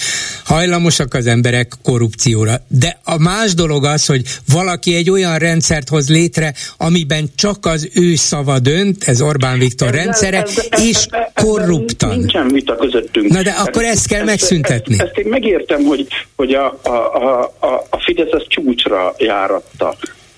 [0.45, 2.53] hajlamosak az emberek korrupcióra.
[2.67, 4.21] De a más dolog az, hogy
[4.53, 9.87] valaki egy olyan rendszert hoz létre, amiben csak az ő szava dönt, ez Orbán Viktor
[9.87, 10.45] ez, rendszere,
[10.89, 12.17] és korruptan.
[12.17, 13.31] Nincsen vita közöttünk.
[13.31, 14.93] Na de akkor ezt kell megszüntetni.
[14.93, 19.95] Ezt, ezt én megértem, hogy, hogy a, a, a, a, a Fidesz az csúcsra járatta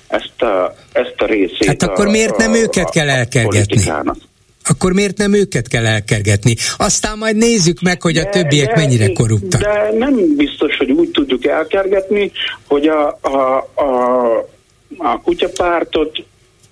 [0.08, 1.68] ezt a, ezt a részét.
[1.68, 3.84] Hát akkor a, miért nem a, őket kell elkergetni?
[4.70, 6.56] Akkor miért nem őket kell elkergetni?
[6.78, 9.62] Aztán majd nézzük meg, hogy a de, többiek de, mennyire korruptak.
[9.62, 12.32] De nem biztos, hogy úgy tudjuk elkergetni,
[12.68, 14.50] hogy a, a, a,
[14.98, 16.24] a kutyapártot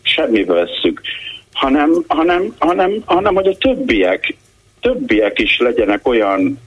[0.01, 1.01] semmibe vesszük,
[1.53, 4.35] hanem, hanem, hanem, hanem hogy a többiek,
[4.81, 6.59] többiek is legyenek olyan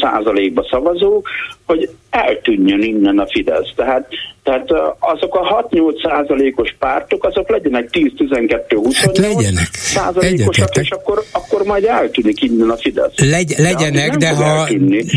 [0.00, 1.28] százalékba szavazók,
[1.66, 3.72] hogy eltűnjön innen a Fidesz.
[3.76, 4.08] Tehát,
[4.42, 9.68] tehát azok a 6-8 százalékos pártok, azok legyenek 10-12-28 hát legyenek.
[9.72, 13.12] százalékosak, és akkor, akkor majd eltűnik innen a Fidesz.
[13.16, 14.68] Legy, legyenek, de, de ha...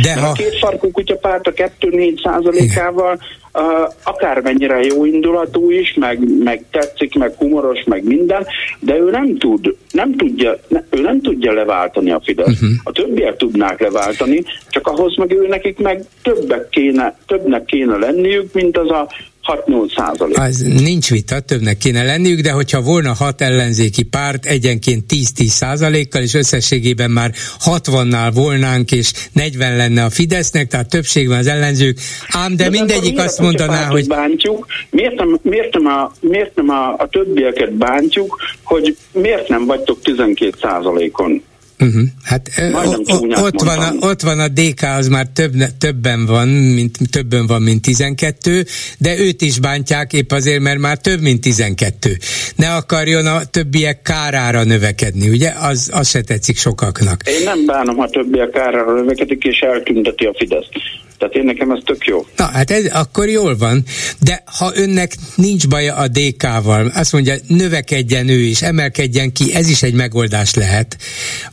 [0.02, 0.28] De ha...
[0.28, 3.20] A két farkú kutyapárt a 2-4 százalékával
[3.56, 8.46] uh, akármennyire jó indulatú is, meg, meg tetszik, meg humoros, meg minden,
[8.80, 12.48] de ő nem tud, nem tudja, ne, ő nem tudja leváltani a Fidesz.
[12.48, 12.70] Uh-huh.
[12.84, 18.54] A többiek tudnák leváltani, csak ahhoz meg ő nekik meg többek kéne, többnek kéne lenniük,
[18.54, 19.08] mint az a
[19.46, 20.38] 6-8 százalék.
[20.38, 26.22] Az nincs vita, többnek kéne lenniük, de hogyha volna hat ellenzéki párt egyenként 10-10 százalékkal,
[26.22, 27.32] és összességében már
[27.66, 31.98] 60-nál volnánk, és 40 lenne a Fidesznek, tehát többség van az ellenzők,
[32.28, 34.08] ám de, de mindegyik azt mondaná, hogy...
[34.08, 39.66] Bántjuk, miért nem, miért nem, a, miért nem a, a többieket bántjuk, hogy miért nem
[39.66, 41.44] vagytok 12 százalékon?
[41.80, 42.02] Uh-huh.
[42.24, 46.48] Hát o, o, ott, van a, ott van a DK, az már több, többen van,
[46.48, 48.66] mint, többen van, mint 12,
[48.98, 52.18] de őt is bántják épp azért, mert már több, mint 12.
[52.56, 55.54] Ne akarjon a többiek kárára növekedni, ugye?
[55.62, 57.22] Az, az se tetszik sokaknak.
[57.28, 60.70] Én nem bánom, ha többiek kárára növekedik, és eltünteti a Fidesz.
[61.18, 62.26] Tehát én nekem ez tök jó.
[62.36, 63.84] Na, hát ez akkor jól van,
[64.20, 69.70] de ha önnek nincs baja a DK-val, azt mondja, növekedjen ő is, emelkedjen ki, ez
[69.70, 70.98] is egy megoldás lehet.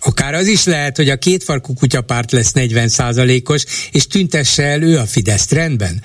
[0.04, 2.88] Akár az is lehet, hogy a kétfarkú kutyapárt lesz 40
[3.44, 6.02] os és tüntesse el ő a Fidesz rendben.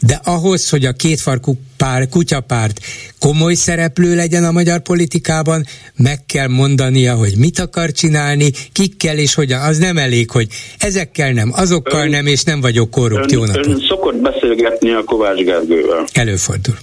[0.00, 2.80] De ahhoz, hogy a kétfarkú pár, kutyapárt
[3.20, 5.64] komoly szereplő legyen a magyar politikában,
[5.96, 9.60] meg kell mondania, hogy mit akar csinálni, kikkel és hogyan.
[9.60, 10.46] Az nem elég, hogy
[10.78, 13.32] ezekkel nem, azokkal ön, nem, és nem vagyok korrupt.
[13.32, 16.04] Ön, jó ön szokott beszélgetni a Kovács Gergővel.
[16.12, 16.74] Előfordul.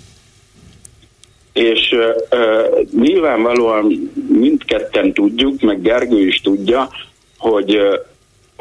[1.54, 6.90] És uh, nyilvánvalóan mindketten tudjuk, meg Gergő is tudja,
[7.38, 7.84] hogy uh,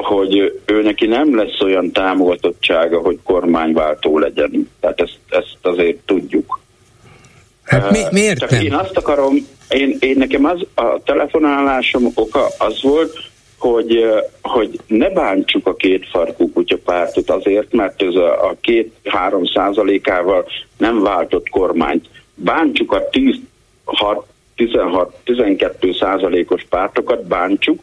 [0.03, 4.69] hogy ő neki nem lesz olyan támogatottsága, hogy kormányváltó legyen.
[4.79, 6.59] Tehát ezt, ezt azért tudjuk.
[7.63, 8.61] Hát mi, miért Csak nem?
[8.61, 9.35] Én azt akarom,
[9.69, 14.05] én, én nekem az a telefonálásom oka az volt, hogy,
[14.41, 20.45] hogy ne bántsuk a két farkú kutyapártot azért, mert ez a, a két-három százalékával
[20.77, 22.07] nem váltott kormányt.
[22.35, 23.09] Bántsuk a
[24.55, 27.79] 16-12 százalékos pártokat, bántsuk,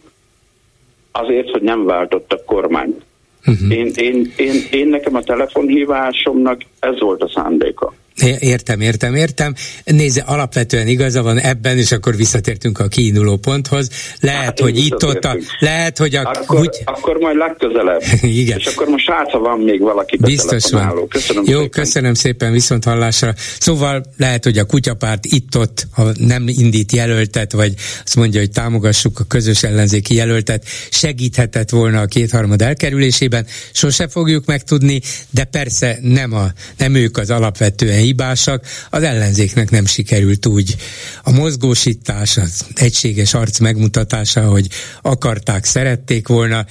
[1.19, 3.03] azért, hogy nem váltottak kormányt.
[3.47, 3.73] Uh-huh.
[3.73, 7.95] Én, én, én, én nekem a telefonhívásomnak ez volt a szándéka.
[8.39, 9.55] Értem, értem, értem.
[9.85, 13.89] Nézze, alapvetően igaza van ebben, és akkor visszatértünk a kiinduló ponthoz.
[14.21, 16.21] Lehet, hát, hogy itt ott a, lehet, hogy a...
[16.21, 16.83] Akkor, úgy...
[16.85, 18.03] akkor majd legközelebb.
[18.43, 18.59] Igen.
[18.59, 21.09] És akkor most hát, ha van még valaki Biztos van.
[21.09, 21.71] Köszönöm Jó, szépen.
[21.71, 23.35] köszönöm szépen, viszont hallásra.
[23.59, 27.75] Szóval lehet, hogy a kutyapárt itt-ott, ha nem indít jelöltet, vagy
[28.05, 33.47] azt mondja, hogy támogassuk a közös ellenzéki jelöltet, segíthetett volna a kétharmad elkerülésében.
[33.73, 35.01] Sose fogjuk megtudni,
[35.31, 36.47] de persze nem, a,
[36.79, 40.77] nem ők az alapvetően hibásak, az ellenzéknek nem sikerült úgy.
[41.23, 44.67] A mozgósítás, az egységes arc megmutatása, hogy
[45.03, 46.67] akarták, szerették volna,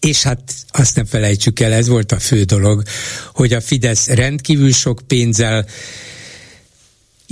[0.00, 2.82] és hát azt nem felejtsük el, ez volt a fő dolog,
[3.34, 5.66] hogy a Fidesz rendkívül sok pénzzel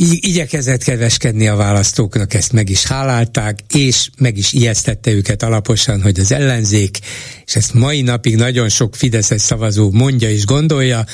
[0.08, 6.20] igyekezett keveskedni a választóknak, ezt meg is hálálták, és meg is ijesztette őket alaposan, hogy
[6.20, 6.98] az ellenzék,
[7.46, 11.06] és ezt mai napig nagyon sok Fideszes szavazó mondja és gondolja,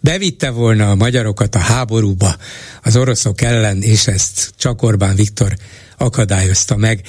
[0.00, 2.36] bevitte volna a magyarokat a háborúba
[2.82, 5.56] az oroszok ellen, és ezt csak Orbán Viktor
[5.96, 7.00] akadályozta meg.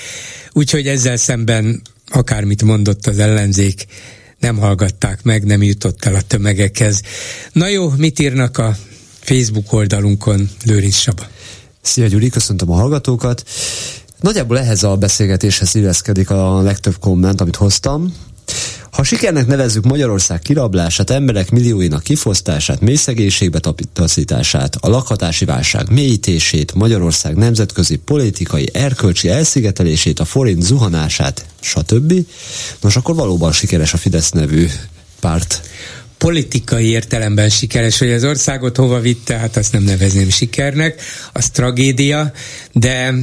[0.51, 3.85] Úgyhogy ezzel szemben akármit mondott az ellenzék,
[4.39, 7.01] nem hallgatták meg, nem jutott el a tömegekhez.
[7.51, 8.77] Na jó, mit írnak a
[9.21, 11.27] Facebook oldalunkon Lőrinc Saba.
[11.81, 13.43] Szia Gyuri, köszöntöm a hallgatókat.
[14.19, 18.13] Nagyjából ehhez a beszélgetéshez illeszkedik a legtöbb komment, amit hoztam.
[18.91, 26.73] Ha sikernek nevezzük Magyarország kirablását, emberek millióinak kifosztását, mély szegénységbe tapítaszítását, a lakhatási válság mélyítését,
[26.73, 32.13] Magyarország nemzetközi politikai, erkölcsi elszigetelését, a forint zuhanását, stb.
[32.81, 34.67] Nos, akkor valóban sikeres a Fidesz nevű
[35.19, 35.61] párt
[36.21, 41.01] politikai értelemben sikeres, hogy az országot hova vitte, hát azt nem nevezném sikernek,
[41.33, 42.31] az tragédia,
[42.71, 43.13] de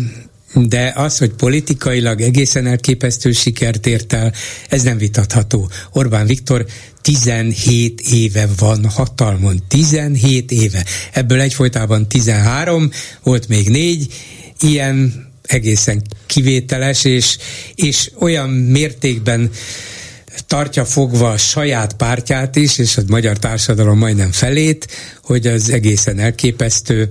[0.54, 4.32] de az, hogy politikailag egészen elképesztő sikert ért el,
[4.68, 5.70] ez nem vitatható.
[5.92, 6.66] Orbán Viktor
[7.02, 10.84] 17 éve van hatalmon, 17 éve.
[11.12, 12.90] Ebből egyfolytában 13,
[13.22, 14.14] volt még négy,
[14.60, 17.38] ilyen egészen kivételes, és,
[17.74, 19.50] és olyan mértékben
[20.46, 24.86] tartja fogva a saját pártját is, és a magyar társadalom majdnem felét,
[25.22, 27.08] hogy az egészen elképesztő,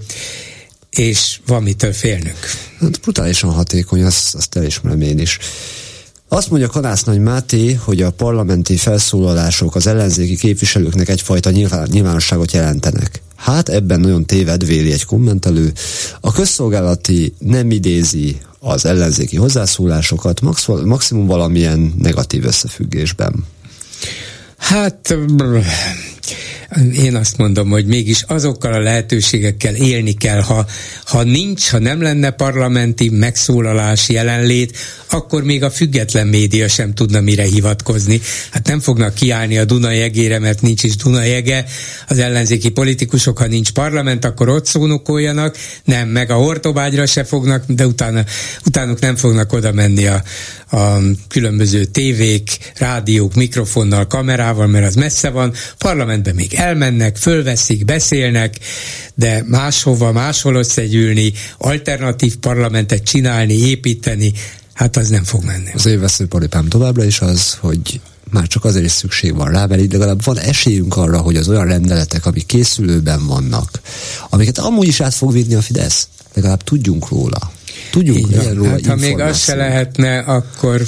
[0.89, 2.39] és van mitől félnünk.
[2.79, 5.39] Hát brutálisan hatékony, azt, azt elismerem én is.
[6.27, 12.51] Azt mondja Kanász Nagy Máté, hogy a parlamenti felszólalások az ellenzéki képviselőknek egyfajta nyilván, nyilvánosságot
[12.51, 13.21] jelentenek.
[13.37, 15.73] Hát ebben nagyon téved, véli egy kommentelő.
[16.21, 20.41] A közszolgálati nem idézi az ellenzéki hozzászólásokat,
[20.85, 23.45] maximum valamilyen negatív összefüggésben.
[24.57, 25.17] Hát
[26.93, 30.65] én azt mondom, hogy mégis azokkal a lehetőségekkel élni kell, ha,
[31.05, 34.77] ha nincs, ha nem lenne parlamenti megszólalás jelenlét,
[35.09, 38.21] akkor még a független média sem tudna mire hivatkozni.
[38.51, 41.65] Hát nem fognak kiállni a Dunajegére, mert nincs is Dunajege.
[42.07, 47.63] Az ellenzéki politikusok, ha nincs parlament, akkor ott szónokoljanak, nem, meg a Hortobágyra se fognak,
[47.67, 48.23] de utána,
[48.65, 50.23] utánuk nem fognak oda menni a,
[50.71, 50.97] a
[51.27, 55.53] különböző tévék, rádiók, mikrofonnal, kamerával, mert az messze van.
[55.77, 58.59] Parlamentben még elmennek, fölveszik, beszélnek,
[59.15, 64.33] de máshova, máshol összegyűlni, alternatív parlamentet csinálni, építeni,
[64.73, 65.71] hát az nem fog menni.
[65.73, 69.81] Az én veszőparipám továbbra is az, hogy már csak azért is szükség van rá, mert
[69.81, 73.81] így legalább van esélyünk arra, hogy az olyan rendeletek, amik készülőben vannak,
[74.29, 77.51] amiket amúgy is át fog vinni a Fidesz, legalább tudjunk róla
[77.91, 80.81] tudjunk legyen róla hát, ha még az se lehetne, akkor,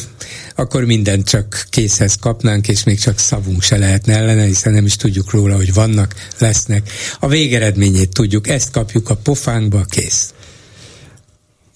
[0.56, 4.96] akkor mindent csak készhez kapnánk, és még csak szavunk se lehetne ellene, hiszen nem is
[4.96, 6.90] tudjuk róla, hogy vannak, lesznek.
[7.20, 10.34] A végeredményét tudjuk, ezt kapjuk a pofánkba, kész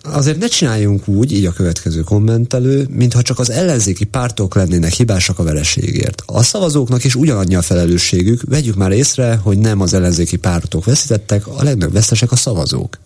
[0.04, 5.40] azért ne csináljunk úgy, így a következő kommentelő, mintha csak az ellenzéki pártok lennének hibásak
[5.40, 6.24] a vereségért.
[6.26, 11.48] A szavazóknak is ugyanannyi a felelősségük, vegyük már észre, hogy nem az ellenzéki pártok veszítettek,
[11.48, 12.98] a legnagyobb vesztesek a szavazók.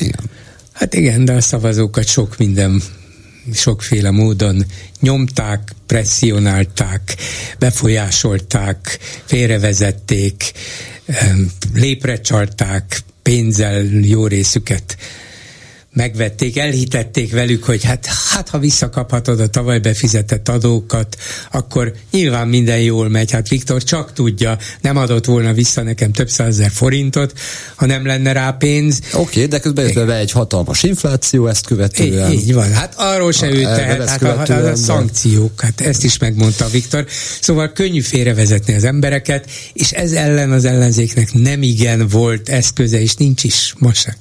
[0.00, 0.20] Igen.
[0.74, 2.82] Hát igen, de a szavazókat sok minden
[3.52, 4.64] sokféle módon
[5.00, 7.16] nyomták, presszionálták,
[7.58, 10.52] befolyásolták, félrevezették,
[11.74, 14.96] lépre csalták, pénzzel jó részüket
[15.94, 21.16] megvették, elhitették velük, hogy hát, hát ha visszakaphatod a tavaly befizetett adókat,
[21.52, 23.30] akkor nyilván minden jól megy.
[23.30, 27.32] Hát Viktor csak tudja, nem adott volna vissza nekem több százezer forintot,
[27.74, 29.00] ha nem lenne rá pénz.
[29.12, 32.32] Oké, okay, de közben jött be egy hatalmas infláció ezt követően.
[32.32, 36.04] Így, így van, hát arról se ő tehet, hát a, a, a szankciók, hát ezt
[36.04, 37.06] is megmondta Viktor.
[37.40, 43.14] Szóval könnyű félrevezetni az embereket, és ez ellen az ellenzéknek nem igen volt eszköze, és
[43.14, 44.14] nincs is most sem.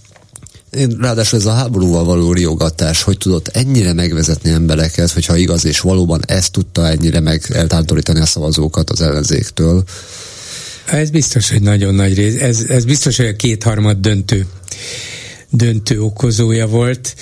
[0.78, 5.80] Én, ráadásul ez a háborúval való riogatás, hogy tudott ennyire megvezetni embereket, hogyha igaz és
[5.80, 9.84] valóban ezt tudta ennyire meg eltántorítani a szavazókat az ellenzéktől.
[10.86, 12.42] Ez biztos, hogy nagyon nagy rész.
[12.42, 14.48] Ez, ez biztos, hogy a kétharmad döntő,
[15.50, 17.16] döntő okozója volt.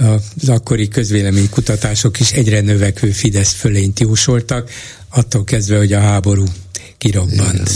[0.00, 4.70] Az akkori közvéleménykutatások is egyre növekvő Fidesz fölényt jósoltak,
[5.08, 6.44] attól kezdve, hogy a háború
[6.98, 7.54] kirobbant.
[7.54, 7.66] Igen.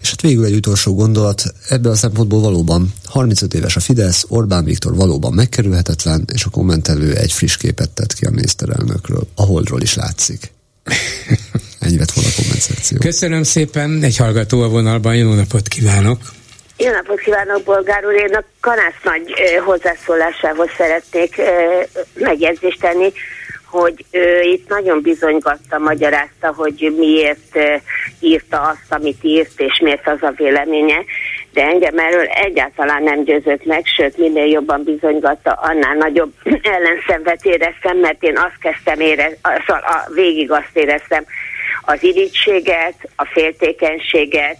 [0.00, 4.64] És hát végül egy utolsó gondolat, ebből a szempontból valóban 35 éves a Fidesz, Orbán
[4.64, 9.28] Viktor valóban megkerülhetetlen, és a kommentelő egy friss képet tett ki a miniszterelnökről.
[9.34, 10.52] A holdról is látszik.
[11.80, 12.98] Ennyi lett volna a komment szekció.
[12.98, 16.20] Köszönöm szépen, egy hallgató a vonalban, jó napot kívánok!
[16.76, 18.14] Jó napot kívánok, Bolgár úr!
[18.14, 19.34] Én a Kanász nagy
[19.64, 21.40] hozzászólásához szeretnék
[22.14, 23.12] megjegyzést tenni
[23.70, 27.58] hogy ő itt nagyon bizonygatta, magyarázta, hogy miért
[28.20, 31.04] írta azt, amit írt, és miért az a véleménye,
[31.52, 36.32] de engem erről egyáltalán nem győzött meg, sőt, minél jobban bizonygatta, annál nagyobb
[36.74, 41.24] ellenszenvet éreztem, mert én azt kezdtem érezni, szóval a, végig azt éreztem,
[41.82, 44.58] az irítséget, a féltékenységet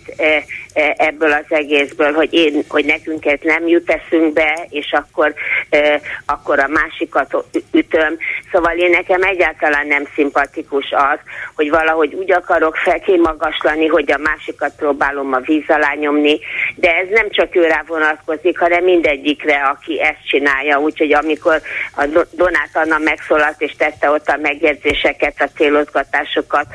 [0.96, 5.34] ebből az egészből, hogy én, hogy nekünk ez nem jut eszünkbe, és akkor,
[5.70, 8.18] e, akkor a másikat ütöm.
[8.52, 11.18] Szóval én nekem egyáltalán nem szimpatikus az,
[11.54, 16.38] hogy valahogy úgy akarok felkémagaslani, hogy a másikat próbálom a víz alá nyomni,
[16.74, 20.80] de ez nem csak őre vonatkozik, hanem mindegyikre, aki ezt csinálja.
[20.80, 21.60] Úgyhogy amikor
[21.96, 26.66] a Donát Anna megszólalt és tette ott a megjegyzéseket, a célozgatásokat,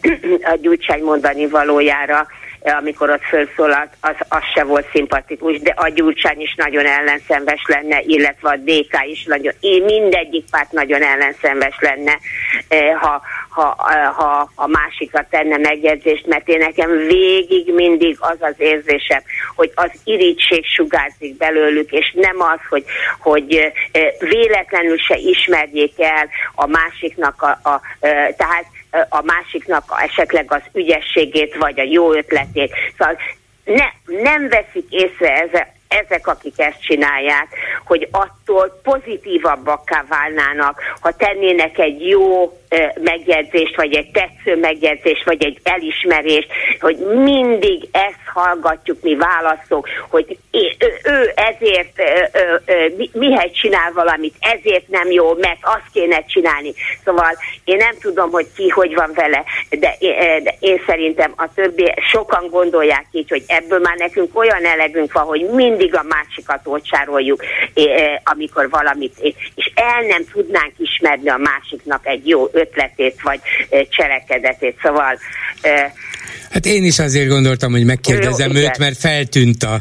[0.52, 2.26] a Gyurcsány mondani valójára,
[2.70, 8.00] amikor ott felszólalt, az, az se volt szimpatikus, de a Gyurcsány is nagyon ellenszenves lenne,
[8.00, 12.18] illetve a DK is nagyon, én mindegyik párt nagyon ellenszenves lenne,
[13.00, 13.74] ha, ha,
[14.16, 19.22] ha a másikra tenne megjegyzést, mert én nekem végig mindig az az érzésem,
[19.54, 22.84] hogy az irítség sugárzik belőlük, és nem az, hogy,
[23.18, 23.72] hogy
[24.18, 27.80] véletlenül se ismerjék el a másiknak a, a
[28.36, 28.66] tehát
[29.08, 32.72] a másiknak esetleg az ügyességét, vagy a jó ötletét.
[32.98, 33.16] Szóval
[33.64, 33.84] ne,
[34.22, 37.46] nem veszik észre ezek, ezek, akik ezt csinálják,
[37.84, 42.58] hogy attól pozitívabbakká válnának, ha tennének egy jó
[43.00, 46.48] megjegyzést, vagy egy tetsző megjegyzést, vagy egy elismerést,
[46.80, 50.38] hogy mindig ezt hallgatjuk mi választók, hogy
[51.02, 52.02] ő, ezért
[53.12, 56.72] mihez csinál valamit, ezért nem jó, mert azt kéne csinálni.
[57.04, 59.96] Szóval én nem tudom, hogy ki hogy van vele, de,
[60.60, 65.50] én szerintem a többi, sokan gondolják így, hogy ebből már nekünk olyan elegünk van, hogy
[65.76, 67.42] mindig a másikat ócsároljuk,
[68.24, 69.14] amikor valamit,
[69.54, 73.40] és el nem tudnánk ismerni a másiknak egy jó ötletét vagy
[73.88, 74.78] cselekedetét.
[74.82, 75.18] Szóval
[76.50, 79.80] Hát én is azért gondoltam, hogy megkérdezem Jó, őt, mert feltűnt a,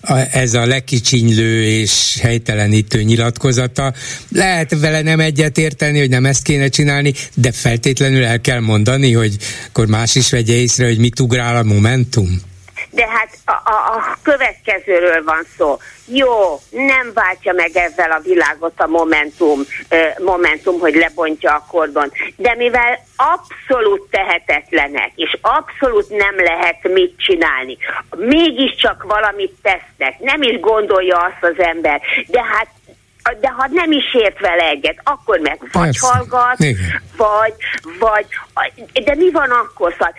[0.00, 3.92] a, ez a lekicsinylő és helytelenítő nyilatkozata.
[4.28, 9.12] Lehet vele nem egyet érteni, hogy nem ezt kéne csinálni, de feltétlenül el kell mondani,
[9.12, 9.36] hogy
[9.68, 12.52] akkor más is vegye észre, hogy mit ugrál a Momentum
[12.94, 15.76] de hát a, a, a következőről van szó.
[16.06, 19.60] Jó, nem váltja meg ezzel a világot a Momentum,
[20.18, 27.76] Momentum, hogy lebontja a kordon, de mivel abszolút tehetetlenek, és abszolút nem lehet mit csinálni,
[28.16, 32.68] mégiscsak valamit tesznek, nem is gondolja azt az ember, de hát
[33.40, 36.06] de ha nem is ért vele egyet, akkor meg vagy Persze.
[36.06, 37.02] hallgat, Igen.
[37.16, 37.54] vagy,
[37.98, 38.26] vagy,
[39.04, 39.92] de mi van akkor?
[39.92, 40.14] Szóval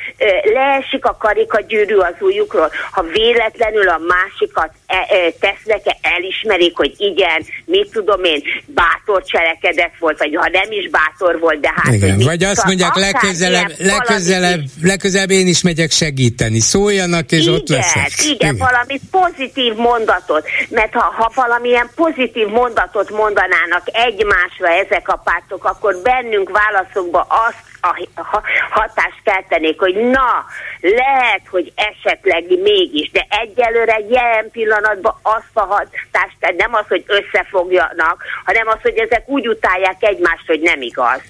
[0.54, 4.98] leesik a karika gyűrű az ujjukról, ha véletlenül a másikat e,
[5.40, 11.40] tesznek-e, elismerik, hogy igen, mit tudom én, bátor cselekedet volt, vagy ha nem is bátor
[11.40, 11.94] volt, de hát...
[11.94, 16.60] Igen, vagy azt tudom, mondják, legközelebb, legközelebb, legközelebb én is megyek segíteni.
[16.60, 18.12] Szóljanak, és igen, ott leszek.
[18.24, 25.22] Igen, igen, valami pozitív mondatot, mert ha, ha valamilyen pozitív mondatot mondanának egymásra ezek a
[25.24, 27.75] pártok, akkor bennünk válaszokba azt
[28.14, 30.46] a ha- hatást keltenék, hogy na,
[30.82, 38.24] lehet, hogy esetleg mégis, de egyelőre jelen pillanatban azt a hatást, nem az, hogy összefogjanak,
[38.46, 41.22] hanem az, hogy ezek úgy utálják egymást, hogy nem igaz.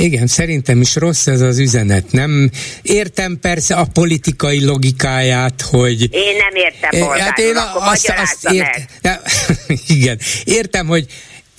[0.00, 2.04] Igen, szerintem is rossz ez az üzenet.
[2.10, 2.50] Nem
[2.82, 8.12] értem persze a politikai logikáját, hogy Én nem értem, Eh, polgár hát én akkor azt,
[8.16, 8.86] azt ért,
[9.96, 11.06] igen, értem, hogy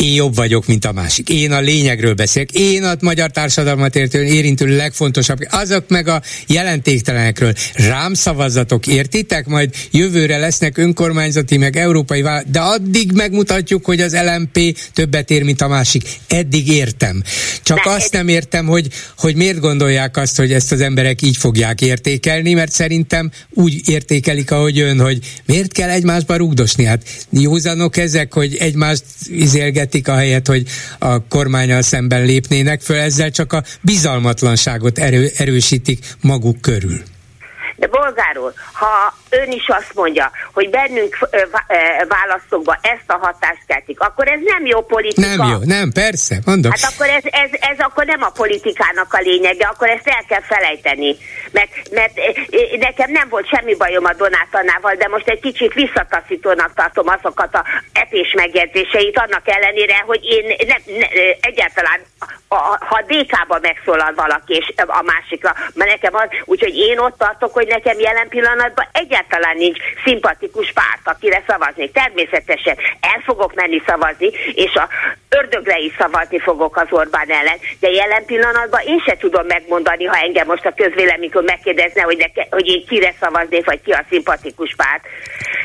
[0.02, 1.30] én jobb vagyok, mint a másik.
[1.30, 2.52] Én a lényegről beszélek.
[2.52, 5.38] Én a magyar társadalmat értő, érintő legfontosabb.
[5.50, 7.54] Azok meg a jelentéktelenekről.
[7.74, 9.46] Rám szavazatok, értitek?
[9.46, 15.44] Majd jövőre lesznek önkormányzati, meg európai vála- de addig megmutatjuk, hogy az LMP többet ér,
[15.44, 16.04] mint a másik.
[16.28, 17.24] Eddig értem.
[17.64, 18.88] Csak De azt nem értem, hogy,
[19.18, 24.52] hogy miért gondolják azt, hogy ezt az emberek így fogják értékelni, mert szerintem úgy értékelik,
[24.52, 26.84] ahogy ön, hogy miért kell egymásba rugdosni.
[26.84, 30.64] Hát józanok ezek, hogy egymást izélgetik a helyet, hogy
[31.00, 37.02] a kormányal szemben lépnének föl, ezzel csak a bizalmatlanságot erő, erősítik maguk körül.
[37.82, 43.08] De bolgár úr, ha ön is azt mondja, hogy bennünk ö, vá- ö, választókba ezt
[43.08, 45.36] a hatást keltik, akkor ez nem jó politika.
[45.36, 46.72] Nem jó, nem, persze, mondom.
[46.72, 50.42] Hát akkor ez, ez, ez akkor nem a politikának a lényege, akkor ezt el kell
[50.42, 51.16] felejteni.
[51.52, 55.74] Mert, mert eh, eh, nekem nem volt semmi bajom a Donátanával, de most egy kicsit
[55.74, 62.00] visszataszítónak tartom azokat a epés megjegyzéseit, annak ellenére, hogy én nem, ne, eh, egyáltalán,
[62.54, 67.18] a, ha a DK-ba megszólal valaki, és a másikra, mert nekem az, úgyhogy én ott
[67.18, 71.92] tartok, hogy nekem jelen pillanatban egyáltalán nincs szimpatikus párt, akire szavaznék.
[71.92, 74.90] Természetesen el fogok menni szavazni, és a
[75.30, 80.18] ördögre is szavazni fogok az Orbán ellen, de jelen pillanatban én se tudom megmondani, ha
[80.18, 84.74] engem most a közvéleménykor megkérdezne, hogy, neke, hogy én kire szavaznék, vagy ki a szimpatikus
[84.78, 85.04] párt.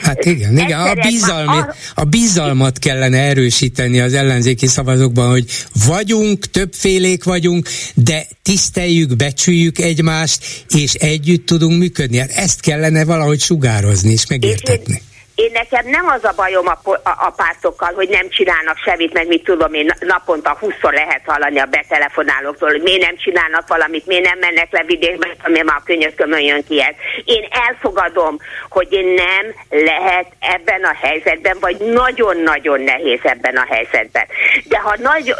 [0.02, 1.58] Hát igen, igen, a, bizalmi,
[1.94, 5.44] a- bizalmat kellene erősíteni az ellenzéki szavazókban, hogy
[5.86, 6.44] vagyunk,
[6.76, 12.18] többfélék vagyunk, de tiszteljük, becsüljük egymást, és együtt tudunk működni.
[12.18, 15.00] Hát ezt kellene valahogy sugározni és megértetni.
[15.34, 19.26] Én nekem nem az a bajom a, a, a pártokkal, hogy nem csinálnak semmit, meg
[19.26, 24.24] mit tudom én, naponta 20 lehet hallani a betelefonálóktól, hogy miért nem csinálnak valamit, miért
[24.24, 26.94] nem mennek le vidékbe, ami már a könyökömön jön ki ez.
[27.24, 28.38] Én elfogadom,
[28.68, 29.44] hogy én nem
[29.84, 34.26] lehet ebben a helyzetben, vagy nagyon-nagyon nehéz ebben a helyzetben.
[34.64, 35.36] De ha nagyon,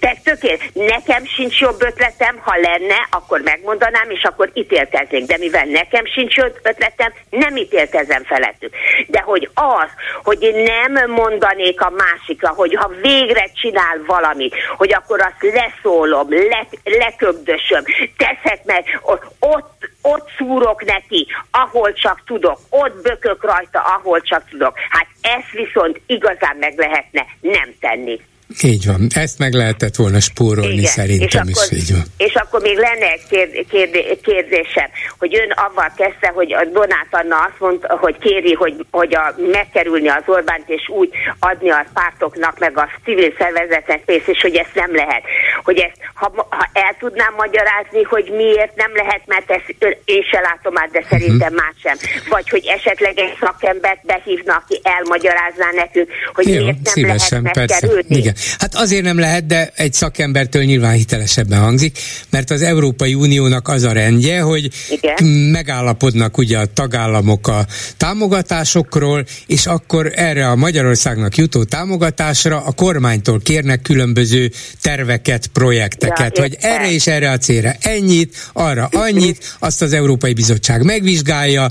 [0.00, 5.26] te tökél, nekem sincs jobb ötletem, ha lenne, akkor megmondanám, és akkor ítélkeznék.
[5.26, 8.74] De mivel nekem sincs jobb ötletem, nem ítélkezem felettük.
[9.06, 9.88] De hogy az,
[10.22, 16.28] hogy én nem mondanék a másikra, hogy ha végre csinál valamit, hogy akkor azt leszólom,
[16.30, 17.84] le, leköbdösöm,
[18.16, 24.78] teszek meg, ott, ott, szúrok neki, ahol csak tudok, ott bökök rajta, ahol csak tudok.
[24.88, 28.20] Hát ezt viszont igazán meg lehetne nem tenni.
[28.62, 32.02] Így van, ezt meg lehetett volna spórolni Igen, szerintem és is, akkor, így van.
[32.16, 34.88] És akkor még lenne egy kérd, kérd, kérdésem,
[35.18, 39.34] hogy ön avval kezdte, hogy a Donát Anna azt mondta, hogy kéri, hogy, hogy a,
[39.52, 44.56] megkerülni az Orbánt, és úgy adni a pártoknak, meg a civil szervezetnek pénzt, és hogy
[44.56, 45.22] ezt nem lehet.
[45.62, 49.74] Hogy ezt, ha, ha el tudnám magyarázni, hogy miért nem lehet, mert ezt
[50.04, 51.96] én se látom át, de szerintem más sem.
[52.28, 57.56] Vagy hogy esetleg egy szakembert behívna, aki elmagyarázná nekünk, hogy Jó, miért nem szívesen, lehet
[57.56, 57.86] persze.
[57.86, 58.16] megkerülni.
[58.16, 58.34] Igen.
[58.58, 61.98] Hát azért nem lehet, de egy szakembertől nyilván hitelesebben hangzik,
[62.30, 65.24] mert az Európai Uniónak az a rendje, hogy Igen.
[65.28, 67.66] megállapodnak ugye a tagállamok a
[67.96, 74.50] támogatásokról, és akkor erre a Magyarországnak jutó támogatásra a kormánytól kérnek különböző
[74.80, 80.32] terveket, projekteket, Ja, hogy erre és erre a célra ennyit, arra annyit, azt az Európai
[80.32, 81.70] Bizottság megvizsgálja,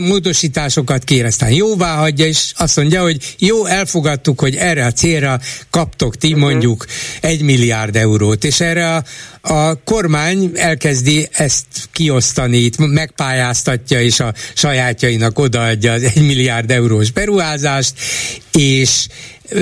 [0.00, 5.40] módosításokat kér, aztán jóvá hagyja, és azt mondja, hogy jó, elfogadtuk, hogy erre a célra
[5.74, 6.86] kaptok ti mondjuk
[7.20, 9.04] egy milliárd eurót, és erre a,
[9.40, 17.10] a kormány elkezdi ezt kiosztani, itt megpályáztatja, és a sajátjainak odaadja az egy milliárd eurós
[17.10, 17.92] beruházást,
[18.52, 19.06] és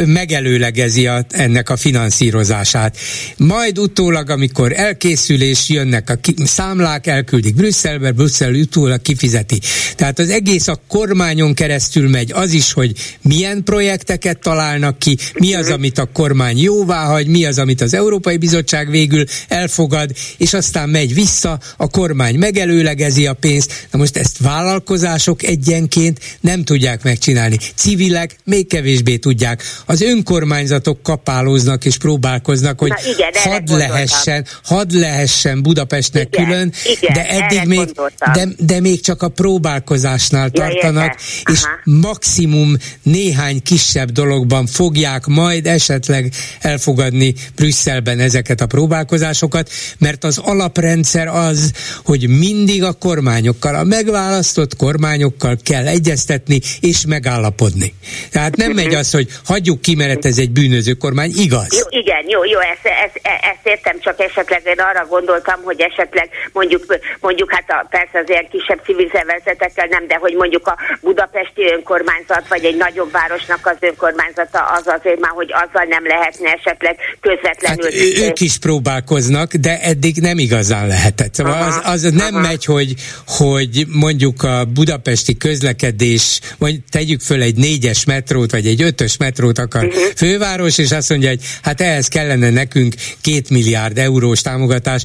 [0.06, 2.96] megelőlegezi a, ennek a finanszírozását.
[3.36, 9.60] Majd utólag, amikor elkészül és jönnek a ki, számlák, elküldik Brüsszelbe, Brüsszel utólag kifizeti.
[9.96, 12.32] Tehát az egész a kormányon keresztül megy.
[12.32, 12.92] Az is, hogy
[13.22, 17.94] milyen projekteket találnak ki, mi az, amit a kormány jóvá hagy, mi az, amit az
[17.94, 23.86] Európai Bizottság végül elfogad, és aztán megy vissza, a kormány megelőlegezi a pénzt.
[23.90, 27.58] Na most ezt vállalkozások egyenként nem tudják megcsinálni.
[27.74, 29.62] Civilek még kevésbé tudják.
[29.86, 36.72] Az önkormányzatok kapálóznak és próbálkoznak, hogy Na igen, hadd lehessen, hadd lehessen Budapestnek igen, külön,
[36.84, 37.90] igen, de eddig még,
[38.32, 41.16] de, de még csak a próbálkozásnál ja, tartanak,
[41.50, 50.38] és maximum néhány kisebb dologban fogják majd esetleg elfogadni Brüsszelben ezeket a próbálkozásokat, mert az
[50.38, 51.72] alaprendszer az,
[52.04, 57.94] hogy mindig a kormányokkal, a megválasztott kormányokkal kell egyeztetni és megállapodni.
[58.30, 59.28] Tehát nem megy az, hogy
[59.62, 61.72] hagyjuk ki, mert ez egy bűnöző kormány, igaz?
[61.80, 63.16] Jó, igen, jó, jó, ezt, ezt,
[63.50, 68.28] ezt értem, csak esetleg én arra gondoltam, hogy esetleg mondjuk, mondjuk hát a, persze az
[68.28, 73.66] ilyen kisebb civil szervezetekkel nem, de hogy mondjuk a budapesti önkormányzat, vagy egy nagyobb városnak
[73.66, 77.84] az önkormányzata az azért már, hogy azzal nem lehetne esetleg közvetlenül.
[77.84, 81.34] Hát, ők is próbálkoznak, de eddig nem igazán lehetett.
[81.34, 82.46] Szóval aha, az, az nem aha.
[82.48, 82.94] megy, hogy,
[83.26, 89.51] hogy mondjuk a budapesti közlekedés, vagy tegyük föl egy négyes metrót, vagy egy ötös metrót
[89.58, 90.02] akar uh-huh.
[90.16, 95.04] főváros, és azt mondja, hogy hát ehhez kellene nekünk két milliárd eurós támogatás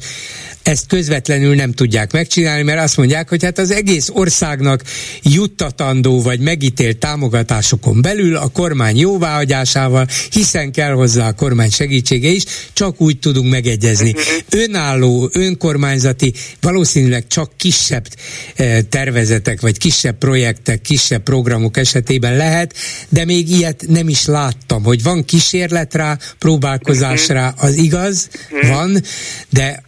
[0.68, 4.82] ezt közvetlenül nem tudják megcsinálni, mert azt mondják, hogy hát az egész országnak
[5.22, 12.42] juttatandó vagy megítélt támogatásokon belül a kormány jóváhagyásával, hiszen kell hozzá a kormány segítsége is,
[12.72, 14.14] csak úgy tudunk megegyezni.
[14.50, 18.06] Önálló, önkormányzati, valószínűleg csak kisebb
[18.54, 22.74] eh, tervezetek, vagy kisebb projektek, kisebb programok esetében lehet,
[23.08, 28.28] de még ilyet nem is láttam, hogy van kísérlet rá, próbálkozás rá, az igaz,
[28.68, 29.02] van,
[29.48, 29.86] de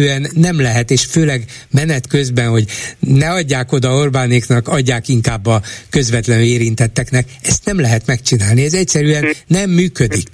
[0.00, 2.64] alapvetően nem lehet, és főleg menet közben, hogy
[2.98, 9.34] ne adják oda Orbánéknak, adják inkább a közvetlenül érintetteknek, ezt nem lehet megcsinálni, ez egyszerűen
[9.46, 10.28] nem működik.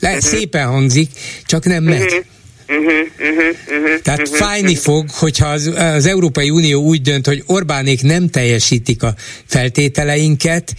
[0.00, 1.10] Le, szépen hangzik,
[1.44, 2.24] csak nem megy.
[4.02, 9.14] Tehát fájni fog, hogyha az, az Európai Unió úgy dönt, hogy Orbánék nem teljesítik a
[9.46, 10.74] feltételeinket,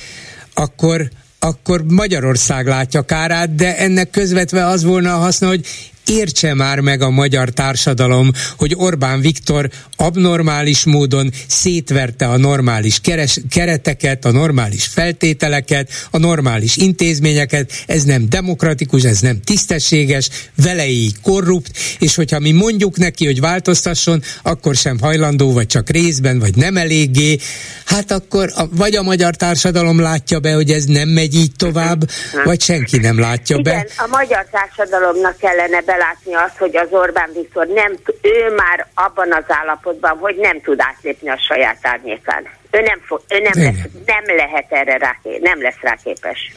[0.53, 1.09] akkor
[1.39, 5.65] akkor Magyarország látja kárát, de ennek közvetve az volna a haszna, hogy
[6.07, 13.39] értse már meg a magyar társadalom, hogy Orbán Viktor abnormális módon szétverte a normális keres,
[13.49, 20.29] kereteket, a normális feltételeket, a normális intézményeket, ez nem demokratikus, ez nem tisztességes,
[20.63, 26.39] veleig korrupt, és hogyha mi mondjuk neki, hogy változtasson, akkor sem hajlandó, vagy csak részben,
[26.39, 27.37] vagy nem eléggé,
[27.85, 32.09] hát akkor a, vagy a magyar társadalom látja be, hogy ez nem megy így tovább,
[32.43, 34.03] vagy senki nem látja Igen, be.
[34.03, 39.33] a magyar társadalomnak kellene be belátni azt, hogy az Orbán Viktor nem, ő már abban
[39.33, 42.43] az állapotban, hogy nem tud átlépni a saját árnyékán.
[42.71, 43.75] Ő nem, fog, ő nem, lesz,
[44.05, 46.51] nem lehet erre rá, nem lesz rá képes.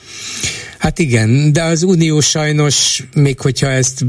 [0.78, 4.00] Hát igen, de az Unió sajnos, még hogyha ezt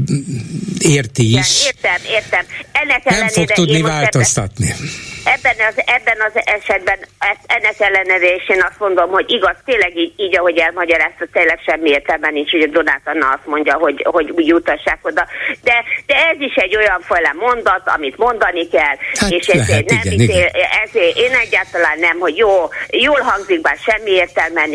[0.78, 2.44] érti is, igen, értem, értem.
[2.72, 4.66] Ennek nem fog tudni változtatni.
[4.70, 6.98] Ebben, ebben az, ebben az esetben
[7.46, 11.90] ennek ellenére is én azt mondom, hogy igaz, tényleg így, így ahogy elmagyarázta, tényleg semmi
[11.90, 15.26] értelme nincs, hogy a Donát Anna azt mondja, hogy, hogy úgy jutassák oda.
[15.62, 20.04] De, de ez is egy olyan fajta mondat, amit mondani kell, hát és ezért, lehet,
[20.04, 20.50] nem, igen, igen.
[20.84, 24.66] ezért én egyáltalán nem, hogy jó, jól hangzik, bár semmi értelme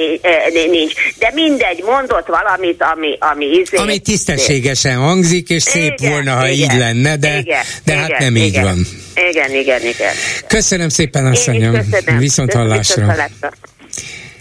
[0.71, 3.77] nincs, de mindegy, mondott valamit, ami, ami izé...
[3.77, 8.07] Ami tisztességesen hangzik, és szép igen, volna, ha igen, így lenne, de, igen, de hát
[8.07, 8.47] igen, nem igen.
[8.47, 9.06] így van.
[9.29, 10.13] Igen, igen, igen.
[10.47, 11.77] Köszönöm szépen, asszonyom.
[12.17, 13.15] Viszont hallásra.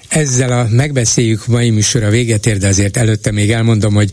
[0.08, 4.10] Ezzel a megbeszéljük mai műsora véget ér, de azért előtte még elmondom, hogy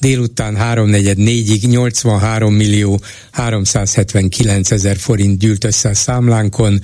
[0.00, 3.00] délután 3.44-ig 83 millió
[3.32, 6.80] 379 ezer forint gyűlt össze a számlánkon,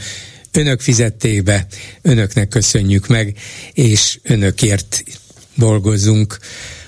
[0.53, 1.67] önök fizették be,
[2.03, 3.37] önöknek köszönjük meg,
[3.73, 5.03] és önökért
[5.55, 6.39] dolgozzunk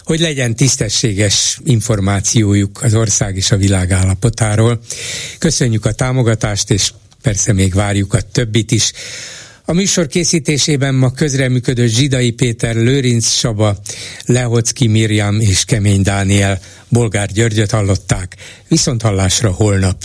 [0.05, 4.81] hogy legyen tisztességes információjuk az ország és a világ állapotáról.
[5.39, 6.93] Köszönjük a támogatást, és
[7.23, 8.93] persze még várjuk a többit is.
[9.65, 13.79] A műsor készítésében ma közreműködő Zsidai Péter, Lőrinc Saba,
[14.25, 18.37] Lehocki Mirjam és Kemény Dániel, Bolgár Györgyöt hallották.
[18.69, 20.05] Viszont hallásra holnap.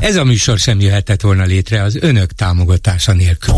[0.00, 3.54] Ez a műsor sem jöhetett volna létre az önök támogatása nélkül.